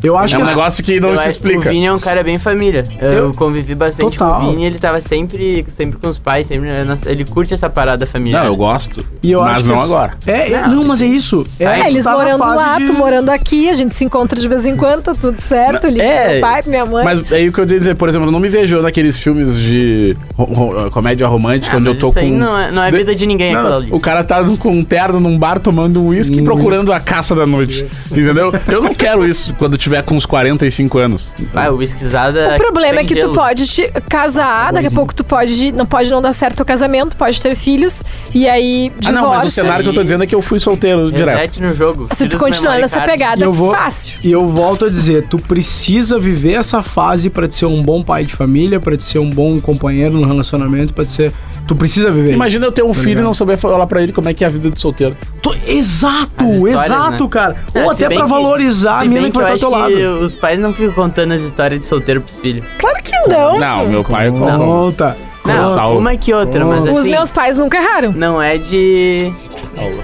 Eu 0.03 0.17
acho 0.17 0.35
É 0.35 0.37
um 0.37 0.41
que. 0.43 0.47
negócio 0.49 0.83
que 0.83 0.99
não 0.99 1.09
Eu 1.09 1.17
se 1.17 1.29
explica. 1.29 1.69
O 1.69 1.73
Vini 1.73 1.85
é 1.85 1.93
um 1.93 1.99
cara 1.99 2.23
bem 2.23 2.37
família. 2.39 2.83
Eu, 2.99 3.11
Eu- 3.11 3.33
convivi 3.33 3.75
bastante 3.75 4.17
Total. 4.17 4.39
com 4.39 4.47
o 4.47 4.49
Vini, 4.51 4.65
ele 4.65 4.77
tava 4.79 4.99
sempre, 5.01 5.65
sempre 5.69 5.97
com 5.99 6.07
os 6.07 6.17
pais, 6.17 6.47
sempre, 6.47 6.69
ele 7.05 7.25
curte 7.25 7.53
essa 7.53 7.69
parada 7.69 8.05
familiar. 8.05 8.43
Não, 8.43 8.47
eu 8.51 8.55
gosto. 8.55 9.05
E 9.23 9.31
eu 9.31 9.41
mas 9.41 9.59
acho 9.59 9.67
não 9.67 9.75
que- 9.75 9.81
agora. 9.83 10.13
É, 10.25 10.51
é- 10.51 10.61
Não, 10.61 10.75
não, 10.77 10.83
mas 10.85 11.01
é 11.01 11.05
isso. 11.05 11.45
É, 11.59 11.63
É, 11.65 11.79
tu 11.83 11.87
eles 11.87 12.03
tá 12.03 12.13
morando 12.13 12.39
lá, 12.45 12.79
de- 12.79 12.87
tu 12.87 12.93
morando 12.93 13.29
aqui, 13.29 13.69
a 13.69 13.73
gente 13.73 13.93
se 13.93 14.03
encontra 14.05 14.39
de 14.39 14.47
vez 14.47 14.65
em 14.65 14.75
quando, 14.75 15.01
tá 15.03 15.13
tudo 15.13 15.39
certo. 15.39 15.87
Liga 15.87 16.03
É, 16.03 16.31
meu 16.33 16.41
pai, 16.41 16.61
minha 16.65 16.85
mãe. 16.85 17.03
Mas 17.05 17.31
aí 17.31 17.49
o 17.49 17.53
que 17.53 17.59
eu 17.59 17.65
ia 17.65 17.77
dizer, 17.79 17.95
por 17.95 18.09
exemplo, 18.09 18.27
eu 18.27 18.31
não 18.31 18.39
me 18.39 18.49
vejo 18.49 18.81
naqueles 18.81 19.17
filmes 19.17 19.55
de 19.57 20.15
ro- 20.35 20.45
ro- 20.45 20.91
comédia 20.91 21.27
romântica 21.27 21.75
Ah, 21.75 21.79
onde 21.79 21.89
eu 21.89 21.93
tô 21.99 22.07
isso 22.07 22.13
com. 22.13 22.19
aí 22.19 22.31
não 22.31 22.57
é, 22.57 22.71
não 22.71 22.83
é 22.83 22.91
vida 22.91 23.13
de 23.15 23.25
ninguém 23.25 23.53
Não, 23.53 23.73
ali. 23.77 23.89
o 23.91 23.99
cara 23.99 24.23
tá 24.23 24.41
com 24.59 24.71
um 24.71 24.83
terno 24.83 25.19
num 25.19 25.37
bar 25.37 25.59
tomando 25.59 26.01
um 26.01 26.07
uísque 26.07 26.37
e 26.37 26.41
Um 26.41 26.43
procurando 26.43 26.91
a 26.91 26.99
caça 26.99 27.35
da 27.35 27.45
noite. 27.45 27.85
Entendeu? 28.11 28.51
Eu 28.67 28.81
não 28.81 28.93
quero 28.93 29.25
isso 29.25 29.53
quando 29.57 29.77
tiver 29.81 30.01
com 30.03 30.15
uns 30.15 30.25
45 30.25 30.97
anos. 30.97 31.33
Ah, 31.53 31.69
o 31.71 31.77
whiskyzada. 31.77 32.53
O 32.55 32.57
problema 32.57 32.99
é 32.99 33.03
que 33.03 33.15
tu 33.19 33.31
pode 33.31 33.67
te 33.67 33.91
casar, 34.07 34.71
daqui 34.71 34.87
a 34.87 34.91
pouco 34.91 35.13
tu 35.13 35.23
pode 35.23 35.71
não 35.71 35.85
pode 35.85 36.09
não 36.11 36.21
dar 36.21 36.33
certo 36.33 36.61
o 36.61 36.65
casamento, 36.65 37.17
pode 37.17 37.41
ter 37.41 37.55
filhos 37.55 38.03
e 38.33 38.47
aí 38.47 38.91
Ah, 38.95 38.99
divórcio. 38.99 39.21
não, 39.21 39.29
mas 39.29 39.45
o 39.45 39.49
cenário 39.49 39.83
que 39.83 39.89
eu 39.89 39.93
tô 39.93 40.03
dizendo 40.03 40.23
é 40.23 40.27
que 40.27 40.35
eu 40.35 40.41
fui 40.41 40.59
solteiro 40.59 41.11
direto. 41.11 41.37
Resete 41.37 41.61
no 41.61 41.75
jogo. 41.75 42.07
Se 42.13 42.27
tu 42.27 42.37
continuar 42.37 42.77
nessa 42.77 42.97
card. 42.97 43.11
pegada, 43.11 43.41
E 43.41 43.43
eu 43.43 43.51
vou- 43.53 43.73
fácil. 43.73 44.13
E 44.23 44.31
eu 44.31 44.47
volto 44.47 44.85
a 44.85 44.89
dizer, 44.89 45.25
tu 45.29 45.37
precisa 45.39 46.19
viver 46.19 46.53
essa 46.53 46.81
fase 46.83 47.29
pra 47.29 47.47
te 47.47 47.55
ser 47.55 47.65
um 47.65 47.81
bom 47.81 48.03
pai 48.03 48.23
de 48.25 48.35
família, 48.35 48.79
pra 48.79 48.95
te 48.95 49.03
ser 49.03 49.19
um 49.19 49.29
bom 49.29 49.59
companheiro 49.59 50.13
no 50.15 50.27
relacionamento, 50.27 50.93
pra 50.93 51.03
te 51.05 51.11
ser. 51.11 51.33
Tu 51.67 51.75
precisa 51.75 52.11
viver. 52.11 52.33
Imagina 52.33 52.65
eu 52.65 52.71
ter 52.71 52.83
um 52.83 52.93
filho 52.93 53.05
e 53.05 53.09
ligado? 53.09 53.23
não 53.25 53.33
souber 53.33 53.57
falar 53.57 53.87
pra 53.87 54.01
ele 54.01 54.11
como 54.11 54.27
é 54.27 54.33
que 54.33 54.43
é 54.43 54.47
a 54.47 54.49
vida 54.49 54.69
de 54.69 54.79
solteiro. 54.79 55.15
Tu- 55.41 55.55
exato, 55.67 56.67
exato, 56.67 57.23
né? 57.23 57.29
cara. 57.29 57.55
É, 57.73 57.83
Ou 57.83 57.91
até 57.91 58.07
pra 58.09 58.23
que- 58.23 58.29
valorizar 58.29 58.99
a 59.01 59.05
mina 59.05 59.25
que 59.27 59.31
que 59.31 59.37
vai 59.37 59.55
estar 59.55 59.67
ao 59.67 59.75
acho 59.75 59.87
teu 59.87 59.97
que 59.97 60.03
lado. 60.05 60.19
os 60.25 60.35
pais 60.35 60.59
não 60.59 60.73
ficam 60.73 60.93
contando 60.93 61.33
as 61.33 61.41
histórias 61.41 61.79
de 61.79 61.85
solteiro 61.85 62.21
pros 62.21 62.37
filhos. 62.37 62.65
Claro 62.77 62.97
que 63.03 63.11
não. 63.27 63.59
Não, 63.59 63.87
meu 63.87 64.03
pai 64.03 64.29
conta. 64.31 64.57
Conta. 64.57 65.17
Não, 65.45 65.97
uma 65.97 66.15
que 66.15 66.33
outra, 66.33 66.63
mas 66.63 66.81
Os 66.81 66.87
assim... 66.87 66.99
Os 66.99 67.07
meus 67.07 67.31
pais 67.31 67.57
nunca 67.57 67.77
erraram. 67.77 68.11
Não 68.11 68.41
é 68.41 68.57
de... 68.57 69.31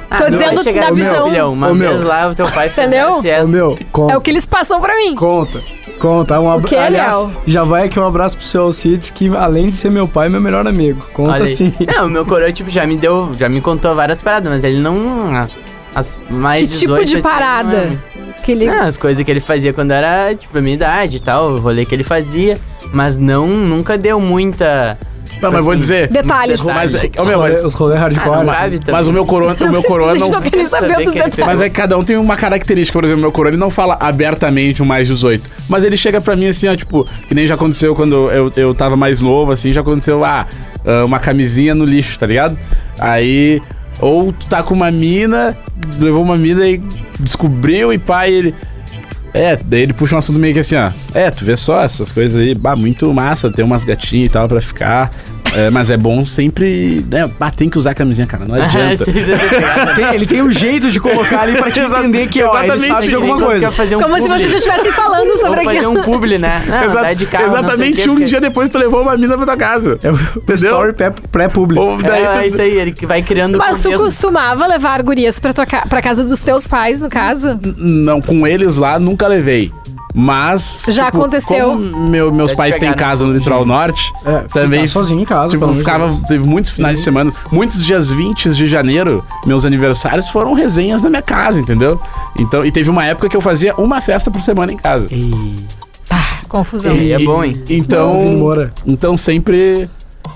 Ah, 0.09 0.17
Tô 0.17 0.23
não 0.23 0.31
dizendo 0.31 0.63
da 0.63 0.91
visão. 0.91 1.29
Filhão, 1.29 1.53
uma 1.53 1.69
Ô, 1.69 1.75
vez 1.75 1.91
meu. 1.99 2.07
lá 2.07 2.29
o 2.29 2.35
teu 2.35 2.47
pai 2.47 2.69
fez 2.69 2.87
Entendeu? 2.87 3.21
e. 3.23 3.43
Ô, 3.43 3.47
meu, 3.47 3.77
conta. 3.91 4.13
É 4.13 4.17
o 4.17 4.21
que 4.21 4.31
eles 4.31 4.45
passam 4.45 4.81
pra 4.81 4.95
mim. 4.95 5.13
Conta. 5.15 5.61
Conta. 5.99 6.39
Um 6.39 6.49
abra... 6.51 6.65
O 6.65 6.69
que, 6.69 6.75
Aliás, 6.75 7.15
Léo? 7.15 7.31
já 7.47 7.63
vai 7.63 7.85
aqui 7.85 7.99
um 7.99 8.05
abraço 8.05 8.37
pro 8.37 8.45
seu 8.45 8.63
Alcides, 8.63 9.09
que 9.09 9.35
além 9.35 9.69
de 9.69 9.75
ser 9.75 9.89
meu 9.89 10.07
pai, 10.07 10.27
é 10.27 10.29
meu 10.29 10.41
melhor 10.41 10.67
amigo. 10.67 11.05
Conta 11.13 11.43
assim. 11.43 11.73
Não, 11.87 12.05
o 12.07 12.09
meu 12.09 12.25
coroa, 12.25 12.51
tipo, 12.51 12.69
já 12.69 12.85
me 12.85 12.95
deu, 12.97 13.33
já 13.37 13.49
me 13.49 13.61
contou 13.61 13.95
várias 13.95 14.21
paradas, 14.21 14.51
mas 14.51 14.63
ele 14.63 14.79
não... 14.79 15.35
As, 15.35 15.51
as 15.95 16.17
mais 16.29 16.69
Que 16.69 16.77
tipo 16.79 16.93
18, 16.93 17.05
de 17.07 17.13
assim, 17.15 17.21
parada? 17.23 17.85
não 18.15 18.23
é- 18.31 18.33
Que 18.43 18.51
ele... 18.51 18.65
Não, 18.67 18.81
as 18.83 18.97
coisas 18.97 19.23
que 19.23 19.31
ele 19.31 19.39
fazia 19.39 19.73
quando 19.73 19.91
era, 19.91 20.35
tipo, 20.35 20.57
a 20.57 20.61
minha 20.61 20.75
idade 20.75 21.17
e 21.17 21.19
tal, 21.19 21.51
o 21.51 21.59
rolê 21.59 21.85
que 21.85 21.95
ele 21.95 22.03
fazia, 22.03 22.57
mas 22.93 23.17
não, 23.17 23.47
nunca 23.47 23.97
deu 23.97 24.19
muita... 24.19 24.97
Não, 25.41 25.51
mas 25.51 25.63
vou 25.63 25.75
dizer. 25.75 26.07
Detalhes. 26.07 26.63
Mas, 26.63 26.95
é- 26.95 27.09
Os 27.17 27.25
meu, 27.25 27.37
rolê- 27.37 27.51
mas, 27.51 27.63
Os 27.63 27.73
rolês 27.73 27.97
Ah, 27.99 28.01
hardcore. 28.03 28.45
cabe 28.45 28.79
também. 28.79 28.95
mas 28.95 29.07
o 29.07 29.13
meu 29.13 29.25
coroa, 29.25 29.55
o 29.59 29.71
meu 29.71 29.83
coroa 29.83 30.11
A 30.11 30.13
gente 30.13 30.21
não. 30.23 30.31
não 30.31 30.41
quer 30.41 30.57
nem 30.57 30.67
saber 30.67 30.89
saber 30.89 31.03
dos 31.05 31.13
quem 31.13 31.21
ele 31.21 31.29
detalhes. 31.31 31.45
Mas 31.53 31.61
é 31.61 31.69
que 31.69 31.75
cada 31.75 31.97
um 31.97 32.03
tem 32.03 32.17
uma 32.17 32.35
característica, 32.35 32.97
por 32.97 33.03
exemplo, 33.05 33.21
meu 33.21 33.31
coroa 33.31 33.49
ele 33.51 33.57
não 33.57 33.69
fala 33.69 33.97
abertamente 33.99 34.81
o 34.81 34.85
mais 34.85 35.07
18. 35.07 35.49
Mas 35.69 35.83
ele 35.83 35.95
chega 35.97 36.19
pra 36.19 36.35
mim 36.35 36.47
assim, 36.47 36.67
ó, 36.67 36.75
tipo, 36.75 37.07
que 37.27 37.33
nem 37.35 37.45
já 37.45 37.55
aconteceu 37.55 37.95
quando 37.95 38.29
eu, 38.31 38.51
eu 38.55 38.73
tava 38.73 38.95
mais 38.95 39.21
novo, 39.21 39.51
assim, 39.51 39.71
já 39.73 39.81
aconteceu, 39.81 40.23
ah, 40.25 40.47
ah, 40.85 41.05
uma 41.05 41.19
camisinha 41.19 41.73
no 41.75 41.85
lixo, 41.85 42.17
tá 42.17 42.25
ligado? 42.25 42.57
Aí, 42.99 43.61
ou 43.99 44.31
tu 44.31 44.47
tá 44.47 44.63
com 44.63 44.73
uma 44.73 44.89
mina, 44.91 45.55
levou 45.99 46.23
uma 46.23 46.37
mina 46.37 46.67
e 46.67 46.81
descobriu 47.19 47.91
e 47.93 47.97
pai, 47.97 48.31
ele. 48.33 48.55
É, 49.37 49.55
daí 49.55 49.81
ele 49.81 49.93
puxa 49.93 50.15
um 50.15 50.17
assunto 50.17 50.39
meio 50.39 50.51
que 50.51 50.61
assim, 50.61 50.75
ó. 50.75 50.91
É, 51.13 51.29
tu 51.29 51.45
vê 51.45 51.55
só 51.55 51.83
essas 51.83 52.11
coisas 52.11 52.41
aí, 52.41 52.55
bah, 52.55 52.75
muito 52.75 53.13
massa, 53.13 53.51
tem 53.51 53.63
umas 53.63 53.83
gatinhas 53.83 54.31
e 54.31 54.33
tal 54.33 54.47
pra 54.47 54.59
ficar. 54.59 55.13
É, 55.55 55.69
mas 55.69 55.89
é 55.89 55.97
bom 55.97 56.23
sempre. 56.25 57.05
Né, 57.09 57.29
ah, 57.39 57.51
tem 57.51 57.69
que 57.69 57.77
usar 57.79 57.91
a 57.91 57.95
camisinha, 57.95 58.27
cara. 58.27 58.45
Não 58.45 58.55
adianta. 58.61 59.05
Sim, 59.05 59.13
Tem- 59.95 60.13
ele 60.15 60.25
tem 60.25 60.41
um 60.41 60.49
jeito 60.51 60.91
de 60.91 60.99
colocar 60.99 61.41
ali 61.41 61.55
pra 61.57 61.71
te 61.71 61.79
entender 61.81 62.27
que, 62.27 62.43
ó, 62.43 62.55
ele 62.57 62.65
Exatamente. 62.65 62.87
sabe 62.87 63.07
de 63.07 63.15
alguma 63.15 63.37
coisa. 63.39 63.71
fazer 63.71 63.95
um 63.95 64.01
Como 64.01 64.15
se 64.15 64.21
publi. 64.21 64.37
vocês 64.37 64.51
já 64.51 64.57
estivessem 64.57 64.91
falando 64.91 65.37
sobre 65.39 65.63
fazer 65.63 65.77
aquilo. 65.77 65.99
um 65.99 66.03
publi, 66.03 66.37
né? 66.37 66.61
Não, 66.67 66.83
Exa- 66.83 67.01
dá 67.01 67.13
de 67.13 67.25
carro, 67.25 67.45
exatamente 67.47 67.95
quê, 68.01 68.09
um 68.09 68.13
porque- 68.13 68.25
dia 68.25 68.41
depois 68.41 68.69
tu 68.69 68.77
levou 68.77 69.01
uma 69.01 69.17
mina 69.17 69.35
pra 69.37 69.45
tua 69.45 69.57
casa. 69.57 69.97
É 70.03 70.11
o 70.11 70.53
story 70.53 70.93
pré- 70.93 71.13
pré-publi. 71.31 71.77
É, 71.79 71.81
tu- 71.97 72.37
é 72.39 72.47
isso 72.47 72.61
aí, 72.61 72.77
ele 72.77 72.91
que 72.91 73.05
vai 73.05 73.21
criando 73.21 73.57
Mas 73.57 73.79
tu 73.79 73.83
contexto. 73.83 74.03
costumava 74.03 74.67
levar 74.67 75.01
gurias 75.01 75.39
pra, 75.39 75.53
tua 75.53 75.65
ca... 75.65 75.85
pra 75.87 76.01
casa 76.01 76.23
dos 76.23 76.39
teus 76.41 76.67
pais, 76.67 77.01
no 77.01 77.09
caso? 77.09 77.59
Não, 77.77 78.21
com 78.21 78.45
eles 78.45 78.77
lá 78.77 78.99
nunca 78.99 79.27
levei. 79.27 79.71
Mas. 80.13 80.85
Já 80.89 81.07
aconteceu. 81.07 81.69
como 81.69 82.09
meu- 82.09 82.31
meus 82.31 82.51
te 82.51 82.57
pais 82.57 82.75
têm 82.75 82.89
pegaram 82.91 82.97
casa 82.97 83.25
no 83.25 83.33
litoral 83.33 83.65
norte. 83.65 84.01
É, 84.25 84.39
também. 84.51 84.79
ficar 84.81 84.91
sozinho 84.93 85.21
em 85.21 85.25
casa, 85.25 85.51
Tipo, 85.53 85.73
ficava. 85.75 86.07
Deus. 86.07 86.19
Teve 86.27 86.43
muitos 86.43 86.71
finais 86.71 86.97
de 86.97 87.03
semana. 87.03 87.31
Muitos 87.51 87.85
dias 87.85 88.09
20 88.09 88.49
de 88.51 88.65
janeiro, 88.67 89.23
meus 89.45 89.65
aniversários 89.65 90.27
foram 90.27 90.53
resenhas 90.53 91.01
na 91.01 91.09
minha 91.09 91.21
casa, 91.21 91.59
entendeu? 91.59 92.01
Então, 92.37 92.65
e 92.65 92.71
teve 92.71 92.89
uma 92.89 93.05
época 93.05 93.29
que 93.29 93.37
eu 93.37 93.41
fazia 93.41 93.75
uma 93.75 94.01
festa 94.01 94.31
por 94.31 94.41
semana 94.41 94.71
em 94.71 94.77
casa. 94.77 95.07
Confusão. 96.47 96.95
E 96.95 97.11
é 97.11 97.19
bom, 97.19 97.43
hein? 97.43 97.61
Então. 97.69 98.13
Moura. 98.13 98.73
Então 98.85 99.17
sempre. 99.17 99.89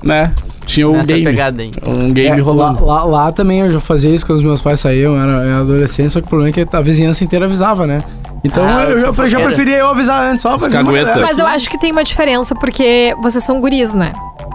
Né? 0.04 0.32
Tinha 0.66 0.88
um 0.88 0.94
Nessa 0.94 1.06
game. 1.08 1.24
pegada. 1.24 1.64
Um 1.86 2.12
game 2.12 2.40
É, 2.40 2.42
rolando. 2.42 2.86
Lá, 2.86 3.04
lá- 3.04 3.04
lá 3.04 3.32
também 3.32 3.60
eu 3.62 3.72
já 3.72 3.80
fazia 3.80 4.10
isso 4.14 4.26
quando 4.26 4.38
os 4.40 4.44
meus 4.44 4.62
pais 4.62 4.80
saíam, 4.80 5.16
era, 5.22 5.44
era 5.44 5.60
adolescente, 5.60 6.10
só 6.12 6.20
que 6.22 6.28
o 6.28 6.30
problema 6.30 6.50
é 6.50 6.66
que 6.66 6.76
a 6.76 6.82
vizinhança 6.82 7.24
inteira 7.24 7.46
avisava, 7.46 7.86
né? 7.88 8.00
Então 8.44 8.64
Ah, 8.64 8.84
eu, 8.86 8.86
já- 8.86 8.92
eu 8.92 9.00
já 9.02 9.08
fofoqueira. 9.14 9.46
preferia 9.46 9.78
eu 9.78 9.88
avisar 9.90 10.22
antes, 10.32 10.42
só 10.42 10.58
pra 10.58 10.70
cagueta. 10.70 11.20
Mas 11.20 11.38
eu 11.40 11.46
acho 11.46 11.70
que 11.70 11.78
tem 11.80 11.92
uma 11.92 12.04
diferença, 12.04 12.56
porque 12.56 13.16
vocês 13.22 13.44
são 13.44 13.60
guris, 13.60 13.94
né? 13.94 14.14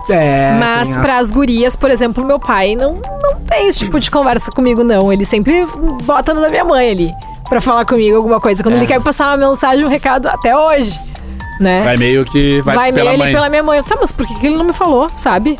É, 0.08 0.56
Mas 0.58 0.88
tem 0.88 1.00
para 1.00 1.18
as 1.18 1.30
gurias, 1.30 1.74
por 1.76 1.90
exemplo, 1.90 2.24
meu 2.24 2.38
pai 2.38 2.76
não, 2.76 2.94
não 2.94 3.34
tem 3.46 3.68
esse 3.68 3.80
tipo 3.80 3.98
de 3.98 4.10
conversa 4.10 4.50
comigo, 4.52 4.82
não. 4.84 5.12
Ele 5.12 5.24
sempre 5.24 5.66
bota 6.04 6.32
no 6.32 6.40
da 6.40 6.48
minha 6.48 6.64
mãe 6.64 6.90
ali 6.90 7.10
pra 7.48 7.60
falar 7.60 7.84
comigo 7.84 8.16
alguma 8.16 8.40
coisa. 8.40 8.62
Quando 8.62 8.74
É. 8.74 8.78
ele 8.78 8.86
quer 8.86 9.00
passar 9.00 9.28
uma 9.36 9.48
mensagem, 9.48 9.84
um 9.84 9.88
recado, 9.88 10.26
até 10.28 10.56
hoje, 10.56 10.98
né? 11.60 11.82
Vai 11.84 11.96
meio 11.96 12.24
que. 12.24 12.60
Vai, 12.62 12.76
Vai 12.76 12.92
pela 12.92 13.10
meio 13.10 13.18
mãe. 13.18 13.26
ali 13.28 13.34
pela 13.34 13.48
minha 13.48 13.62
mãe. 13.62 13.82
Tá, 13.82 13.96
mas 14.00 14.12
por 14.12 14.26
que, 14.26 14.34
que 14.38 14.46
ele 14.46 14.56
não 14.56 14.64
me 14.64 14.72
falou, 14.72 15.08
sabe? 15.14 15.56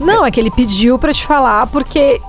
Não, 0.00 0.24
é 0.24 0.30
que 0.30 0.38
ele 0.38 0.50
pediu 0.50 0.98
pra 0.98 1.12
te 1.12 1.26
falar 1.26 1.66
porque. 1.66 2.20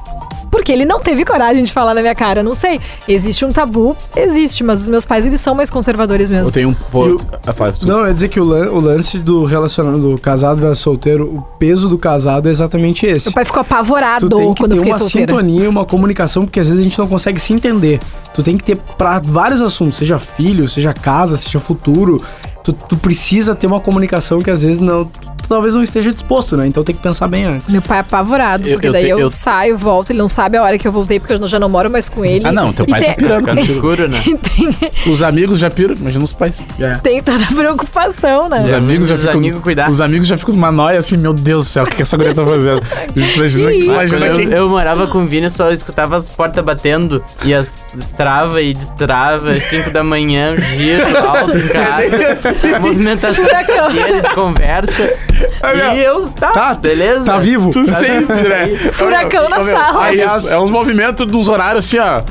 Porque 0.52 0.72
ele 0.72 0.84
não 0.84 1.00
teve 1.00 1.24
coragem 1.24 1.64
de 1.64 1.72
falar 1.72 1.94
na 1.94 2.02
minha 2.02 2.16
cara, 2.16 2.42
não 2.42 2.56
sei. 2.56 2.82
Existe 3.08 3.46
um 3.46 3.50
tabu? 3.50 3.96
Existe, 4.16 4.64
mas 4.64 4.82
os 4.82 4.90
meus 4.90 5.06
pais, 5.06 5.24
eles 5.24 5.40
são 5.40 5.54
mais 5.54 5.70
conservadores 5.70 6.32
Eu 6.32 6.38
mesmo. 6.38 6.52
tenho 6.52 6.70
um. 6.70 6.74
Pô, 6.74 7.06
E 7.08 7.12
o- 7.12 7.18
Ah. 7.46 7.54
Não, 7.86 8.00
eu 8.00 8.08
ia 8.08 8.14
dizer 8.16 8.30
que 8.30 8.40
o, 8.40 8.44
lan- 8.46 8.72
o 8.72 8.80
lance 8.80 9.20
do 9.20 9.46
relacionamento 9.46 10.10
do 10.10 10.18
casado 10.18 10.60
versus 10.60 10.80
solteiro, 10.80 11.26
o 11.26 11.42
peso 11.60 11.88
do 11.88 12.00
casado 12.00 12.50
é 12.50 12.52
exatamente 12.52 13.06
esse. 13.06 13.28
Meu 13.28 13.34
pai 13.36 13.46
ficou 13.46 13.62
apavorado 13.62 14.28
Tu 14.28 14.36
tem 14.38 14.54
que 14.56 14.62
quando 14.64 14.72
eu 14.72 14.78
ter 14.78 14.86
fiquei 14.86 14.92
uma 14.94 15.00
solteira. 15.00 15.32
sintonia, 15.34 15.70
uma 15.70 15.86
comunicação, 15.86 16.46
porque 16.46 16.60
às 16.60 16.66
vezes 16.68 16.82
a 16.82 16.84
gente 16.84 16.98
não 16.98 17.08
consegue 17.08 17.40
se 17.40 17.54
entender. 17.54 18.00
Tu 18.34 18.42
tem 18.42 18.58
que 18.58 18.64
ter 18.64 18.76
pra 18.98 19.22
vários 19.24 19.62
assuntos, 19.62 20.00
seja 20.00 20.18
filho, 20.18 20.68
seja 20.68 20.96
casa, 20.96 21.38
seja 21.38 21.60
futuro. 21.60 22.20
Tu, 22.64 22.74
tu 22.74 22.98
precisa 22.98 23.56
ter 23.56 23.68
uma 23.68 23.80
comunicação 23.80 24.42
que 24.42 24.52
às 24.52 24.62
vezes 24.62 24.80
não, 24.80 25.10
talvez 25.50 25.74
não 25.76 25.84
esteja 25.84 26.12
disposto, 26.14 26.56
né? 26.56 26.66
Então 26.68 26.84
tem 26.84 26.96
que 26.96 27.02
pensar 27.02 27.28
bem 27.28 27.44
antes. 27.46 27.68
Meu 27.70 27.82
pai 27.82 27.98
é 27.98 28.02
apavorado, 28.02 28.68
Eu- 28.68 28.74
porque 28.76 28.88
eu 28.88 28.94
daí 28.94 29.04
te- 29.04 29.10
eu, 29.10 29.20
eu- 29.20 29.30
saio, 29.30 29.78
volto, 29.78 30.12
ele 30.12 30.20
não 30.20 30.28
sabe 30.28 30.58
a 30.58 30.64
hora 30.64 30.78
que 30.78 30.88
eu 30.88 30.92
voltei, 30.92 31.20
porque 31.20 31.34
eu 31.34 31.48
já 31.48 31.60
não 31.60 31.68
moro 31.70 31.90
mais 31.90 32.08
com 32.10 32.24
ele. 32.24 32.46
Ah, 32.46 32.52
não, 32.52 32.72
teu 32.72 32.86
E 32.86 32.90
pai 32.92 33.00
tá 33.02 33.06
tem- 33.08 33.16
pirando 33.16 33.54
no 33.54 33.60
escuro, 33.60 34.08
né? 34.08 34.22
Tem, 34.56 35.12
Os 35.12 35.22
amigos 35.22 35.60
já 35.60 35.70
piram, 35.70 35.96
imagina 35.96 36.24
os 36.24 36.32
pais. 36.32 36.64
É. 36.80 36.94
tem 36.96 37.22
toda 37.24 37.44
a 37.44 37.48
preocupação, 37.48 38.48
né? 38.50 38.62
Os 38.64 38.72
amigos 38.74 39.08
já 39.08 39.18
ficam. 39.18 39.34
amigos 39.34 39.62
cuidar. 39.62 39.90
Os 39.90 40.00
amigos 40.02 40.28
já 40.28 40.38
ficam 40.38 40.54
numa 40.56 40.72
noia 40.72 41.00
assim, 41.00 41.18
meu 41.18 41.34
Deus 41.34 41.66
do 41.66 41.70
céu, 41.70 41.84
o 41.84 41.88
que, 41.88 41.96
que 41.96 42.02
essa 42.02 42.16
guria 42.18 42.34
tá 42.34 42.46
fazendo? 42.46 42.82
Imagina, 43.16 43.72
Que 43.72 43.84
imagina 43.86 44.20
Quando 44.28 44.36
quem. 44.38 44.46
eu, 44.46 44.52
eu 44.58 44.70
morava 44.70 45.08
com 45.08 45.20
o 45.20 45.28
Vini, 45.28 45.46
eu 45.46 45.50
só 45.50 45.72
escutava 45.72 46.18
as 46.18 46.28
portas 46.28 46.64
batendo 46.64 47.24
e 47.44 47.54
as 47.54 47.86
destrava 47.94 48.62
e 48.62 48.74
destrava, 48.74 49.54
5 49.56 49.92
da 49.92 50.04
manhã, 50.04 50.56
giro 50.58 51.04
alto 51.28 51.58
em 51.58 51.68
casa, 51.68 52.54
movimentação 52.80 53.46
de 53.46 54.30
conversa. 54.34 55.14
E 55.96 56.00
eu, 56.00 56.28
tá, 56.30 56.52
Tá, 56.52 56.74
beleza. 56.74 57.24
Tá 57.26 57.38
vivo? 57.40 57.72
Tu 57.72 57.86
sempre, 57.88 58.48
né? 58.48 58.76
Furacão 58.92 59.48
na 59.50 59.64
sala. 59.64 60.10
É 60.10 60.16
isso, 60.16 60.50
é 60.54 60.60
uns 60.60 60.70
movimentos 60.72 61.26
dos 61.26 61.48
horários 61.48 61.86
assim, 61.86 62.00
ó. 62.00 62.22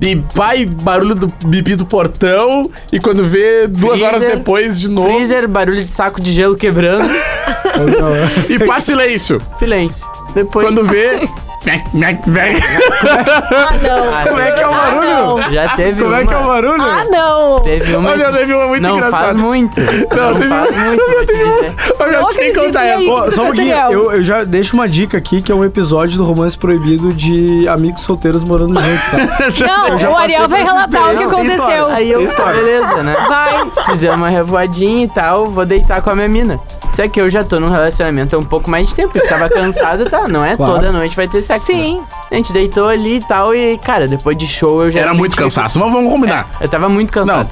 E 0.00 0.14
pai, 0.14 0.64
barulho 0.64 1.14
do 1.16 1.26
bibi 1.46 1.74
do 1.74 1.84
portão. 1.84 2.70
E 2.92 3.00
quando 3.00 3.24
vê, 3.24 3.66
duas 3.66 3.98
Freezer. 3.98 4.08
horas 4.08 4.22
depois, 4.22 4.78
de 4.78 4.88
novo. 4.88 5.08
Freezer, 5.08 5.48
barulho 5.48 5.82
de 5.84 5.90
saco 5.92 6.20
de 6.20 6.32
gelo 6.32 6.54
quebrando, 6.56 7.08
E 8.48 8.58
pá, 8.60 8.80
silêncio. 8.80 9.40
silêncio. 9.56 10.06
Depois. 10.44 10.66
Quando 10.66 10.84
vê. 10.84 11.28
Ah, 11.68 13.74
não. 13.82 14.14
Ah, 14.14 14.24
Como 14.28 14.40
é 14.40 14.52
que 14.52 14.60
é 14.62 14.66
o 14.66 14.72
Ah, 14.72 14.76
barulho? 14.78 15.10
não. 15.10 15.52
Já 15.52 15.68
teve 15.70 16.00
Como 16.02 16.14
uma. 16.14 16.20
é 16.20 16.26
que 16.26 16.32
é 16.32 16.36
o 16.38 16.46
barulho? 16.46 16.82
Ah, 16.82 17.04
não. 17.10 17.60
Teve 17.60 17.96
uma. 17.96 18.10
Olha, 18.10 18.32
teve 18.32 18.54
uma 18.54 18.66
muito 18.68 18.82
não 18.82 18.96
engraçada. 18.96 19.24
faz 19.24 19.36
muito. 19.42 19.80
Não, 19.80 20.34
teve- 20.34 20.48
faz 20.48 20.76
muito, 20.76 21.04
vou 21.04 21.26
te 21.26 21.26
dizer. 21.26 21.74
Olha, 21.98 22.12
Não 22.12 22.20
eu 22.20 22.28
tinha 22.28 22.52
que 22.52 22.60
contar 22.60 22.84
essa. 22.84 23.30
Só 23.32 23.42
um 23.42 23.46
pouquinho, 23.46 23.74
eu, 23.90 24.12
eu 24.12 24.22
já 24.22 24.44
deixo 24.44 24.74
uma 24.74 24.88
dica 24.88 25.18
aqui, 25.18 25.42
que 25.42 25.50
é 25.52 25.54
um 25.54 25.64
episódio 25.64 26.16
do 26.16 26.24
Romance 26.24 26.56
Proibido 26.56 27.12
de 27.12 27.68
amigos 27.68 28.02
solteiros 28.02 28.44
morando 28.44 28.80
juntos, 28.80 29.58
tá? 29.58 29.66
Não, 30.00 30.12
o 30.12 30.16
Ariel 30.16 30.48
vai 30.48 30.62
relatar 30.62 31.12
o 31.12 31.16
que 31.16 31.24
aconteceu. 31.24 31.86
Aí 31.88 32.10
eu, 32.10 32.20
beleza, 32.20 33.02
né? 33.02 33.16
Vai. 33.28 33.66
Fizemos 33.90 34.16
uma 34.16 34.28
revoadinha 34.28 35.04
e 35.04 35.08
tal, 35.08 35.46
vou 35.46 35.66
deitar 35.66 36.00
com 36.02 36.10
a 36.10 36.14
minha 36.14 36.28
mina. 36.28 36.58
Só 36.94 37.06
que 37.08 37.20
eu 37.20 37.28
já 37.30 37.44
tô 37.44 37.60
num 37.60 37.68
relacionamento 37.68 38.34
há 38.34 38.38
um 38.38 38.42
pouco 38.44 38.68
mais 38.70 38.88
de 38.88 38.94
tempo. 38.94 39.16
Eu 39.16 39.28
tava 39.28 39.48
cansado, 39.48 40.08
tá? 40.10 40.26
Não 40.28 40.44
é 40.44 40.56
Claro. 40.56 40.74
toda 40.74 40.92
noite 40.92 41.16
vai 41.16 41.26
ter 41.28 41.42
sexo. 41.42 41.72
né? 41.72 41.78
Sim. 41.84 42.00
A 42.30 42.34
gente 42.34 42.52
deitou 42.52 42.88
ali 42.88 43.16
e 43.16 43.20
tal, 43.26 43.54
e, 43.54 43.78
cara, 43.78 44.06
depois 44.06 44.36
de 44.36 44.46
show 44.46 44.82
eu 44.84 44.90
já. 44.90 45.00
Era 45.00 45.14
muito 45.14 45.36
cansaço, 45.36 45.78
mas 45.78 45.92
vamos 45.92 46.12
combinar. 46.12 46.48
Eu 46.60 46.68
tava 46.68 46.88
muito 46.88 47.12
cansado. 47.12 47.48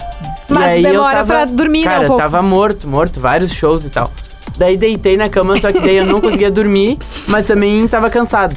E 0.49 0.53
Mas 0.53 0.65
aí 0.73 0.85
eu 0.85 0.93
demora 0.93 1.17
tava- 1.17 1.27
pra 1.27 1.45
dormir, 1.47 1.85
né, 1.85 1.95
Cara, 1.95 2.13
um 2.13 2.17
tava 2.17 2.43
morto, 2.43 2.87
morto, 2.87 3.19
vários 3.21 3.53
shows 3.53 3.85
e 3.85 3.91
tal. 3.91 4.11
Daí 4.57 4.77
deitei 4.77 5.17
na 5.17 5.29
cama, 5.29 5.59
só 5.61 5.71
que 5.73 5.81
daí 5.81 5.97
eu 5.97 6.07
não 6.07 6.21
conseguia 6.21 6.51
dormir, 6.51 6.99
mas 7.27 7.45
também 7.47 7.87
tava 7.89 8.09
cansado. 8.09 8.55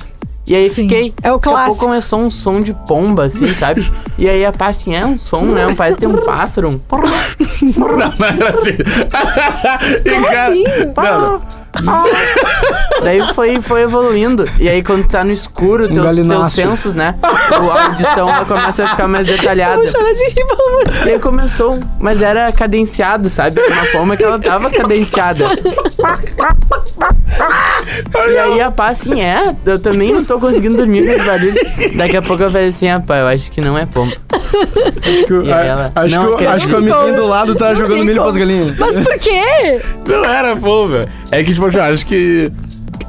E 0.48 0.56
aí 0.56 0.68
Sim, 0.70 0.84
fiquei. 0.88 1.14
é 1.22 1.32
o 1.32 1.36
Daqui 1.38 1.50
a 1.50 1.52
pouco 1.52 1.52
clássico. 1.52 1.78
começou 1.86 2.20
um 2.22 2.30
som 2.30 2.60
de 2.60 2.74
pomba, 2.74 3.26
assim, 3.26 3.46
sabe? 3.48 3.88
E 4.18 4.28
aí 4.28 4.44
a 4.44 4.52
pá 4.52 4.68
assim, 4.70 4.96
é 4.96 5.06
um 5.06 5.16
som, 5.18 5.42
né? 5.42 5.68
Um, 5.68 5.76
parece 5.76 6.00
que 6.00 6.08
tem 6.08 6.10
um 6.16 6.24
pássaro. 6.24 6.70
Um... 6.70 6.80
Não, 7.78 7.98
não 8.18 8.26
era 8.28 8.50
assim. 8.52 8.72
e 10.06 10.22
cara. 10.26 10.50
assim? 10.52 10.64
Não, 10.96 11.22
não. 11.22 11.42
Daí 13.04 13.22
foi, 13.34 13.62
foi 13.62 13.84
evoluindo. 13.84 14.50
E 14.60 14.68
aí 14.68 14.84
quando 14.84 15.08
tá 15.08 15.24
no 15.24 15.32
escuro, 15.32 15.84
teus, 15.84 15.94
teus 15.94 16.06
galináceo. 16.06 16.64
sensos, 16.68 16.94
né? 16.94 17.16
O- 17.24 17.72
A 17.72 17.86
audição 17.86 18.30
ela 18.30 18.46
começa 18.46 18.84
a 18.84 18.88
ficar 18.90 19.08
mais 19.08 19.26
detalhada. 19.26 19.78
Vou 19.78 19.88
chorar 19.88 20.12
de 20.14 20.24
rir, 20.26 20.46
pelo 20.46 20.68
amor 20.70 20.84
de 20.86 20.92
Deus. 20.92 21.06
E 21.06 21.10
aí 21.12 21.20
começou, 21.20 21.76
um- 21.76 21.80
mas 22.00 22.22
era 22.22 22.52
cadenciado, 22.52 23.30
sabe? 23.30 23.60
Uma 23.62 23.86
forma 23.86 24.18
que 24.18 24.24
ela 24.24 24.40
tava 24.40 24.70
cadenciada. 24.72 25.46
E 28.32 28.38
aí 28.38 28.62
a 28.62 28.72
pá 28.72 28.90
assim, 28.90 29.22
é, 29.22 29.56
eu 29.66 29.80
também 29.80 30.14
não 30.14 30.24
tô 30.24 30.40
conseguindo 30.40 30.76
dormir 30.78 31.06
com 31.06 31.12
esse 31.14 31.26
barulho. 31.26 31.54
Daqui 31.96 32.18
a 32.18 32.22
pouco 32.22 32.44
eu 32.44 32.50
falei 32.52 32.70
assim, 32.70 32.90
ah, 32.90 33.00
pá, 33.00 33.18
eu 33.18 33.28
acho 33.28 33.50
que 33.52 33.62
não 33.62 33.78
é 33.78 33.86
pomba. 33.86 34.12
Acho 34.34 35.26
que, 35.26 35.34
E 35.48 35.54
aí 35.54 35.68
ela, 35.68 35.92
acho, 35.96 36.16
não, 36.16 36.38
que, 36.38 36.44
o- 36.44 36.50
acho 36.50 36.68
que 36.68 36.74
o 36.74 36.78
amiguinho 36.78 37.16
do 37.16 37.28
lado 37.28 37.56
tá 37.56 37.74
jogando 37.74 38.04
milho 38.04 38.22
pras 38.22 38.36
galinhas. 38.38 38.78
Mas 38.78 38.98
por 39.00 39.18
quê? 39.20 39.80
Não 40.08 40.24
era 40.26 40.56
pomba. 40.56 41.08
É 41.32 41.44
que, 41.44 41.54
tipo 41.54 41.69
assim, 41.70 41.78
eu 41.78 41.84
acho 41.94 42.06
que. 42.06 42.52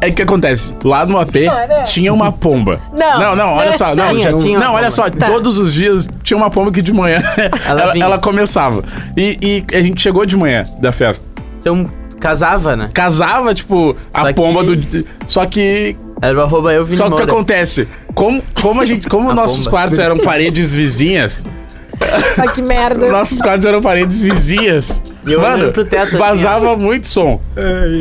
É 0.01 0.07
que 0.09 0.17
que 0.17 0.23
acontece? 0.23 0.75
Lá 0.83 1.05
no 1.05 1.19
AP 1.19 1.35
Olha. 1.37 1.83
tinha 1.83 2.13
uma 2.13 2.33
pomba. 2.33 2.81
Não. 2.97 3.19
Não, 3.21 3.37
não, 3.37 3.55
olha 3.57 3.77
só. 3.77 3.95
Não, 3.95 4.11
Tinha, 4.17 4.31
já- 4.31 4.39
tinha 4.39 4.59
não 4.59 4.69
olha 4.73 4.85
pomba. 4.85 4.91
só. 4.91 5.11
Tá. 5.11 5.27
Todos 5.27 5.59
os 5.59 5.75
dias 5.75 6.09
tinha 6.23 6.37
uma 6.39 6.49
pomba 6.49 6.71
que 6.71 6.81
de 6.81 6.93
manhã 6.93 7.23
Ela 7.67 7.83
ela, 7.83 7.99
ela 7.99 8.19
começava. 8.19 8.83
E, 9.17 9.37
e 9.71 9.77
a 9.77 9.81
gente 9.83 10.01
chegou 10.01 10.25
de 10.25 10.37
manhã 10.37 10.63
da 10.81 10.91
festa. 10.93 11.27
Então, 11.61 11.91
casava, 12.19 12.77
né? 12.77 12.89
Casava, 12.95 13.53
tipo, 13.55 13.95
a 14.15 14.23
Só 14.23 14.33
pomba 14.33 14.65
que- 14.65 14.77
do. 14.77 15.07
Só 15.27 15.45
que. 15.45 15.97
Era 16.23 16.39
o 16.39 16.43
arroba 16.43 16.73
eu, 16.73 16.85
Vini 16.85 16.99
Só 16.99 17.07
que 17.09 17.13
o 17.15 17.17
que 17.17 17.23
acontece? 17.23 17.89
Como, 18.15 18.43
como 18.61 18.81
a 18.83 18.87
gente. 18.87 19.07
Como 19.09 19.29
A 19.33 19.35
nossos 19.35 19.59
pomba. 19.59 19.71
quartos 19.71 19.99
eram 19.99 20.17
paredes 20.19 20.73
vizinhas. 20.73 21.47
Ah, 22.39 22.49
que 22.49 22.63
merda. 22.63 23.09
Nossos 23.09 23.41
quartos 23.41 23.67
eram 23.67 23.81
paredes 23.83 24.21
vizinhas. 24.21 25.03
E 25.27 25.33
eu 25.33 25.41
Mano, 25.43 25.71
pro 25.71 25.85
teto, 25.85 26.03
assim, 26.09 26.17
vazava 26.17 26.77
muito 26.79 27.07
som. 27.07 27.41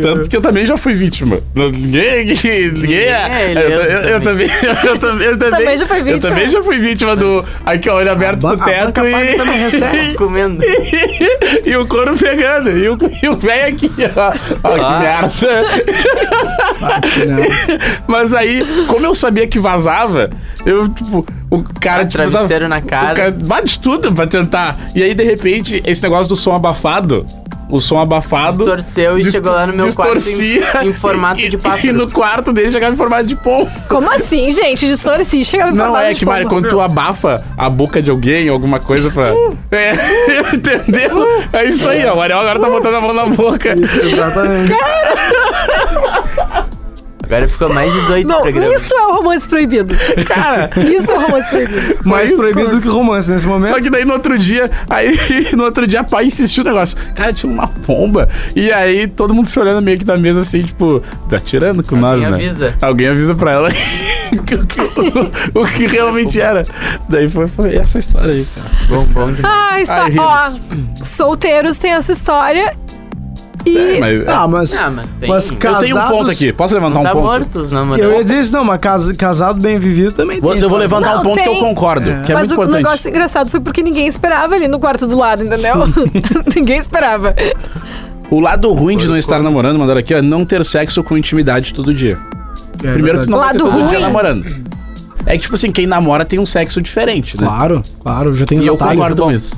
Tanto 0.01 0.29
que 0.29 0.37
eu 0.37 0.41
também 0.41 0.65
já 0.65 0.77
fui 0.77 0.93
vítima. 0.93 1.39
Ninguém. 1.53 2.25
Ninguém 2.73 2.97
é. 2.97 3.09
é 3.09 3.53
eu, 3.55 3.59
eu- 3.81 4.01
eu 4.01 4.21
também. 4.21 4.47
Eu, 4.85 4.97
também. 4.97 5.27
Eu 5.27 5.37
também, 5.37 5.59
Também 5.59 5.77
já 5.77 5.85
Eu 5.97 6.03
vítima. 6.05 6.19
também 6.29 6.47
já 6.49 6.63
fui 6.63 6.79
vítima 6.79 7.15
do. 7.17 7.43
Aqui, 7.65 7.89
ó, 7.89 7.95
olho 7.97 8.11
aberto 8.11 8.39
ba- 8.39 8.55
pro 8.55 8.61
a 8.63 8.65
teto 8.65 8.93
também 8.93 9.57
recebe. 9.57 9.97
e. 10.11 10.13
Comendo. 10.15 10.63
e 11.65 11.75
o 11.75 11.85
couro 11.87 12.15
pegando. 12.17 12.69
E 12.77 12.87
o, 12.87 12.97
e 13.21 13.27
o 13.29 13.35
velho 13.35 13.75
aqui, 13.75 13.91
ó. 14.15 14.31
Ó, 14.63 14.73
que 14.77 14.85
Ah. 14.85 14.99
merda. 14.99 15.65
Mas 18.07 18.33
aí, 18.33 18.63
como 18.87 19.05
eu 19.05 19.13
sabia 19.15 19.47
que 19.47 19.59
vazava, 19.59 20.29
eu, 20.65 20.87
tipo, 20.89 21.25
o 21.49 21.63
cara, 21.79 22.05
tipo, 22.05 22.17
tava- 22.17 22.29
Travesseiro 22.31 22.67
na 22.67 22.81
cara. 22.81 23.13
o 23.13 23.15
cara 23.15 23.31
bate 23.31 23.79
tudo 23.79 24.11
pra 24.13 24.27
tentar. 24.27 24.77
E 24.95 25.01
aí, 25.03 25.13
de 25.13 25.23
repente, 25.23 25.81
esse 25.85 26.01
negócio 26.03 26.27
do 26.29 26.35
som 26.37 26.53
abafado 26.53 27.25
o 27.71 27.79
som 27.79 27.99
abafado. 27.99 28.57
Distorceu 28.65 29.19
e 29.19 29.31
chegou 29.31 29.51
lá 29.51 29.67
no 29.67 29.73
meu 29.73 29.85
distorcia, 29.85 30.61
quarto 30.63 30.85
em, 30.87 30.89
em 30.89 30.93
formato 30.93 31.39
e, 31.45 31.49
de 31.49 31.55
E 31.55 31.59
pássaro. 31.59 31.93
no 31.93 32.11
quarto 32.11 32.51
dele 32.51 32.71
chegava 32.71 32.95
em 32.95 32.97
formato 32.97 33.27
de 33.27 33.35
pombo. 33.35 33.69
Como 33.87 34.09
assim, 34.11 34.49
gente? 34.49 34.87
Distorci, 34.87 35.45
chega 35.45 35.69
Não, 35.69 35.95
é 35.95 36.15
que, 36.15 36.25
Mari, 36.25 36.45
quando 36.45 36.67
tu 36.67 36.81
abafa 36.81 37.43
a 37.55 37.69
boca 37.69 38.01
de 38.01 38.09
alguém, 38.09 38.49
alguma 38.49 38.79
coisa 38.79 39.11
pra. 39.11 39.25
É, 39.71 39.93
entendeu? 40.51 41.27
É 41.53 41.65
isso 41.65 41.87
aí, 41.87 42.03
ó. 42.07 42.15
O 42.17 42.21
Ariel 42.23 42.39
agora 42.39 42.59
tá 42.59 42.67
botando 42.71 42.95
a 42.95 43.01
mão 43.01 43.13
na 43.13 43.25
boca. 43.27 43.75
Isso, 43.77 43.99
exatamente. 43.99 44.73
Agora 47.29 47.47
ficou 47.47 47.71
mais 47.71 47.93
18 47.93 48.27
Não, 48.27 48.41
programas. 48.41 48.81
isso 48.81 48.91
é 48.95 49.05
o 49.05 49.15
romance 49.17 49.47
proibido. 49.47 49.95
Cara, 50.25 50.71
Isso 50.77 51.11
é 51.11 51.15
o 51.15 51.21
romance 51.21 51.47
proibido. 51.47 51.97
Mais 52.03 52.31
proibido 52.31 52.69
do 52.71 52.81
que 52.81 52.87
romance 52.87 53.29
nesse 53.31 53.45
momento. 53.45 53.71
Só 53.71 53.79
que 53.79 53.87
daí 53.87 54.03
no 54.03 54.13
outro 54.13 54.35
dia, 54.37 54.71
aí 54.89 55.15
no 55.55 55.63
outro 55.65 55.85
dia 55.85 55.99
a 55.99 56.03
pai 56.03 56.25
insistiu 56.25 56.63
no 56.63 56.71
negócio. 56.71 56.97
Cara, 57.13 57.31
tinha 57.31 57.51
uma 57.51 57.67
pomba. 57.67 58.27
E 58.55 58.71
aí 58.71 59.07
todo 59.07 59.31
mundo 59.33 59.45
se 59.47 59.59
olhando 59.59 59.79
meio 59.79 59.99
que 59.99 60.03
da 60.05 60.17
mesa 60.17 60.39
assim, 60.39 60.63
tipo, 60.63 61.03
tá 61.29 61.37
tirando 61.37 61.83
com 61.83 62.03
Alguém 62.03 62.27
nós, 62.27 62.37
né? 62.39 62.47
avisa. 62.49 62.75
Alguém 62.81 63.07
avisa 63.09 63.35
pra 63.35 63.51
ela 63.51 63.69
o, 64.33 64.43
que, 64.43 64.55
o, 64.55 65.61
o 65.61 65.65
que 65.67 65.85
realmente 65.85 66.41
era. 66.41 66.63
Daí 67.07 67.29
foi, 67.29 67.47
foi 67.47 67.75
essa 67.75 67.99
história 67.99 68.31
aí, 68.33 68.47
cara. 68.55 68.69
Bom, 68.89 69.03
bom. 69.05 69.29
Ah, 69.43 69.79
está. 69.79 70.05
Ai, 70.05 70.15
Ó, 70.17 70.49
solteiros 70.95 71.77
tem 71.77 71.91
essa 71.91 72.11
história. 72.11 72.73
E. 73.65 73.77
É, 73.77 73.99
mas, 73.99 74.27
Ah, 74.27 74.47
mas. 74.47 74.77
Ah, 74.81 74.89
mas 74.89 75.09
tem- 75.19 75.29
mas 75.29 75.49
Eu 75.51 75.55
eu 75.55 75.59
tenho 75.59 75.95
um 75.95 75.99
casados- 75.99 76.17
ponto 76.17 76.31
aqui. 76.31 76.53
Posso 76.53 76.73
levantar 76.73 76.93
Não 76.95 77.01
um 77.01 77.03
tá 77.03 77.11
ponto? 77.11 77.23
morto 77.23 77.59
os 77.59 77.71
namorados. 77.71 78.05
Eu 78.11 78.17
ia 78.17 78.23
dizer 78.23 78.39
isso, 78.41 78.53
não, 78.53 78.63
mas 78.63 78.79
cas- 78.79 79.11
casado 79.13 79.61
bem 79.61 79.77
vivido 79.79 80.11
também 80.13 80.39
Vou- 80.39 80.53
tem. 80.53 80.61
eu 80.61 80.69
vou 80.69 80.79
história. 80.81 80.99
levantar 80.99 81.15
Não, 81.15 81.21
um 81.21 81.23
ponto 81.25 81.41
que 81.43 81.49
eu 81.49 81.53
tem. 81.53 81.61
concordo, 81.61 82.05
que 82.25 82.31
é 82.31 82.35
Mas 82.35 82.47
muito 82.47 82.51
o 82.51 82.53
importante. 82.53 82.83
negócio 82.83 83.09
engraçado 83.09 83.49
foi 83.49 83.59
porque 83.59 83.81
ninguém 83.83 84.07
esperava 84.07 84.55
ali 84.55 84.67
no 84.67 84.79
quarto 84.79 85.05
do 85.05 85.17
lado, 85.17 85.43
entendeu? 85.43 85.75
ninguém 86.55 86.77
esperava. 86.79 87.35
O 88.31 88.39
lado 88.39 88.71
ruim 88.71 88.95
de 88.95 89.07
não 89.07 89.17
estar 89.17 89.41
namorando, 89.41 89.77
mandaram 89.79 89.99
aqui, 89.99 90.13
é 90.13 90.21
não 90.21 90.45
ter 90.45 90.63
sexo 90.63 91.03
com 91.03 91.17
intimidade 91.17 91.73
todo 91.73 91.93
dia. 91.93 92.17
É 92.83 92.93
Primeiro 92.93 93.19
que 93.19 93.25
tu 93.25 93.31
não 93.31 93.39
vai 93.39 93.51
ter 93.51 93.57
Lado 93.57 93.71
todo 93.71 93.79
dia 93.89 93.97
ruim? 93.97 94.01
namorando. 94.01 94.45
É 95.25 95.33
que, 95.35 95.39
tipo 95.43 95.55
assim, 95.55 95.69
quem 95.71 95.85
namora 95.85 96.23
tem 96.23 96.39
um 96.39 96.45
sexo 96.45 96.81
diferente, 96.81 97.39
né? 97.39 97.45
Claro, 97.45 97.81
claro, 98.01 98.31
já 98.31 98.45
tem 98.45 98.57
os 98.59 98.65
E 98.65 98.67
eu 98.69 98.77
concordo 98.77 99.21
com 99.23 99.31
isso. 99.31 99.53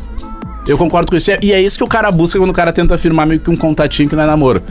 Eu 0.68 0.78
concordo 0.78 1.10
com 1.10 1.18
isso. 1.18 1.32
E 1.42 1.52
é 1.52 1.62
isso 1.62 1.78
que 1.78 1.84
o 1.84 1.88
cara 1.88 2.12
busca 2.12 2.38
quando 2.38 2.52
o 2.52 2.54
cara 2.54 2.72
tenta 2.72 2.96
afirmar 2.96 3.26
meio 3.26 3.40
que 3.40 3.50
um 3.50 3.56
contatinho 3.56 4.10
que 4.10 4.16
não 4.16 4.24
é 4.24 4.28
namoro. 4.28 4.62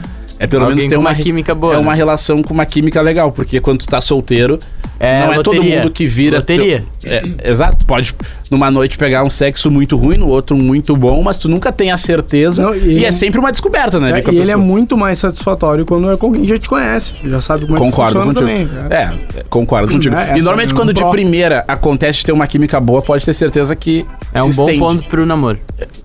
É 0.41 0.47
pelo 0.47 0.63
Alguém 0.63 0.77
menos 0.77 0.89
ter 0.89 0.97
uma, 0.97 1.11
uma 1.11 1.15
química 1.15 1.53
boa, 1.53 1.73
É 1.73 1.77
né? 1.77 1.81
uma 1.83 1.93
relação 1.93 2.41
com 2.41 2.51
uma 2.53 2.65
química 2.65 2.99
legal, 3.01 3.31
porque 3.31 3.59
quando 3.61 3.79
tu 3.79 3.87
tá 3.87 4.01
solteiro, 4.01 4.57
É 4.99 5.23
não 5.25 5.33
é 5.33 5.43
todo 5.43 5.63
mundo 5.63 5.91
que 5.91 6.05
vira. 6.07 6.37
Loteria. 6.37 6.83
teu- 6.99 7.11
É, 7.11 7.23
exato. 7.43 7.85
Pode 7.85 8.15
numa 8.49 8.69
noite 8.71 8.97
pegar 8.97 9.23
um 9.23 9.29
sexo 9.29 9.69
muito 9.69 9.95
ruim, 9.95 10.17
no 10.17 10.27
outro 10.27 10.57
muito 10.57 10.95
bom, 10.95 11.21
mas 11.21 11.37
tu 11.37 11.47
nunca 11.47 11.71
tem 11.71 11.91
a 11.91 11.97
certeza. 11.97 12.63
Não, 12.63 12.75
e 12.75 12.99
e 13.01 13.05
é 13.05 13.11
sempre 13.11 13.39
uma 13.39 13.51
descoberta, 13.51 13.99
né? 13.99 14.19
É, 14.19 14.31
e 14.31 14.37
ele 14.39 14.49
é 14.51 14.55
muito 14.55 14.97
mais 14.97 15.19
satisfatório 15.19 15.85
quando 15.85 16.09
é 16.11 16.17
com 16.17 16.31
quem 16.31 16.47
já 16.47 16.57
te 16.57 16.67
conhece, 16.67 17.13
já 17.23 17.39
sabe 17.39 17.65
como 17.67 17.77
Concordo 17.77 18.17
é 18.19 18.21
que 18.21 18.27
funciona 18.27 18.55
contigo. 18.55 18.69
também. 18.69 18.89
né? 18.89 19.17
É, 19.37 19.43
concordo 19.49 19.91
contigo. 19.93 20.15
É, 20.15 20.31
e 20.37 20.41
normalmente 20.41 20.73
quando 20.73 20.91
de 20.93 21.03
primeira 21.09 21.63
acontece 21.67 22.17
de 22.19 22.25
ter 22.25 22.31
uma 22.31 22.47
química 22.47 22.79
boa, 22.79 23.01
pode 23.01 23.23
ter 23.23 23.33
certeza 23.35 23.75
que 23.75 24.05
É 24.33 24.39
se 24.41 24.47
um 24.47 24.51
bom 24.53 24.63
estende. 24.63 24.79
ponto 24.79 25.03
pro 25.03 25.25
namoro. 25.25 25.59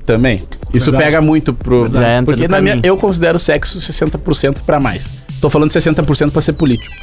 Também. 0.04 0.42
Isso 0.76 0.90
Verdade. 0.90 1.10
pega 1.12 1.22
muito 1.22 1.52
pro. 1.52 1.86
Já 1.90 2.12
entra 2.18 2.24
Porque 2.34 2.48
na 2.48 2.60
minha, 2.60 2.80
eu 2.82 2.96
considero 2.96 3.38
sexo 3.38 3.78
60% 3.78 4.58
pra 4.64 4.78
mais. 4.80 5.08
Tô 5.40 5.48
falando 5.50 5.70
60% 5.70 6.30
pra 6.30 6.40
ser 6.42 6.52
político. 6.54 6.94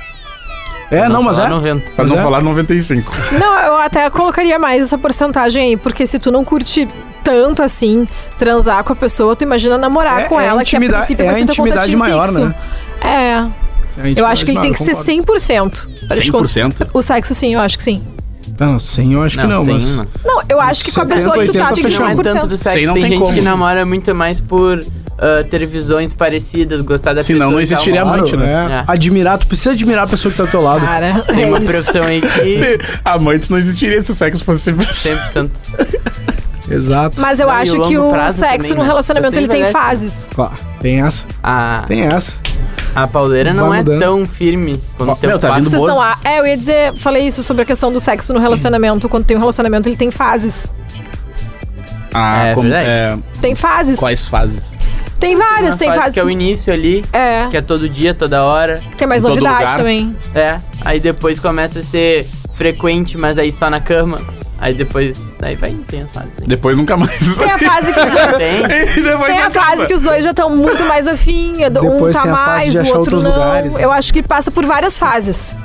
É, 0.92 1.08
não, 1.10 1.24
mas 1.24 1.38
falar 1.38 1.48
é. 1.48 1.52
90. 1.52 1.80
Pra 1.96 2.04
Mas 2.04 2.14
não 2.14 2.20
é. 2.20 2.24
falar 2.24 2.42
95. 2.44 3.12
Não, 3.40 3.60
eu 3.62 3.78
até 3.78 4.08
colocaria 4.12 4.60
mais 4.60 4.84
essa 4.84 4.98
porcentagem 4.98 5.64
aí, 5.70 5.78
porque 5.78 6.06
se 6.06 6.20
tu 6.20 6.32
não 6.32 6.44
curte 6.46 6.88
tanto 7.24 7.64
assim 7.64 8.06
transar 8.38 8.84
com 8.84 8.94
a 8.94 8.96
pessoa, 8.96 9.36
tu 9.36 9.44
imagina 9.44 9.76
namorar 9.78 10.22
É- 10.22 10.24
com 10.26 10.40
é 10.40 10.46
ela, 10.46 10.64
que 10.64 10.76
a 10.76 10.80
princípio 10.80 11.24
é 11.24 11.26
vai 11.26 11.36
ser 11.36 11.42
intimidade 11.42 11.96
maior, 11.96 12.28
fixo. 12.28 12.46
né? 12.46 12.56
É, 13.02 14.08
É 14.10 14.14
eu 14.16 14.26
acho 14.28 14.46
que 14.46 14.52
ele 14.52 14.60
tem 14.60 14.72
que 14.74 14.84
ser 14.84 14.94
100%. 14.96 15.88
pra 16.08 16.18
te 16.18 16.32
cons- 16.32 16.52
100%? 16.54 16.90
O 16.94 17.02
sexo 17.02 17.34
sim, 17.34 17.54
eu 17.56 17.60
acho 17.62 17.76
que 17.78 17.84
sim. 17.84 18.04
Não, 18.66 18.80
100 18.80 19.14
eu 19.14 19.24
acho 19.24 19.38
que 19.40 19.48
não, 19.48 19.64
sem, 19.66 19.74
mas. 19.74 19.98
não. 19.98 20.08
Não, 20.26 20.42
eu 20.50 20.62
acho 20.62 20.84
que 20.84 20.92
com 20.92 21.02
a 21.02 21.04
70, 21.04 21.16
pessoa 21.16 21.38
que 21.46 21.52
tu 21.52 21.54
tá 21.54 21.70
80 21.70 21.76
tem 21.76 21.84
que 21.86 21.92
ser 21.92 22.00
Não 22.00 22.10
é 22.10 22.16
tanto 22.16 22.46
100%. 22.46 22.48
do 22.48 22.58
Sem 22.58 22.72
sexo. 22.74 22.88
não 22.88 22.94
Tem 22.94 23.02
tem 23.04 23.12
gente 23.12 23.22
como. 23.22 23.34
que 23.34 23.42
namora 23.42 23.86
muito 23.86 24.16
mais 24.16 24.40
por 24.42 24.84
ah, 25.20 25.44
ter 25.50 25.66
visões 25.66 26.14
parecidas, 26.14 26.82
gostar 26.82 27.14
da 27.14 27.22
Senão 27.24 27.48
pessoa. 27.48 27.52
não 27.52 27.62
e 27.62 27.66
tal. 27.68 27.74
existiria 27.78 28.02
amante, 28.02 28.36
né? 28.38 28.46
é. 28.70 28.74
É. 28.80 28.84
Admirar, 28.88 29.38
tu 29.38 29.48
precisa 29.48 29.72
admirar 29.72 30.04
a 30.04 30.08
pessoa 30.08 30.32
que 30.32 30.38
tá 30.38 30.44
ao 30.44 30.50
teu 30.50 30.62
lado. 30.62 30.86
Cara, 30.86 31.22
Tem 31.22 31.44
é 31.44 31.48
uma 31.48 31.58
isso. 31.60 31.68
profissão 31.68 32.04
aí 32.04 32.22
que 32.22 32.80
Amantes 33.06 33.50
não 33.50 33.58
existiria 33.58 34.02
se 34.02 34.12
o 34.12 34.16
sexo 34.16 34.44
fosse 34.44 34.72
100%. 34.72 35.18
100%. 35.34 35.50
Exato. 36.72 37.20
Mas 37.20 37.40
eu 37.40 37.48
Não, 37.48 37.54
e 37.54 37.62
acho 37.62 37.72
que 37.82 37.98
longo 37.98 38.08
o 38.10 38.12
prazo 38.12 38.40
sexo 38.40 38.58
também, 38.70 38.72
no 38.78 38.82
né? 38.84 38.88
relacionamento 38.88 39.34
Você 39.34 39.40
ele 39.40 39.48
tem 39.50 39.62
envelhece. 39.62 39.74
fases. 39.86 40.30
Tem 40.80 41.02
essa. 41.02 41.26
A, 41.44 41.84
Tem 41.88 42.02
essa. 42.04 42.34
A 42.96 43.08
pauleira 43.08 43.54
não 43.54 43.70
Vai 43.70 43.80
é 43.80 43.82
mudando. 43.84 44.00
tão 44.00 44.26
firme 44.26 44.80
quando 44.98 45.10
Ó, 45.10 45.16
tem 45.16 45.28
meu, 45.28 45.38
um 45.38 45.40
tá 45.40 45.52
vindo 45.56 45.70
Vocês 45.70 45.82
boas- 45.82 45.96
não 45.96 46.02
há. 46.02 46.18
É, 46.24 46.40
eu 46.40 46.46
ia 46.48 46.58
dizer, 46.58 46.94
falei 46.96 47.26
isso 47.28 47.42
sobre 47.44 47.64
a 47.64 47.66
questão 47.66 47.92
do 47.92 48.00
sexo 48.00 48.34
no 48.34 48.40
relacionamento. 48.40 49.08
Quando 49.10 49.26
tem 49.26 49.36
um 49.36 49.40
relacionamento, 49.40 49.88
ele 49.90 49.96
tem 49.96 50.12
fases. 50.12 50.72
Ah, 52.14 52.48
É 52.48 52.54
como- 52.54 52.70
verdade. 52.70 52.90
é, 52.90 53.18
Tem 53.42 53.56
fases. 53.56 54.00
quais 54.00 54.28
fases? 54.28 54.74
Tem 55.20 55.38
várias, 55.38 55.72
Uma 55.72 55.78
tem 55.78 55.88
fase 55.88 56.00
fases. 56.00 56.14
que 56.14 56.20
é 56.20 56.24
o 56.24 56.30
início 56.30 56.72
ali, 56.74 57.04
É, 57.14 57.48
que 57.48 57.58
é 57.58 57.62
todo 57.62 57.88
dia, 57.88 58.14
toda 58.14 58.44
hora. 58.44 58.82
tem 58.98 59.08
mais 59.08 59.24
em 59.24 59.28
todo 59.28 59.36
novidade 59.40 59.62
lugar. 59.64 59.78
também. 59.78 60.16
É. 60.36 60.58
Aí 60.84 61.00
depois 61.00 61.40
começa 61.40 61.80
a 61.80 61.84
ser 61.84 62.28
frequente, 62.56 63.18
mas 63.18 63.38
aí 63.38 63.52
só 63.52 63.70
na 63.70 63.80
cama. 63.80 64.20
Aí 64.64 64.74
depois. 64.74 65.20
Aí 65.42 65.56
vai, 65.58 65.72
tem 65.88 66.02
as 66.04 66.12
fases. 66.12 66.30
aí. 66.42 66.48
Depois 66.48 66.78
nunca 66.78 66.96
mais. 66.96 67.36
Tem 67.36 67.52
a 67.52 67.58
fase 67.58 67.92
que 67.92 68.00
os 68.00 68.06
dois. 68.12 68.38
Tem. 69.28 69.40
A 69.42 69.50
fase 69.52 69.86
que 69.88 69.94
os 69.94 70.02
dois 70.02 70.24
já 70.24 70.32
estão 70.32 70.50
muito 70.56 70.84
mais 70.86 71.06
afim, 71.08 71.52
um 71.66 71.70
Depois 71.70 72.16
tá 72.16 72.26
mais, 72.26 72.74
o 72.74 72.78
outro 72.80 72.98
outros 73.00 73.24
não. 73.24 73.32
lugares, 73.32 73.74
né? 73.74 73.84
Eu 73.84 73.92
acho 73.92 74.14
que 74.14 74.24
passa 74.24 74.50
por 74.50 74.66
várias 74.66 74.98
fases. 74.98 75.56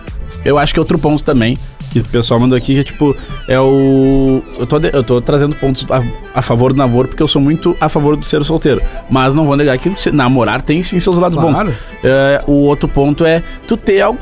Eu 0.45 0.59
acho 0.59 0.75
que 0.75 0.81
outro 0.81 0.99
ponto 0.99 1.23
também, 1.23 1.57
que 1.93 2.01
o 2.01 2.05
pessoal 2.05 2.41
mandou 2.41 2.57
aqui, 2.59 2.75
que 2.75 2.81
é 2.81 2.85
tipo, 2.85 3.17
é 3.47 3.59
o. 3.61 4.43
Eu 4.59 4.67
tô, 4.67 4.79
de- 4.81 4.91
eu 4.93 5.05
tô 5.05 5.21
trazendo 5.21 5.55
pontos 5.55 5.87
a, 5.91 6.03
a 6.39 6.43
favor 6.43 6.73
do 6.73 6.79
namoro, 6.79 7.07
porque 7.07 7.23
eu 7.23 7.29
sou 7.29 7.41
muito 7.41 7.77
a 7.81 7.89
favor 7.89 8.17
do 8.17 8.25
ser 8.25 8.43
solteiro. 8.45 8.83
Mas 9.09 9.33
não 9.35 9.47
vou 9.47 9.57
negar 9.57 9.79
que 9.79 9.93
se- 10.01 10.11
namorar 10.11 10.61
tem 10.63 10.83
sim 10.83 10.99
seus 10.99 11.17
lados 11.19 11.39
Claro. 11.39 11.69
bons. 11.71 11.75
É, 12.03 12.41
o 12.49 12.53
outro 12.65 12.89
ponto 12.89 13.25
é 13.25 13.43
tu 13.67 13.77
ter 13.77 14.01
algo. 14.01 14.19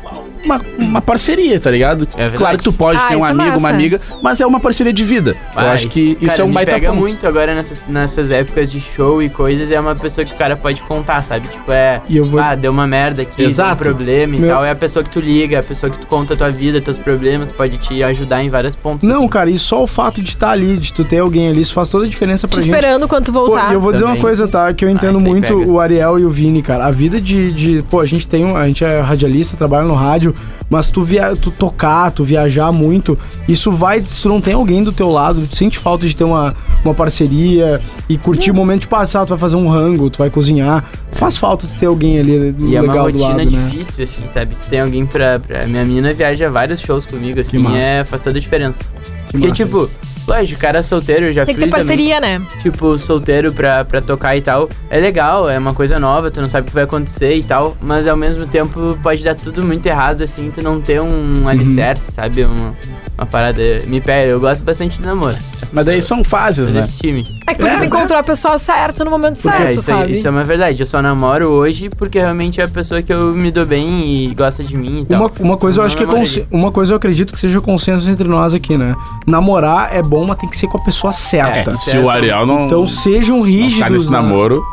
Uma, 0.47 0.61
uma 0.79 1.01
parceria, 1.03 1.59
tá 1.61 1.71
ligado? 1.71 2.07
verdade. 2.07 2.37
claro 2.37 2.57
que 2.59 2.65
tu 2.65 2.73
pode 2.73 2.99
Ah, 2.99 3.09
ter 3.09 3.17
um 3.17 3.27
é 3.27 3.31
amigo, 3.31 3.51
uma 3.51 3.59
massa. 3.61 3.75
amiga, 3.75 4.01
mas 4.23 4.41
é 4.41 4.47
uma 4.47 4.61
parceria 4.61 4.93
de 4.93 5.05
vida. 5.05 5.37
eu 5.55 5.61
acho 5.63 5.89
que 5.89 6.17
isso 6.21 6.27
cara, 6.27 6.41
é 6.41 6.45
um 6.45 6.49
me 6.49 6.55
baita 6.55 6.73
pega 6.73 6.89
ponto. 6.91 7.01
muito 7.01 7.27
agora 7.27 7.55
nessas, 7.55 7.85
nessas 7.89 8.31
épocas 8.31 8.71
de 8.71 8.81
show 8.81 9.23
e 9.23 9.29
coisas, 9.29 9.71
é 9.71 9.79
uma 9.81 9.95
pessoa 9.95 10.25
que 10.25 10.33
o 10.33 10.37
cara 10.37 10.57
pode 10.57 10.81
contar, 10.83 11.23
sabe? 11.25 11.49
Tipo, 11.49 11.73
é. 11.73 12.01
E 12.09 12.17
eu 12.17 12.25
vou- 12.27 12.41
Ah, 12.41 12.55
deu 12.55 12.71
uma 12.71 12.87
merda 12.87 13.23
aqui, 13.23 13.43
Exato. 13.43 13.83
deu 13.85 13.93
um 13.93 13.97
problema 13.97 14.37
e 14.37 14.41
Meu- 14.41 14.51
tal. 14.51 14.65
É 14.65 14.71
a 14.71 14.75
pessoa 14.77 15.03
que 15.05 15.11
tu 15.11 15.21
liga, 15.21 15.57
é 15.57 15.59
a 15.59 15.63
pessoa 15.63 15.91
que 15.91 15.99
tu 15.99 16.07
conta 16.07 16.35
a 16.35 16.37
tua 16.37 16.51
vida, 16.51 16.81
teus 16.81 16.97
problemas, 16.99 17.51
pode 17.53 17.77
te 17.79 18.03
ajudar 18.03 18.43
em 18.45 18.49
vários 18.49 18.77
pontos. 18.77 19.07
Não, 19.09 19.27
cara, 19.29 19.51
e 19.51 19.59
só 19.59 19.83
o 19.83 19.87
fato 19.87 20.23
de 20.23 20.31
estar 20.31 20.51
ali, 20.51 20.77
de 20.79 20.93
tu 20.93 21.05
ter 21.05 21.19
alguém 21.19 21.49
ali, 21.49 21.61
isso 21.61 21.75
faz 21.75 21.89
toda 21.91 22.05
a 22.05 22.09
diferença 22.09 22.47
pra 22.47 22.59
Te 22.59 22.65
gente. 22.67 22.75
esperando 22.75 23.09
quando 23.09 23.25
tu 23.25 23.33
Pô, 23.33 23.47
voltar. 23.47 23.71
e 23.71 23.75
eu 23.75 23.81
vou 23.81 23.93
dizer 23.93 24.05
uma 24.05 24.11
Também. 24.11 24.23
coisa, 24.23 24.47
tá? 24.47 24.73
Que 24.73 24.85
eu 24.85 24.89
entendo 24.89 25.19
Ah, 25.19 25.21
muito 25.21 25.43
pega. 25.59 25.71
o 25.71 25.81
Ariel 25.81 26.19
e 26.19 26.25
o 26.25 26.31
Vini, 26.31 26.63
cara. 26.63 26.87
A 26.87 26.91
vida 26.91 27.21
de, 27.21 27.51
de. 27.53 27.83
Pô, 27.91 28.01
a 28.01 28.07
gente 28.07 28.27
tem 28.29 28.45
um. 28.45 28.57
A 28.57 28.67
gente 28.67 28.85
é 28.85 29.01
radialista, 29.01 29.57
trabalha 29.57 29.87
no 29.87 29.95
rádio, 29.95 30.35
mas 30.69 30.89
tu, 30.89 31.05
via, 31.05 31.35
tu 31.37 31.51
tocar, 31.51 32.11
tu 32.11 32.25
viajar 32.25 32.73
muito, 32.73 33.19
isso 33.49 33.71
vai. 33.71 34.03
Se 34.03 34.23
tu 34.23 34.29
não 34.29 34.41
tem 34.41 34.55
alguém 34.55 34.83
do 34.83 34.93
teu 34.93 35.11
lado, 35.11 35.47
tu 35.47 35.57
sente 35.57 35.79
falta 35.79 36.07
de 36.07 36.17
ter 36.17 36.25
uma, 36.25 36.55
uma 36.85 36.93
parceria 36.93 37.81
e 38.09 38.19
curtir 38.19 38.51
o 38.51 38.55
momento 38.55 38.83
de 38.83 38.89
passar, 38.89 39.25
tu 39.25 39.31
vai 39.31 39.39
fazer 39.39 39.57
um 39.57 39.69
rango, 39.69 40.11
tu 40.11 40.19
vai 40.19 40.29
cozinhar. 40.29 40.85
Faz 41.13 41.37
falta 41.37 41.69
ter 41.79 41.87
alguém 41.87 42.19
ali 42.19 42.55
E 42.67 42.77
é 42.77 42.81
uma 42.81 42.93
legal 42.93 43.11
do 43.11 43.19
rotina 43.19 43.37
lado, 43.39 43.51
né? 43.51 43.69
difícil, 43.71 44.05
assim, 44.05 44.23
sabe? 44.35 44.59
Se 44.59 44.69
tem 44.69 44.81
alguém 44.81 45.07
pra, 45.07 45.39
pra. 45.39 45.67
Minha 45.67 45.85
menina 45.85 46.13
viaja 46.13 46.51
vários 46.51 46.81
shows 46.81 47.07
comigo, 47.07 47.41
assim, 47.41 47.77
é, 47.77 48.05
faz 48.05 48.23
toda 48.23 48.39
a 48.39 48.41
diferença. 48.41 48.83
Que 49.27 49.33
Porque, 49.33 49.49
massa 49.49 49.65
tipo, 49.65 49.91
lógico, 50.27 50.61
cara 50.61 50.83
solteiro, 50.83 51.27
eu 51.27 51.33
já 51.33 51.45
Tem 51.47 51.55
que 51.55 51.61
ter 51.61 51.67
também, 51.71 51.87
parceria, 51.87 52.21
né? 52.21 52.43
tipo, 52.63 52.97
solteiro 52.99 53.53
pra, 53.53 53.85
pra 53.85 54.01
tocar 54.01 54.37
e 54.37 54.41
tal. 54.43 54.69
É 54.91 54.99
legal, 54.99 55.49
é 55.49 55.59
uma 55.59 55.75
coisa 55.75 55.99
nova, 55.99 56.31
tu 56.31 56.41
não 56.41 56.49
sabe 56.49 56.67
o 56.67 56.69
que 56.69 56.75
vai 56.75 56.85
acontecer 56.85 57.35
e 57.35 57.43
tal. 57.43 57.77
Mas 57.81 58.07
ao 58.07 58.17
mesmo 58.17 58.47
tempo 58.47 58.99
pode 59.03 59.23
dar 59.23 59.35
tudo 59.35 59.63
muito 59.65 59.85
errado, 59.87 60.23
assim, 60.23 60.51
tu 60.55 60.63
não 60.63 60.81
ter 60.81 61.01
Uhum. 61.01 61.43
um 61.45 61.49
alicerce, 61.49 62.13
sabe? 62.13 62.45
Uma, 62.45 62.75
uma 63.19 63.27
parada. 63.27 63.63
Me 63.87 64.01
pega, 64.01 64.31
eu 64.33 64.41
gosto 64.41 64.63
bastante 64.65 64.99
de 64.99 65.05
namoro. 65.07 65.37
Mas 65.73 65.85
daí 65.85 66.01
são 66.01 66.23
fases, 66.23 66.71
né? 66.73 66.83
Desse 66.83 66.99
time. 66.99 67.25
É 67.49 67.53
que 67.55 67.61
porque 67.61 67.77
tu 67.79 67.85
encontrou 67.85 68.19
a 68.19 68.23
pessoa 68.23 68.57
certa 68.57 69.05
no 69.05 69.11
momento 69.11 69.35
É, 69.35 69.37
certo, 69.41 69.79
isso, 69.79 69.91
aí- 69.93 69.99
sabe? 69.99 70.13
isso 70.13 70.29
é 70.29 70.31
uma 70.31 70.45
verdade. 70.45 70.81
Eu 70.81 70.87
só 70.87 71.03
namoro 71.03 71.49
hoje 71.49 71.89
porque 71.91 72.19
realmente 72.19 72.61
é 72.61 72.65
a 72.65 72.69
pessoa 72.69 73.03
que 73.03 73.13
eu 73.13 73.33
me 73.35 73.51
dou 73.51 73.67
bem 73.67 74.07
e 74.31 74.35
gosta 74.35 74.63
de 74.63 74.77
mim 74.77 75.01
e 75.01 75.05
tal. 75.07 75.21
Uma, 75.21 75.33
uma 75.41 75.57
coisa 75.57 75.79
eu 75.79 75.83
Não 75.83 75.87
acho 75.87 75.97
que 75.97 76.05
é 76.05 76.47
uma 76.57 76.71
coisa 76.71 76.93
eu 76.93 76.97
acredito 76.97 77.35
que 77.35 77.41
seja 77.41 77.61
consenso 77.61 78.09
entre 78.09 78.29
nós 78.29 78.55
aqui, 78.55 78.79
né? 78.79 78.95
Namorar 79.27 79.95
é 79.95 80.01
bom, 80.03 80.16
mas 80.25 80.37
tem 80.39 80.49
que 80.49 80.57
ser 80.57 80.67
com 80.69 80.79
a 80.79 80.81
pessoa 80.81 81.13
certa. 81.13 81.71
É, 81.71 81.75
se 81.75 81.97
o 81.99 82.09
Ariel 82.09 82.47
não, 82.47 82.67
Então 82.67 82.87
sejam 82.87 83.39
não 83.39 83.45
rígidos. 83.45 83.75
ficar 83.75 83.91
nesse 83.91 84.07
né? 84.11 84.13
namoro, 84.13 84.65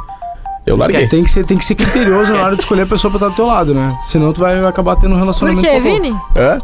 eu 0.66 0.76
larguei. 0.78 1.08
Tem 1.08 1.24
que, 1.24 1.30
ser, 1.32 1.46
tem 1.46 1.58
que 1.58 1.66
ser 1.66 1.76
criterioso 1.76 2.34
na 2.34 2.42
hora 2.44 2.56
de 2.56 2.62
escolher 2.62 2.84
a 2.84 2.86
pessoa 2.86 3.12
pra 3.12 3.18
estar 3.18 3.30
do 3.30 3.36
teu 3.36 3.46
lado, 3.46 3.74
né? 3.74 3.98
Senão 4.06 4.32
tu 4.32 4.42
vai 4.42 4.64
acabar 4.66 4.96
tendo 4.96 5.10
um 5.12 5.16
Por 5.16 5.20
relacionamento. 5.22 5.62
quê, 5.62 5.72
pouco- 5.72 5.84
Vini? 5.90 6.16
Hã? 6.38 6.58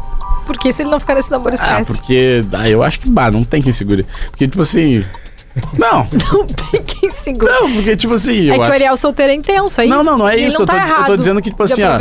Porque 0.46 0.72
se 0.72 0.82
ele 0.82 0.90
não 0.90 0.98
ficar 0.98 1.14
nesse 1.14 1.30
namoro, 1.30 1.50
Ah, 1.50 1.54
esquece. 1.54 1.92
porque. 1.98 2.42
Ah, 2.52 2.68
eu 2.68 2.82
acho 2.82 2.98
que 3.00 3.08
bah, 3.10 3.30
não 3.30 3.42
tem 3.42 3.60
quem 3.62 3.72
segure. 3.72 4.04
Porque, 4.30 4.48
tipo 4.48 4.62
assim. 4.62 5.04
Não, 5.76 6.06
Fiquem 6.70 7.10
seguros. 7.10 7.52
não, 7.52 7.72
porque 7.72 7.96
tipo 7.96 8.14
assim, 8.14 8.44
eu 8.44 8.54
É 8.54 8.56
que 8.56 8.60
o 8.60 8.62
acho... 8.62 8.72
Ariel 8.72 8.96
solteiro 8.96 9.32
é 9.32 9.34
intenso, 9.34 9.80
é 9.80 9.86
Não, 9.86 9.96
isso? 9.96 10.04
não, 10.10 10.18
não 10.18 10.28
é 10.28 10.34
Ele 10.36 10.46
isso, 10.46 10.62
eu 10.62 10.66
tô 10.66 10.72
tá 10.72 10.96
eu 11.00 11.04
tô 11.06 11.16
dizendo 11.16 11.42
que, 11.42 11.50
tipo 11.50 11.62
assim, 11.64 11.82
ó. 11.82 11.96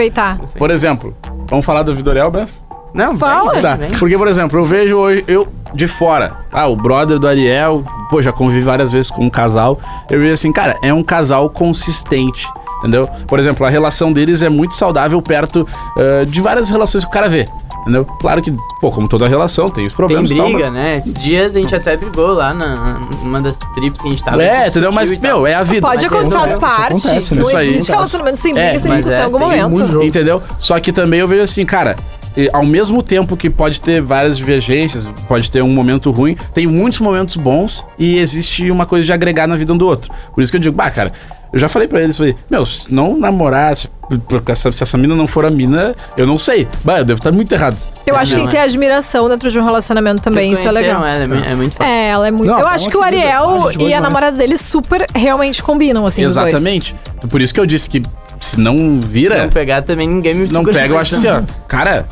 Por 0.58 0.70
exemplo, 0.70 1.16
vamos 1.50 1.66
falar 1.66 1.82
do 1.82 1.94
Vidoriel, 1.96 2.30
Bess? 2.30 2.64
Não, 2.94 3.16
Fala. 3.18 3.54
vem, 3.54 3.62
Tá, 3.62 3.76
vem. 3.76 3.90
porque, 4.00 4.18
por 4.18 4.28
exemplo, 4.28 4.60
eu 4.60 4.64
vejo 4.66 4.96
hoje, 4.98 5.24
eu 5.28 5.48
de 5.74 5.88
fora, 5.88 6.34
ah, 6.52 6.68
o 6.68 6.76
brother 6.76 7.20
do 7.20 7.28
Ariel, 7.28 7.84
pô, 8.10 8.22
já 8.22 8.32
convivi 8.32 8.62
várias 8.62 8.92
vezes 8.92 9.12
com 9.12 9.24
um 9.26 9.30
casal, 9.30 9.80
eu 10.10 10.20
vejo 10.20 10.34
assim, 10.34 10.52
cara, 10.52 10.76
é 10.82 10.92
um 10.92 11.04
casal 11.04 11.48
consistente, 11.50 12.48
entendeu? 12.80 13.08
Por 13.28 13.38
exemplo, 13.38 13.64
a 13.66 13.70
relação 13.70 14.12
deles 14.12 14.42
é 14.42 14.50
muito 14.50 14.74
saudável 14.74 15.22
perto 15.22 15.68
eh, 15.98 16.26
de 16.26 16.42
várias 16.42 16.70
relações 16.72 17.04
que 17.04 17.10
o 17.10 17.14
cara 17.14 17.30
vê, 17.30 17.46
entendeu? 17.82 18.04
Claro 18.20 18.42
que, 18.42 18.52
pô, 18.82 18.90
como 18.90 19.08
toda 19.08 19.28
relação, 19.28 19.70
tem 19.70 19.86
os 19.86 19.92
Tem 19.92 19.98
problemas 19.98 20.32
e 20.32 20.36
tal, 20.36 20.48
briga, 20.48 20.72
mas... 20.72 20.74
né? 20.74 20.98
Esses 20.98 21.14
dias 21.14 21.56
a 21.56 21.60
gente 21.60 21.76
até 21.76 21.96
brigou 21.96 22.30
lá 22.30 22.52
na, 22.52 22.98
numa 23.24 23.40
das 23.40 23.56
trips 23.76 24.02
que 24.02 24.08
a 24.08 24.12
gente 24.12 24.24
tava. 24.24 24.42
É, 24.44 24.70
entendeu? 24.70 24.92
Mas, 24.92 25.12
meu, 25.20 25.46
é 25.46 25.54
a 25.54 25.62
vida. 25.62 25.88
Pode 25.88 26.10
Mas 26.10 26.12
acontecer, 26.20 26.36
faz 26.36 26.46
resolveu. 26.54 26.60
parte. 26.78 26.96
Isso 26.96 27.08
acontece, 27.08 27.36
né? 27.36 27.42
Não 27.42 27.48
Isso 27.48 27.58
aí. 27.58 27.70
existe 27.76 27.92
relacionamento 27.92 28.38
sem 28.38 28.54
briga, 28.56 28.68
É, 28.70 28.80
sem 28.80 28.92
discussão 28.92 29.20
é, 29.52 29.58
em 29.58 29.62
algum 29.62 29.80
momento. 29.80 30.04
Entendeu? 30.04 30.42
Só 30.58 30.80
que 30.80 30.92
também 30.92 31.20
eu 31.20 31.28
vejo 31.28 31.44
assim, 31.44 31.64
cara, 31.64 31.96
e 32.40 32.50
ao 32.54 32.66
mesmo 32.66 33.04
tempo 33.04 33.36
que 33.36 33.50
pode 33.50 33.82
ter 33.82 34.02
várias 34.02 34.38
divergências, 34.38 35.08
pode 35.28 35.52
ter 35.52 35.62
um 35.62 35.68
momento 35.74 36.10
ruim, 36.10 36.38
tem 36.54 36.66
muitos 36.66 37.00
momentos 37.00 37.36
bons 37.36 37.84
e 37.98 38.18
existe 38.18 38.72
uma 38.72 38.86
coisa 38.86 39.06
de 39.06 39.12
agregar 39.12 39.46
na 39.46 39.58
vida 39.58 39.74
um 39.74 39.78
do 39.78 39.86
outro. 39.86 40.10
Por 40.34 40.42
isso 40.42 40.50
que 40.50 40.56
eu 40.56 40.62
digo, 40.62 40.74
bah, 40.76 40.90
cara, 40.90 41.12
eu 41.52 41.60
já 41.60 41.68
falei 41.68 41.86
pra 41.88 42.00
eles, 42.02 42.16
falei, 42.18 42.36
meu, 42.50 42.66
se 42.66 42.94
não 42.94 43.18
namorar, 43.18 43.76
se, 43.76 43.90
se 44.72 44.84
essa 44.84 44.98
mina 44.98 45.16
não 45.16 45.28
for 45.28 45.46
a 45.46 45.50
mina, 45.50 45.94
eu 46.16 46.26
não 46.26 46.38
sei. 46.38 46.66
Bah, 46.84 47.00
eu 47.00 47.04
devo 47.06 47.18
estar 47.20 47.32
muito 47.32 47.52
errado. 47.52 47.76
Eu 48.06 48.16
É, 48.16 48.20
acho 48.20 48.30
que 48.32 48.36
tem 48.36 48.46
não, 48.46 48.52
que 48.52 48.58
ter 48.58 48.64
admiração 48.64 49.28
dentro 49.28 49.52
de 49.52 49.60
um 49.60 49.64
relacionamento 49.66 50.22
também, 50.22 50.54
isso 50.54 50.66
é 50.68 50.72
legal. 50.72 51.06
Ela, 51.06 51.24
é, 51.46 51.52
é 51.52 51.56
muito 51.56 51.74
fácil. 51.76 51.92
É, 51.94 52.08
ela 52.10 52.28
é 52.28 52.32
muito. 52.32 52.50
Não, 52.50 52.60
eu 52.60 52.68
acho 52.68 52.86
uma 52.86 52.92
que 52.92 52.98
o 52.98 53.02
Ariel 53.04 53.72
e 53.80 53.94
a 53.94 54.00
namorada 54.00 54.38
dele 54.38 54.58
super 54.58 55.06
realmente 55.14 55.62
combinam, 55.62 56.06
assim, 56.06 56.26
os 56.26 56.36
dois. 56.36 56.48
Exatamente. 56.54 56.96
Por 57.30 57.42
isso 57.42 57.54
que 57.54 57.60
eu 57.60 57.66
disse 57.66 57.90
que 57.90 58.02
se 58.40 58.58
não 58.60 59.02
vira, 59.02 59.36
Se 59.36 59.42
não 59.42 59.50
pegar 59.50 59.82
também 59.82 60.08
ninguém 60.08 60.34
me 60.34 60.48
se 60.48 60.54
não 60.54 60.64
pega, 60.64 60.94
eu 60.94 60.98
acho 60.98 61.16
assim, 61.16 61.28
não. 61.28 61.40
ó, 61.40 61.42
cara, 61.68 62.06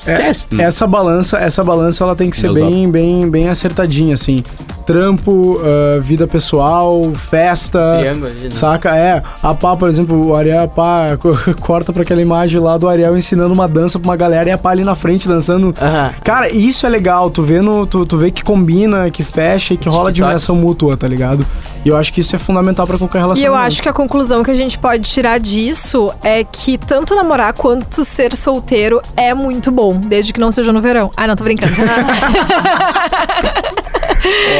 esquece. 0.00 0.54
né? 0.54 0.64
Essa 0.64 0.86
balança, 0.86 1.38
essa 1.38 1.62
balança 1.64 2.04
ela 2.04 2.16
tem 2.16 2.30
que 2.30 2.36
ser 2.36 2.52
bem, 2.52 2.90
bem, 2.90 3.28
bem 3.30 3.48
acertadinha, 3.48 4.14
assim. 4.14 4.42
Trampo, 4.86 5.60
ah, 5.62 6.00
vida 6.00 6.26
pessoal, 6.26 7.02
festa. 7.14 7.96
Triângulo 7.98 8.26
ali, 8.26 8.42
né? 8.44 8.50
Saca? 8.50 8.96
É, 8.96 9.22
a 9.42 9.54
pá, 9.54 9.76
por 9.76 9.88
exemplo, 9.88 10.28
o 10.28 10.34
Ariel, 10.34 10.64
a 10.64 10.68
pá, 10.68 11.16
co- 11.18 11.30
corta 11.60 11.92
pra 11.92 12.02
aquela 12.02 12.20
imagem 12.20 12.60
lá 12.60 12.76
do 12.76 12.88
Ariel 12.88 13.16
ensinando 13.16 13.52
uma 13.54 13.68
dança 13.68 13.98
pra 13.98 14.08
uma 14.10 14.16
galera 14.16 14.48
e 14.48 14.52
a 14.52 14.58
pá 14.58 14.70
ali 14.70 14.82
na 14.84 14.94
frente 14.96 15.28
dançando. 15.28 15.72
Aham. 15.80 16.10
Cara, 16.24 16.50
isso 16.52 16.86
é 16.86 16.88
legal, 16.88 17.30
tu 17.30 17.42
vê, 17.42 17.60
no, 17.60 17.86
tu, 17.86 18.04
tu 18.04 18.16
vê 18.16 18.30
que 18.30 18.42
combina, 18.42 19.10
que 19.10 19.22
fecha 19.22 19.74
e 19.74 19.76
que 19.76 19.88
rola 19.88 20.08
admiração 20.10 20.56
mútua, 20.56 20.96
tá 20.96 21.06
ligado? 21.06 21.44
E 21.84 21.88
eu 21.88 21.96
acho 21.96 22.12
que 22.12 22.20
isso 22.20 22.34
é 22.34 22.38
fundamental 22.38 22.86
pra 22.86 22.98
qualquer 22.98 23.18
E 23.18 23.20
relacionamento. 23.20 23.46
eu 23.60 23.66
acho 23.66 23.82
que 23.82 23.88
a 23.88 23.92
conclusão 23.92 24.42
que 24.42 24.50
a 24.50 24.54
gente 24.54 24.78
pode 24.78 25.08
tirar 25.08 25.38
disso 25.38 26.10
é 26.22 26.42
que 26.44 26.76
tanto 26.78 27.14
namorar 27.14 27.52
quanto 27.54 28.04
ser 28.04 28.34
solteiro 28.36 29.00
é 29.16 29.32
muito 29.34 29.70
bom, 29.70 29.89
desde 29.98 30.32
que 30.32 30.40
não 30.40 30.50
seja 30.50 30.72
no 30.72 30.80
verão. 30.80 31.10
Ah, 31.16 31.26
não, 31.26 31.36
tô 31.36 31.44
brincando. 31.44 31.72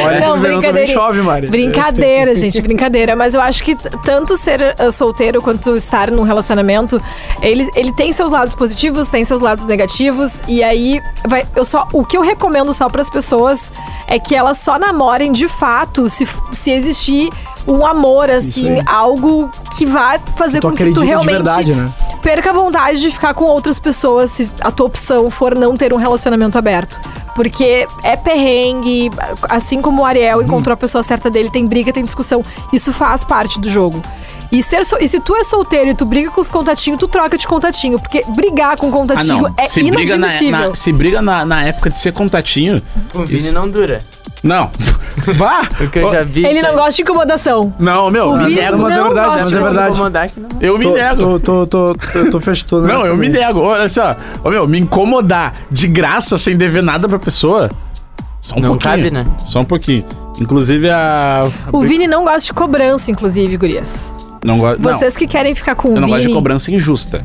Olha, 0.03 0.19
Não, 0.19 0.39
brincadeirinha. 0.39 0.93
chove, 0.93 1.21
Mari. 1.21 1.47
Brincadeira, 1.47 2.35
gente, 2.35 2.59
brincadeira. 2.61 3.15
Mas 3.15 3.35
eu 3.35 3.41
acho 3.41 3.63
que 3.63 3.75
tanto 3.75 4.35
ser 4.35 4.75
uh, 4.79 4.91
solteiro 4.91 5.41
quanto 5.41 5.75
estar 5.75 6.09
num 6.09 6.23
relacionamento, 6.23 6.99
ele, 7.41 7.69
ele 7.75 7.91
tem 7.93 8.11
seus 8.11 8.31
lados 8.31 8.55
positivos, 8.55 9.09
tem 9.09 9.23
seus 9.23 9.41
lados 9.41 9.65
negativos. 9.65 10.41
E 10.47 10.63
aí, 10.63 10.99
vai, 11.27 11.45
eu 11.55 11.63
só, 11.63 11.87
o 11.93 12.03
que 12.03 12.17
eu 12.17 12.21
recomendo 12.21 12.73
só 12.73 12.89
para 12.89 13.01
as 13.01 13.09
pessoas 13.09 13.71
é 14.07 14.17
que 14.17 14.35
elas 14.35 14.57
só 14.57 14.79
namorem 14.79 15.31
de 15.31 15.47
fato 15.47 16.09
se, 16.09 16.27
se 16.51 16.71
existir 16.71 17.29
um 17.67 17.85
amor, 17.85 18.29
assim, 18.29 18.81
algo 18.87 19.49
que 19.77 19.85
vá 19.85 20.19
fazer 20.35 20.61
com 20.61 20.71
que 20.71 20.85
tu 20.91 21.01
de 21.01 21.05
realmente 21.05 21.35
verdade, 21.35 21.75
né? 21.75 21.93
Perca 22.21 22.51
a 22.51 22.53
vontade 22.53 22.99
de 22.99 23.11
ficar 23.11 23.33
com 23.33 23.45
outras 23.45 23.79
pessoas 23.79 24.31
se 24.31 24.51
a 24.61 24.71
tua 24.71 24.85
opção 24.85 25.29
for 25.31 25.57
não 25.57 25.75
ter 25.75 25.93
um 25.93 25.97
relacionamento 25.97 26.57
aberto. 26.57 26.99
Porque 27.35 27.87
é 28.03 28.17
perrengue, 28.17 29.09
assim 29.49 29.81
como 29.81 30.01
o 30.01 30.05
Ariel 30.05 30.41
encontrou 30.41 30.73
a 30.73 30.77
pessoa 30.77 31.01
certa 31.01 31.29
dele, 31.29 31.49
tem 31.49 31.65
briga, 31.65 31.93
tem 31.93 32.03
discussão. 32.03 32.43
Isso 32.73 32.91
faz 32.91 33.23
parte 33.23 33.59
do 33.59 33.69
jogo. 33.69 34.01
E, 34.51 34.61
ser 34.61 34.83
so- 34.85 34.97
e 34.99 35.07
se 35.07 35.19
tu 35.21 35.35
é 35.35 35.43
solteiro 35.43 35.89
e 35.91 35.95
tu 35.95 36.03
briga 36.05 36.29
com 36.29 36.41
os 36.41 36.49
contatinhos, 36.49 36.99
tu 36.99 37.07
troca 37.07 37.37
de 37.37 37.47
contatinho. 37.47 37.97
Porque 37.97 38.23
brigar 38.35 38.75
com 38.77 38.89
Ah, 38.89 38.91
contatinho 38.91 39.43
não. 39.43 39.53
é 39.57 39.67
se 39.67 39.81
briga, 39.89 40.17
na, 40.17 40.27
inadmissível. 40.27 40.69
na- 40.69 40.75
se 40.75 40.91
briga 40.91 41.21
na, 41.21 41.45
na 41.45 41.63
época 41.63 41.89
de 41.89 41.97
ser 41.97 42.11
contatinho. 42.11 42.81
O 43.15 43.19
Vini 43.23 43.39
isso- 43.39 43.53
não 43.53 43.69
dura. 43.69 43.99
Não. 44.43 44.69
Vá! 45.37 45.61
O 45.79 45.87
que 45.89 45.99
eu 45.99 46.11
já 46.11 46.23
vi. 46.23 46.43
Ele 46.45 46.61
não 46.63 46.73
gosta 46.73 46.91
de 46.93 47.01
incomodação. 47.03 47.73
Não, 47.79 48.09
meu, 48.09 48.29
O 48.31 48.37
me 48.37 48.45
Vini 48.45 48.59
nego. 48.61 48.77
mas 48.79 48.93
é 48.93 48.97
não 48.97 49.03
verdade, 49.05 49.25
gosta 49.27 49.41
mas 49.43 49.49
de 49.51 49.55
é 49.55 49.61
verdade. 49.61 49.89
Incomodar 49.93 50.29
que 50.29 50.39
não. 50.39 50.49
Eu 50.59 50.77
me 50.77 50.83
Tô, 50.85 50.93
nego. 50.93 51.39
tô, 51.39 51.67
tô, 51.67 51.95
tô, 52.31 52.41
fechando. 52.41 52.87
Não, 52.87 53.05
eu 53.05 53.15
me 53.15 53.29
nego. 53.29 53.59
Olha 53.61 53.87
só. 53.87 54.15
Ô, 54.43 54.49
meu, 54.49 54.67
me 54.67 54.79
incomodar 54.79 55.53
de 55.71 55.87
graça 55.87 56.37
sem 56.37 56.57
dever 56.57 56.81
nada 56.83 57.07
pra 57.07 57.19
pessoa. 57.19 57.69
Só 58.41 58.55
um 58.55 58.59
Não 58.59 58.69
pouquinho. 58.71 58.91
cabe, 58.95 59.11
né? 59.11 59.27
Só 59.47 59.59
um 59.59 59.65
pouquinho. 59.65 60.03
Inclusive 60.39 60.89
a. 60.89 61.43
a 61.43 61.69
O 61.71 61.79
Vini 61.81 62.07
não 62.07 62.23
gosta 62.23 62.39
de 62.41 62.53
cobrança, 62.53 63.11
inclusive, 63.11 63.55
gurias. 63.57 64.11
Não 64.43 64.57
gosto. 64.59 64.81
Não, 64.81 64.91
Vocês 64.93 65.15
que 65.15 65.27
querem 65.27 65.53
ficar 65.53 65.75
com 65.75 65.89
o 65.89 65.91
eu 65.91 65.95
não 66.01 66.07
Vini... 66.07 66.11
gosto 66.17 66.27
de 66.29 66.33
cobrança 66.33 66.71
injusta. 66.71 67.23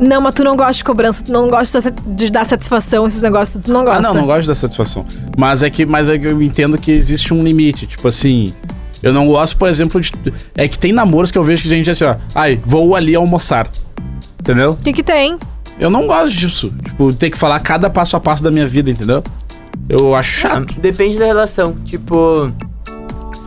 Não, 0.00 0.20
mas 0.20 0.34
tu 0.34 0.44
não 0.44 0.56
gosta 0.56 0.74
de 0.74 0.84
cobrança, 0.84 1.22
tu 1.24 1.32
não 1.32 1.48
gosta 1.48 1.80
de 2.06 2.30
dar 2.30 2.44
satisfação, 2.44 3.06
esses 3.06 3.22
negócios, 3.22 3.64
tu 3.64 3.72
não 3.72 3.84
gosta. 3.84 3.98
Ah, 3.98 4.02
não, 4.12 4.20
não 4.20 4.26
gosto 4.26 4.46
da 4.48 4.54
satisfação. 4.54 5.04
Mas 5.36 5.62
é 5.62 5.70
que, 5.70 5.86
mas 5.86 6.08
é 6.08 6.18
que 6.18 6.26
eu 6.26 6.42
entendo 6.42 6.76
que 6.76 6.90
existe 6.92 7.32
um 7.32 7.42
limite. 7.42 7.86
Tipo 7.86 8.08
assim. 8.08 8.52
Eu 9.02 9.12
não 9.12 9.26
gosto, 9.28 9.56
por 9.56 9.68
exemplo, 9.68 10.00
de. 10.00 10.12
É 10.56 10.66
que 10.68 10.78
tem 10.78 10.92
namoros 10.92 11.30
que 11.30 11.38
eu 11.38 11.44
vejo 11.44 11.62
que 11.62 11.68
a 11.68 11.72
gente 11.76 11.88
é 11.88 11.92
assim, 11.92 12.04
ó. 12.04 12.16
Ai, 12.34 12.60
vou 12.66 12.94
ali 12.96 13.14
almoçar. 13.14 13.70
Entendeu? 14.40 14.70
O 14.72 14.76
que 14.76 14.92
que 14.92 15.02
tem? 15.02 15.38
Eu 15.78 15.88
não 15.88 16.06
gosto 16.06 16.36
disso. 16.36 16.74
Tipo, 16.84 17.12
ter 17.12 17.30
que 17.30 17.38
falar 17.38 17.60
cada 17.60 17.88
passo 17.88 18.16
a 18.16 18.20
passo 18.20 18.42
da 18.42 18.50
minha 18.50 18.66
vida, 18.66 18.90
entendeu? 18.90 19.22
Eu 19.88 20.14
acho 20.16 20.46
Ah, 20.46 20.50
chato. 20.50 20.80
Depende 20.80 21.16
da 21.16 21.24
relação. 21.26 21.76
Tipo, 21.84 22.52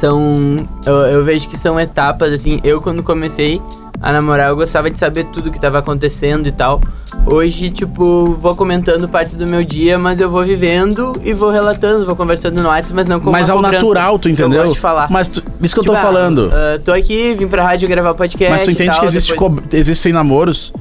são. 0.02 0.58
Eu, 0.86 0.96
eu 1.06 1.24
vejo 1.24 1.48
que 1.48 1.58
são 1.58 1.80
etapas, 1.80 2.34
assim. 2.34 2.60
Eu, 2.64 2.82
quando 2.82 3.02
comecei 3.04 3.62
a 4.02 4.12
namorar, 4.12 4.50
eu 4.50 4.56
gostava 4.56 4.90
de 4.90 4.98
saber 4.98 5.26
tudo 5.26 5.52
que 5.52 5.60
tava 5.60 5.78
acontecendo 5.78 6.48
e 6.48 6.52
tal. 6.52 6.82
Hoje, 7.26 7.70
tipo, 7.70 8.36
vou 8.42 8.56
comentando 8.56 9.08
partes 9.08 9.36
do 9.36 9.48
meu 9.48 9.64
dia, 9.64 10.00
mas 10.00 10.20
eu 10.20 10.30
vou 10.30 10.42
vivendo 10.44 11.14
e 11.24 11.34
vou 11.34 11.52
relatando, 11.52 12.06
vou 12.06 12.16
conversando 12.16 12.62
no 12.62 12.68
WhatsApp, 12.68 12.94
mas 12.96 13.08
não 13.08 13.20
com 13.20 13.30
Mas 13.32 13.50
ao 13.50 13.58
cobrança 13.58 13.76
natural, 13.78 14.18
tu 14.18 14.28
eu 14.28 14.32
entendeu? 14.34 14.72
de 14.74 14.80
falar. 14.80 15.08
Mas 15.12 15.28
tu- 15.30 15.44
isso 15.62 15.74
que 15.76 15.80
eu 15.80 15.84
Tipo, 15.84 15.94
tô 15.94 16.00
ah, 16.00 16.02
falando. 16.02 16.52
ah, 16.52 16.80
tô 16.84 16.92
aqui, 16.92 17.36
vim 17.36 17.48
pra 17.48 17.64
rádio 17.64 17.88
gravar 17.88 18.14
podcast. 18.16 18.52
Mas 18.52 18.64
tu 18.64 18.72
entende 18.72 18.92
tal, 18.92 19.02
que 19.02 19.06
existe 19.06 19.34
depois- 19.34 19.62
existem 19.74 20.12
namoros, 20.14 20.74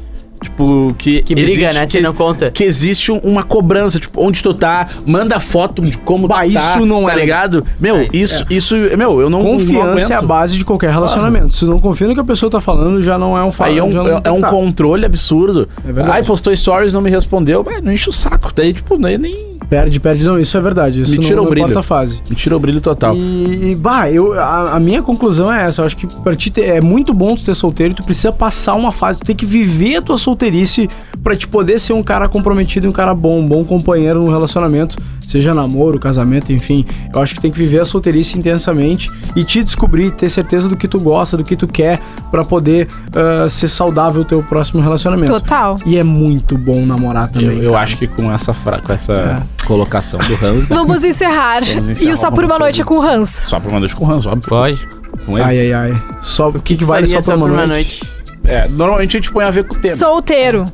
tipo, 0.42 0.94
que. 0.98 1.22
Que 1.22 1.34
briga, 1.34 1.50
existe- 1.50 1.74
né? 1.74 1.86
Que, 1.86 1.92
Você 1.92 2.00
não 2.00 2.14
conta. 2.14 2.50
que 2.50 2.64
existe 2.64 3.12
um- 3.12 3.18
uma 3.18 3.42
cobrança, 3.42 3.98
tipo, 3.98 4.22
onde 4.24 4.42
tu 4.42 4.52
tá, 4.54 4.86
manda 5.06 5.38
foto 5.40 5.82
de 5.82 5.96
como 5.98 6.26
Bah, 6.28 6.44
tu 6.44 6.52
tá, 6.52 6.76
isso 6.76 6.86
não 6.86 7.04
tá 7.04 7.12
é- 7.12 7.16
ligado? 7.16 7.64
Meu, 7.78 7.96
É, 7.96 8.08
isso- 8.12 8.44
isso, 8.50 8.76
isso, 8.76 8.96
meu, 8.96 9.20
eu 9.20 9.28
não 9.28 9.40
não 9.42 9.52
Confiança 9.58 10.12
é 10.14 10.16
a 10.16 10.22
base 10.22 10.56
de 10.58 10.64
qualquer 10.64 10.90
relacionamento. 10.92 11.52
Se 11.52 11.60
tu 11.60 11.66
não 11.66 11.80
confia 11.80 12.06
no 12.06 12.14
que 12.14 12.20
a 12.20 12.24
pessoa 12.24 12.50
tá 12.50 12.60
falando, 12.60 13.02
já 13.02 13.18
não 13.18 13.36
é 13.36 13.42
um 13.44 13.50
fato. 13.52 13.68
Aí 13.68 13.78
é 13.78 13.82
um, 13.84 13.90
já 13.92 14.02
não 14.02 14.18
é- 14.18 14.20
é 14.24 14.30
um 14.32 14.40
tá. 14.40 14.48
controle 14.50 15.04
absurdo. 15.06 15.68
É 15.82 15.92
verdade. 15.92 16.10
Ai, 16.18 16.22
postou 16.22 16.54
stories, 16.54 16.92
não 16.94 17.00
me 17.00 17.10
respondeu. 17.10 17.62
Vai, 17.64 17.80
não 17.80 17.92
enche 17.92 18.08
o 18.08 18.12
saco. 18.12 18.52
Daí, 18.54 18.72
tipo, 18.72 18.96
nem, 18.98 19.16
nem 19.18 19.49
Perde, 19.70 20.00
perde. 20.00 20.24
Não, 20.24 20.36
isso 20.38 20.56
é 20.56 20.60
verdade. 20.60 21.00
Isso 21.00 21.12
Me 21.12 21.18
tira 21.18 21.36
não, 21.36 21.44
o 21.44 21.48
brilho. 21.48 21.80
fase. 21.82 22.20
me 22.28 22.34
tira 22.34 22.56
o 22.56 22.58
brilho 22.58 22.80
total. 22.80 23.14
E, 23.16 23.70
e, 23.70 23.76
bah, 23.76 24.10
eu, 24.10 24.32
a, 24.38 24.72
a 24.72 24.80
minha 24.80 25.00
conclusão 25.00 25.50
é 25.50 25.64
essa. 25.64 25.80
Eu 25.82 25.86
acho 25.86 25.96
que 25.96 26.08
pra 26.22 26.34
ti 26.34 26.50
ter- 26.50 26.64
é 26.66 26.80
muito 26.80 27.14
bom 27.14 27.36
tu 27.36 27.44
ter 27.44 27.54
solteiro 27.54 27.92
e 27.92 27.94
tu 27.94 28.02
precisa 28.02 28.32
passar 28.32 28.74
uma 28.74 28.90
fase. 28.90 29.20
Tu 29.20 29.26
tem 29.26 29.36
que 29.36 29.46
viver 29.46 29.96
a 29.96 30.02
tua 30.02 30.18
solteirice 30.18 30.88
pra 31.22 31.36
te 31.36 31.46
poder 31.46 31.78
ser 31.78 31.92
um 31.92 32.02
cara 32.02 32.28
comprometido 32.28 32.86
e 32.86 32.88
um 32.90 32.92
cara 32.92 33.14
bom, 33.14 33.38
um 33.38 33.46
bom 33.46 33.62
companheiro 33.64 34.20
no 34.24 34.30
relacionamento. 34.30 34.98
Seja 35.30 35.54
namoro, 35.54 35.96
casamento, 36.00 36.52
enfim. 36.52 36.84
Eu 37.14 37.20
acho 37.22 37.36
que 37.36 37.40
tem 37.40 37.52
que 37.52 37.58
viver 37.58 37.78
a 37.80 37.84
solteirice 37.84 38.36
intensamente 38.36 39.08
e 39.36 39.44
te 39.44 39.62
descobrir, 39.62 40.10
ter 40.10 40.28
certeza 40.28 40.68
do 40.68 40.76
que 40.76 40.88
tu 40.88 40.98
gosta, 40.98 41.36
do 41.36 41.44
que 41.44 41.54
tu 41.54 41.68
quer, 41.68 42.00
pra 42.32 42.42
poder 42.42 42.88
ah, 43.14 43.48
ser 43.48 43.68
saudável 43.68 44.22
o 44.22 44.24
teu 44.24 44.42
próximo 44.42 44.82
relacionamento. 44.82 45.32
Total. 45.32 45.76
E 45.86 45.96
é 45.96 46.02
muito 46.02 46.58
bom 46.58 46.84
namorar 46.84 47.28
também. 47.28 47.58
Eu, 47.58 47.62
eu 47.62 47.76
acho 47.76 47.96
que 47.96 48.08
com 48.08 48.32
essa, 48.32 48.52
com 48.52 48.92
essa 48.92 49.12
É. 49.12 49.64
colocação 49.66 50.18
do 50.18 50.34
Hans? 50.44 50.68
Vamos 50.68 51.04
encerrar. 51.04 51.62
Vamos 51.64 51.88
e 51.88 51.92
encerrar 51.92 52.12
o 52.12 52.16
Só 52.16 52.30
por 52.32 52.44
uma 52.44 52.58
noite 52.58 52.82
é 52.82 52.84
com 52.84 52.96
o 52.96 53.00
Hans. 53.00 53.30
só 53.30 53.60
pra 53.60 53.70
uma 53.70 53.78
noite 53.78 53.94
com 53.94 54.06
o 54.06 54.12
Hans, 54.12 54.26
óbvio. 54.26 54.48
Pode. 54.48 54.88
Com 55.26 55.38
ele. 55.38 55.46
Ai, 55.46 55.60
ai, 55.60 55.72
ai. 55.92 56.02
Só, 56.20 56.48
o 56.48 56.60
que, 56.60 56.76
que 56.76 56.84
vale 56.84 57.06
só 57.06 57.20
por 57.20 57.48
uma, 57.50 57.68
noite? 57.68 58.02
É, 58.42 58.66
normalmente 58.66 59.16
a 59.16 59.20
gente 59.20 59.30
põe 59.30 59.44
a 59.44 59.50
ver 59.52 59.62
com 59.62 59.76
o 59.76 59.78
tema. 59.78 59.94
Solteiro. 59.94 60.72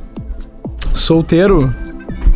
Solteiro? 0.95 1.71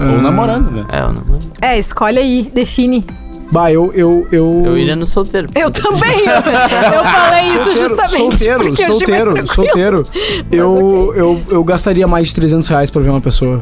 Ou 0.02 0.20
Ah, 0.20 0.22
namorando, 0.22 0.72
né? 0.72 0.86
É, 0.92 1.00
eu 1.02 1.14
não. 1.14 1.22
É, 1.62 1.78
escolhe 1.80 2.18
aí, 2.20 2.52
define. 2.54 3.06
Bah, 3.52 3.70
eu. 3.72 3.92
Eu, 3.94 4.26
eu... 4.32 4.64
Eu 4.66 4.78
iria 4.78 4.96
no 4.96 5.06
solteiro. 5.06 5.50
Eu 5.54 5.70
também. 5.70 6.20
Eu, 6.22 6.94
eu 6.94 7.04
falei 7.04 7.50
isso 7.56 7.76
justamente. 7.76 8.18
Solteiro, 8.38 8.64
porque 8.64 8.82
eu 8.84 8.88
mais 8.88 8.98
solteiro, 9.00 9.34
tranquilo. 9.34 9.54
solteiro. 9.54 10.04
Eu, 10.52 11.14
eu, 11.16 11.42
eu 11.50 11.64
gastaria 11.64 12.08
mais 12.08 12.30
de 12.30 12.36
300 12.36 12.68
reais 12.70 12.90
pra 12.90 13.02
ver 13.02 13.10
uma 13.10 13.20
pessoa. 13.22 13.62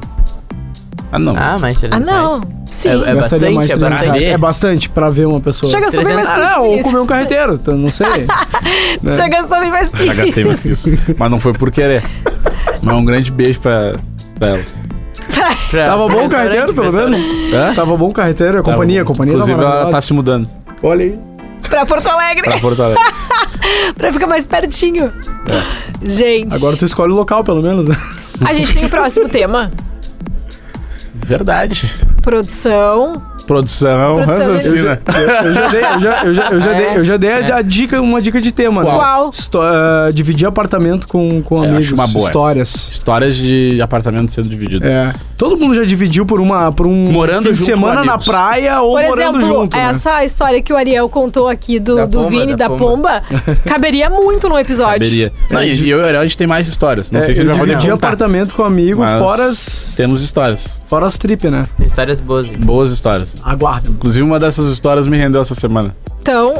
Ah, 1.11 1.17
não. 1.17 1.35
Ah, 1.35 1.57
mais 1.57 1.79
de 1.79 1.87
Ah, 1.87 1.89
300 1.89 2.07
reais. 2.07 2.23
não. 2.23 2.41
Sim. 2.67 2.89
É- 2.89 2.91
é 2.91 3.15
Gastaria 3.15 3.15
bastante, 3.15 3.55
mais 3.55 3.71
é 3.71 3.77
300 3.77 3.79
reais. 3.79 4.05
bastante. 4.05 4.27
É 4.29 4.37
bastante 4.37 4.89
pra 4.91 5.09
ver 5.09 5.25
uma 5.25 5.39
pessoa. 5.39 5.71
Já 5.71 5.79
gastou 5.79 6.03
bem 6.03 6.13
mais 6.13 6.27
300 6.27 6.47
que 6.47 6.53
Ah, 6.53 6.53
isso. 6.53 6.59
não, 6.59 6.69
ou 6.77 6.83
comer 6.83 6.99
um 6.99 7.05
carreteiro, 7.07 7.53
então, 7.55 7.75
não 7.75 7.89
sei. 7.89 8.07
né? 9.01 9.15
Já 9.15 9.27
gastou 9.27 9.59
bem 9.59 9.71
mais 9.71 9.89
que 9.89 10.05
Já 10.05 10.13
gastei 10.13 10.43
mais 10.45 10.61
que 10.61 10.69
isso. 10.69 10.89
Mas 11.17 11.31
não 11.31 11.39
foi 11.39 11.53
por 11.53 11.71
querer. 11.71 12.03
Mas 12.83 12.95
um 12.95 13.03
grande 13.03 13.31
beijo 13.31 13.59
pra, 13.59 13.95
pra 14.37 14.49
ela. 14.49 14.59
Pra- 15.33 15.85
Tava 15.85 16.07
bom 16.07 16.25
o 16.25 16.29
carreteiro, 16.29 16.73
pelo 16.73 16.91
menos? 16.91 17.19
Hã? 17.53 17.73
Tava 17.73 17.95
bom 17.97 18.09
o 18.09 18.13
carreteiro, 18.13 18.59
a 18.59 18.63
companhia, 18.63 19.01
a 19.01 19.05
companhia 19.05 19.33
Inclusive, 19.33 19.59
ela 19.61 19.89
tá 19.91 20.01
se 20.01 20.13
mudando 20.13 20.49
Olha 20.81 21.05
aí. 21.05 21.19
pra 21.69 21.85
Porto 21.85 22.07
Alegre, 22.07 22.43
pra 22.43 22.59
Porto 22.59 22.81
Alegre. 22.81 23.03
pra 23.95 24.11
ficar 24.13 24.27
mais 24.27 24.45
pertinho. 24.47 25.11
Gente, 26.01 26.55
Agora 26.55 26.75
tu 26.77 26.85
escolhe 26.85 27.11
o 27.11 27.15
local, 27.15 27.43
pelo 27.43 27.61
menos, 27.61 27.85
né? 27.87 27.95
a 28.43 28.53
gente 28.53 28.73
tem 28.73 28.85
o 28.85 28.89
próximo 28.89 29.27
tema. 29.29 29.71
Verdade. 31.13 31.93
Produção. 32.21 33.21
Produção, 33.53 34.15
Produção, 34.23 34.37
raciocina. 34.55 35.01
Eu 35.43 35.53
já 35.53 35.67
dei, 35.69 35.81
eu 35.83 35.99
já, 35.99 36.23
eu 36.23 36.33
já, 36.35 36.49
eu 36.51 36.59
já 36.61 36.73
dei, 36.73 36.87
eu 36.97 37.03
já 37.05 37.17
dei 37.17 37.31
a, 37.31 37.55
a 37.57 37.61
dica, 37.63 37.99
uma 37.99 38.21
dica 38.21 38.39
de 38.39 38.51
tema, 38.51 38.83
né? 38.83 38.91
Qual? 38.91 39.29
Histó- 39.33 39.63
ah, 39.63 40.11
dividir 40.13 40.47
apartamento 40.47 41.07
com, 41.07 41.41
com 41.41 41.63
É, 41.63 41.67
amigos. 41.67 41.85
acho 41.85 41.95
uma 41.95 42.07
boa 42.07 42.27
Histórias. 42.27 42.89
Histórias 42.91 43.35
de 43.35 43.81
apartamento 43.81 44.31
sendo 44.31 44.47
dividido. 44.47 44.85
É. 44.85 45.13
Todo 45.35 45.57
mundo 45.57 45.73
já 45.73 45.83
dividiu 45.83 46.25
por 46.27 46.39
uma 46.39 46.71
por 46.71 46.85
um 46.85 47.11
Morando 47.11 47.47
fim 47.47 47.51
de 47.53 47.57
semana 47.57 48.03
na 48.03 48.17
praia 48.19 48.81
ou 48.81 48.95
Por 48.95 49.03
morando 49.03 49.37
exemplo, 49.39 49.47
junto. 49.61 49.75
né? 49.77 49.83
essa 49.89 50.23
história 50.23 50.61
que 50.61 50.71
o 50.71 50.77
Ariel 50.77 51.09
contou 51.09 51.47
aqui 51.47 51.79
do, 51.79 51.95
Da 51.95 52.05
do 52.05 52.17
pomba, 52.19 52.29
Vini, 52.29 52.55
da, 52.55 52.67
da 52.67 52.75
pomba, 52.75 53.23
caberia 53.65 54.09
muito 54.11 54.47
no 54.47 54.59
episódio. 54.59 54.93
Caberia. 54.99 55.33
Não, 55.49 55.63
e 55.63 55.73
e 55.73 55.89
eu 55.89 55.97
e 55.97 56.01
o 56.01 56.05
Ariel, 56.05 56.19
a 56.21 56.23
gente 56.23 56.37
tem 56.37 56.45
mais 56.45 56.67
histórias. 56.67 57.09
Não 57.09 57.19
É, 57.19 57.23
sei 57.23 57.33
se 57.35 57.41
ele 57.41 57.49
vai 57.49 57.57
poder 57.59 57.73
contar. 57.77 57.93
apartamento 57.93 58.53
com 58.53 58.63
amigo, 58.63 59.01
fora 59.17 59.45
as, 59.45 59.93
Temos 59.95 60.21
histórias. 60.21 60.83
fora 60.87 61.05
as 61.07 61.17
trip, 61.17 61.49
né? 61.49 61.65
Histórias 61.83 62.19
boas. 62.19 62.45
hein? 62.47 62.53
Boas 62.59 62.91
histórias. 62.91 63.38
Aguarda. 63.43 63.89
Inclusive, 63.89 64.23
uma 64.23 64.39
dessas 64.39 64.69
histórias 64.69 65.07
me 65.07 65.17
rendeu 65.17 65.41
essa 65.41 65.55
semana. 65.55 65.95
Então, 66.21 66.55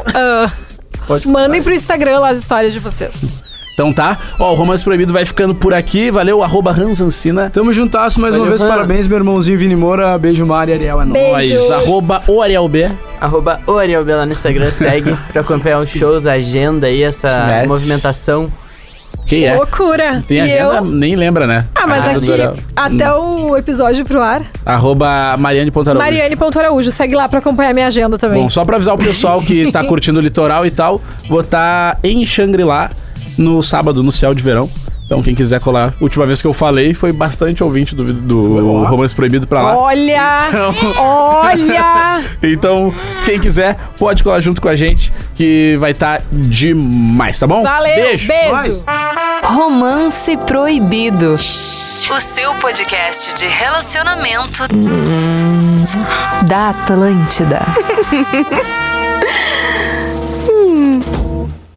Pode 1.08 1.28
mandem 1.28 1.62
pro 1.64 1.74
Instagram 1.74 2.20
lá 2.20 2.30
as 2.30 2.40
histórias 2.40 2.74
de 2.74 2.80
vocês. 2.80 3.44
Então 3.80 3.94
tá. 3.94 4.18
Ó, 4.38 4.52
o 4.52 4.56
Romance 4.56 4.84
Proibido 4.84 5.14
vai 5.14 5.24
ficando 5.24 5.56
por 5.56 5.74
aqui. 5.74 6.12
Valeu, 6.12 6.44
arroba 6.44 6.70
Ranzancina. 6.70 7.50
Tamo 7.50 7.72
juntasso 7.72 8.20
mais 8.20 8.36
uma 8.36 8.40
Valeu, 8.40 8.58
vez. 8.58 8.62
Hans. 8.62 8.70
Parabéns, 8.70 9.08
meu 9.08 9.18
irmãozinho 9.20 9.58
Vini 9.58 9.76
Moura. 9.76 10.18
Beijo, 10.18 10.46
Mari, 10.46 10.74
Ariel. 10.74 11.02
É 11.02 11.06
nóis. 11.06 11.72
Arroba 11.72 12.22
o 12.28 12.42
Ariel 12.42 12.68
B. 12.68 12.92
Arroba 13.22 13.62
o 13.66 13.78
Ariel 13.78 14.04
B 14.04 14.14
lá 14.16 14.26
no 14.26 14.34
Instagram, 14.34 14.70
segue 14.70 15.18
pra 15.32 15.42
acompanhar 15.42 15.80
os 15.80 15.90
shows, 15.90 16.26
a 16.26 16.34
agenda 16.34 16.88
aí, 16.88 17.04
essa 17.04 17.64
movimentação. 17.66 18.52
Quem 19.30 19.46
é? 19.46 19.56
Loucura. 19.56 20.24
Tem 20.28 20.38
e 20.38 20.42
agenda, 20.42 20.76
eu... 20.78 20.86
nem 20.86 21.16
lembra, 21.16 21.46
né? 21.46 21.68
Ah, 21.76 21.86
mas 21.86 22.24
do 22.24 22.34
aqui, 22.34 22.64
até 22.76 23.14
o 23.14 23.56
episódio 23.56 24.04
pro 24.04 24.20
ar, 24.20 24.42
Arroba 24.66 25.38
Mariane 25.38 25.70
Pontarão. 25.70 26.00
Mariane.araújo, 26.00 26.90
segue 26.90 27.16
lá 27.16 27.30
pra 27.30 27.38
acompanhar 27.38 27.72
minha 27.76 27.86
agenda 27.86 28.18
também. 28.18 28.42
Bom, 28.42 28.50
só 28.50 28.66
pra 28.66 28.78
avisar 28.78 28.96
o 28.96 28.98
pessoal 28.98 29.40
que 29.40 29.72
tá 29.72 29.84
curtindo 29.86 30.18
o 30.18 30.22
litoral 30.22 30.66
e 30.66 30.72
tal, 30.72 31.00
vou 31.30 31.42
estar 31.42 32.00
em 32.04 32.26
Xangri-Lá 32.26 32.90
no 33.38 33.62
sábado, 33.62 34.02
no 34.02 34.12
céu 34.12 34.34
de 34.34 34.42
verão. 34.42 34.68
Então, 35.10 35.24
quem 35.24 35.34
quiser 35.34 35.60
colar, 35.60 35.96
última 36.00 36.24
vez 36.24 36.40
que 36.40 36.46
eu 36.46 36.54
falei 36.54 36.94
foi 36.94 37.12
bastante 37.12 37.64
ouvinte 37.64 37.96
do, 37.96 38.14
do 38.14 38.84
Romance 38.84 39.16
Proibido 39.16 39.48
pra 39.48 39.64
lá. 39.64 39.76
Olha! 39.76 40.50
Olha! 41.00 42.22
Então, 42.44 42.94
quem 43.26 43.40
quiser, 43.40 43.76
pode 43.98 44.24
colar 44.24 44.40
junto 44.40 44.62
com 44.62 44.70
a 44.70 44.76
gente, 44.76 45.12
que 45.34 45.76
vai 45.80 45.92
estar 45.92 46.22
demais, 46.32 47.40
tá 47.40 47.48
bom? 47.48 47.64
Valeu! 47.64 47.96
Beijo! 47.96 48.28
Beijo. 48.28 48.84
Romance 49.46 50.38
Proibido. 50.46 51.34
O 51.34 52.20
seu 52.20 52.54
podcast 52.56 53.34
de 53.34 53.48
relacionamento 53.48 54.68
da 56.46 56.70
Atlântida. 56.70 57.66